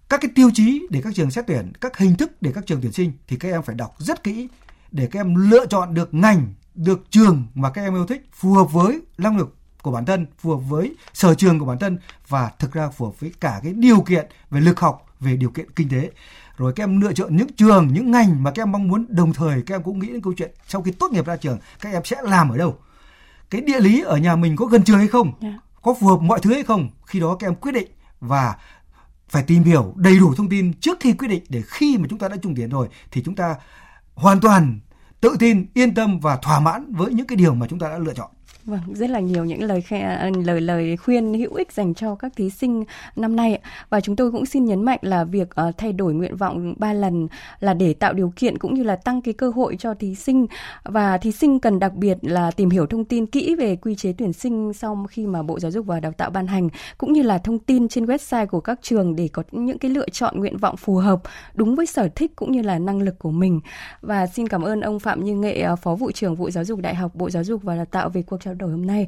các 0.09 0.21
cái 0.21 0.31
tiêu 0.35 0.49
chí 0.53 0.87
để 0.89 1.01
các 1.03 1.15
trường 1.15 1.31
xét 1.31 1.47
tuyển 1.47 1.71
các 1.81 1.97
hình 1.97 2.15
thức 2.15 2.41
để 2.41 2.51
các 2.55 2.65
trường 2.65 2.81
tuyển 2.81 2.91
sinh 2.91 3.11
thì 3.27 3.37
các 3.37 3.49
em 3.49 3.63
phải 3.63 3.75
đọc 3.75 3.95
rất 3.97 4.23
kỹ 4.23 4.47
để 4.91 5.07
các 5.11 5.19
em 5.19 5.35
lựa 5.35 5.65
chọn 5.65 5.93
được 5.93 6.13
ngành 6.13 6.53
được 6.75 7.03
trường 7.09 7.47
mà 7.55 7.69
các 7.71 7.81
em 7.81 7.95
yêu 7.95 8.05
thích 8.05 8.29
phù 8.33 8.53
hợp 8.53 8.73
với 8.73 9.01
năng 9.17 9.37
lực 9.37 9.55
của 9.81 9.91
bản 9.91 10.05
thân 10.05 10.25
phù 10.37 10.49
hợp 10.49 10.63
với 10.69 10.95
sở 11.13 11.35
trường 11.35 11.59
của 11.59 11.65
bản 11.65 11.79
thân 11.79 11.97
và 12.27 12.51
thực 12.59 12.73
ra 12.73 12.89
phù 12.89 13.05
hợp 13.05 13.19
với 13.19 13.33
cả 13.39 13.59
cái 13.63 13.73
điều 13.73 14.01
kiện 14.01 14.25
về 14.49 14.61
lực 14.61 14.79
học 14.79 15.05
về 15.19 15.35
điều 15.35 15.49
kiện 15.49 15.71
kinh 15.71 15.89
tế 15.89 16.09
rồi 16.59 16.73
các 16.75 16.83
em 16.83 17.01
lựa 17.01 17.13
chọn 17.13 17.35
những 17.35 17.53
trường 17.53 17.87
những 17.93 18.11
ngành 18.11 18.43
mà 18.43 18.51
các 18.51 18.61
em 18.61 18.71
mong 18.71 18.87
muốn 18.87 19.05
đồng 19.09 19.33
thời 19.33 19.61
các 19.61 19.75
em 19.75 19.83
cũng 19.83 19.99
nghĩ 19.99 20.07
đến 20.07 20.21
câu 20.21 20.33
chuyện 20.37 20.51
sau 20.67 20.81
khi 20.81 20.91
tốt 20.91 21.11
nghiệp 21.11 21.25
ra 21.25 21.35
trường 21.35 21.59
các 21.79 21.93
em 21.93 22.01
sẽ 22.05 22.17
làm 22.23 22.49
ở 22.49 22.57
đâu 22.57 22.77
cái 23.49 23.61
địa 23.61 23.79
lý 23.79 24.01
ở 24.01 24.17
nhà 24.17 24.35
mình 24.35 24.55
có 24.55 24.65
gần 24.65 24.83
trường 24.83 24.97
hay 24.97 25.07
không 25.07 25.31
yeah. 25.41 25.53
Dạ. 25.53 25.59
có 25.81 25.95
phù 25.99 26.07
hợp 26.07 26.21
mọi 26.21 26.39
thứ 26.39 26.53
hay 26.53 26.63
không 26.63 26.89
khi 27.05 27.19
đó 27.19 27.35
các 27.39 27.47
em 27.47 27.55
quyết 27.55 27.71
định 27.71 27.87
và 28.19 28.55
phải 29.29 29.43
tìm 29.43 29.63
hiểu 29.63 29.93
đầy 29.95 30.19
đủ 30.19 30.33
thông 30.33 30.49
tin 30.49 30.73
trước 30.73 30.97
khi 30.99 31.13
quyết 31.13 31.27
định 31.27 31.43
để 31.49 31.61
khi 31.67 31.97
mà 31.97 32.07
chúng 32.09 32.19
ta 32.19 32.27
đã 32.27 32.35
trúng 32.41 32.55
tuyển 32.55 32.69
rồi 32.69 32.87
thì 33.11 33.21
chúng 33.25 33.35
ta 33.35 33.55
hoàn 34.15 34.39
toàn 34.39 34.79
tự 35.21 35.35
tin 35.39 35.65
yên 35.73 35.93
tâm 35.93 36.19
và 36.19 36.37
thỏa 36.37 36.59
mãn 36.59 36.93
với 36.93 37.13
những 37.13 37.27
cái 37.27 37.35
điều 37.35 37.53
mà 37.53 37.67
chúng 37.69 37.79
ta 37.79 37.89
đã 37.89 37.97
lựa 37.97 38.13
chọn 38.13 38.29
Vâng, 38.65 38.79
rất 38.93 39.09
là 39.09 39.19
nhiều 39.19 39.45
những 39.45 39.63
lời 39.63 39.81
khe, 39.81 39.99
à, 39.99 40.29
lời 40.45 40.61
lời 40.61 40.97
khuyên 40.97 41.33
hữu 41.33 41.53
ích 41.53 41.71
dành 41.71 41.93
cho 41.93 42.15
các 42.15 42.31
thí 42.35 42.49
sinh 42.49 42.83
năm 43.15 43.35
nay 43.35 43.59
và 43.89 44.01
chúng 44.01 44.15
tôi 44.15 44.31
cũng 44.31 44.45
xin 44.45 44.65
nhấn 44.65 44.83
mạnh 44.83 44.99
là 45.01 45.23
việc 45.23 45.49
uh, 45.67 45.77
thay 45.77 45.93
đổi 45.93 46.13
nguyện 46.13 46.35
vọng 46.35 46.73
3 46.77 46.93
lần 46.93 47.27
là 47.59 47.73
để 47.73 47.93
tạo 47.93 48.13
điều 48.13 48.33
kiện 48.35 48.57
cũng 48.57 48.73
như 48.73 48.83
là 48.83 48.95
tăng 48.95 49.21
cái 49.21 49.33
cơ 49.33 49.49
hội 49.49 49.75
cho 49.79 49.93
thí 49.93 50.15
sinh. 50.15 50.47
Và 50.83 51.17
thí 51.17 51.31
sinh 51.31 51.59
cần 51.59 51.79
đặc 51.79 51.93
biệt 51.95 52.17
là 52.21 52.51
tìm 52.51 52.69
hiểu 52.69 52.85
thông 52.85 53.05
tin 53.05 53.25
kỹ 53.25 53.55
về 53.55 53.75
quy 53.75 53.95
chế 53.95 54.13
tuyển 54.17 54.33
sinh 54.33 54.73
sau 54.73 55.05
khi 55.09 55.27
mà 55.27 55.43
Bộ 55.43 55.59
Giáo 55.59 55.71
dục 55.71 55.85
và 55.85 55.99
Đào 55.99 56.11
tạo 56.11 56.29
ban 56.29 56.47
hành 56.47 56.69
cũng 56.97 57.13
như 57.13 57.21
là 57.21 57.37
thông 57.37 57.59
tin 57.59 57.87
trên 57.87 58.05
website 58.05 58.47
của 58.47 58.61
các 58.61 58.79
trường 58.81 59.15
để 59.15 59.29
có 59.33 59.43
những 59.51 59.77
cái 59.77 59.91
lựa 59.91 60.09
chọn 60.09 60.39
nguyện 60.39 60.57
vọng 60.57 60.77
phù 60.77 60.95
hợp 60.95 61.21
đúng 61.53 61.75
với 61.75 61.85
sở 61.85 62.09
thích 62.15 62.35
cũng 62.35 62.51
như 62.51 62.61
là 62.61 62.79
năng 62.79 63.01
lực 63.01 63.19
của 63.19 63.31
mình. 63.31 63.61
Và 64.01 64.27
xin 64.27 64.47
cảm 64.47 64.61
ơn 64.61 64.81
ông 64.81 64.99
Phạm 64.99 65.23
Như 65.23 65.35
Nghệ, 65.35 65.61
ờ, 65.61 65.75
Phó 65.75 65.95
vụ 65.95 66.11
trưởng 66.11 66.35
vụ 66.35 66.49
Giáo 66.49 66.63
dục 66.63 66.79
Đại 66.79 66.95
học 66.95 67.15
Bộ 67.15 67.29
Giáo 67.29 67.43
dục 67.43 67.63
và 67.63 67.75
Đào 67.75 67.85
tạo 67.85 68.09
về 68.09 68.21
cuộc 68.21 68.37
trao 68.41 68.53
đổi 68.59 68.71
hôm 68.71 68.85
nay. 68.85 69.07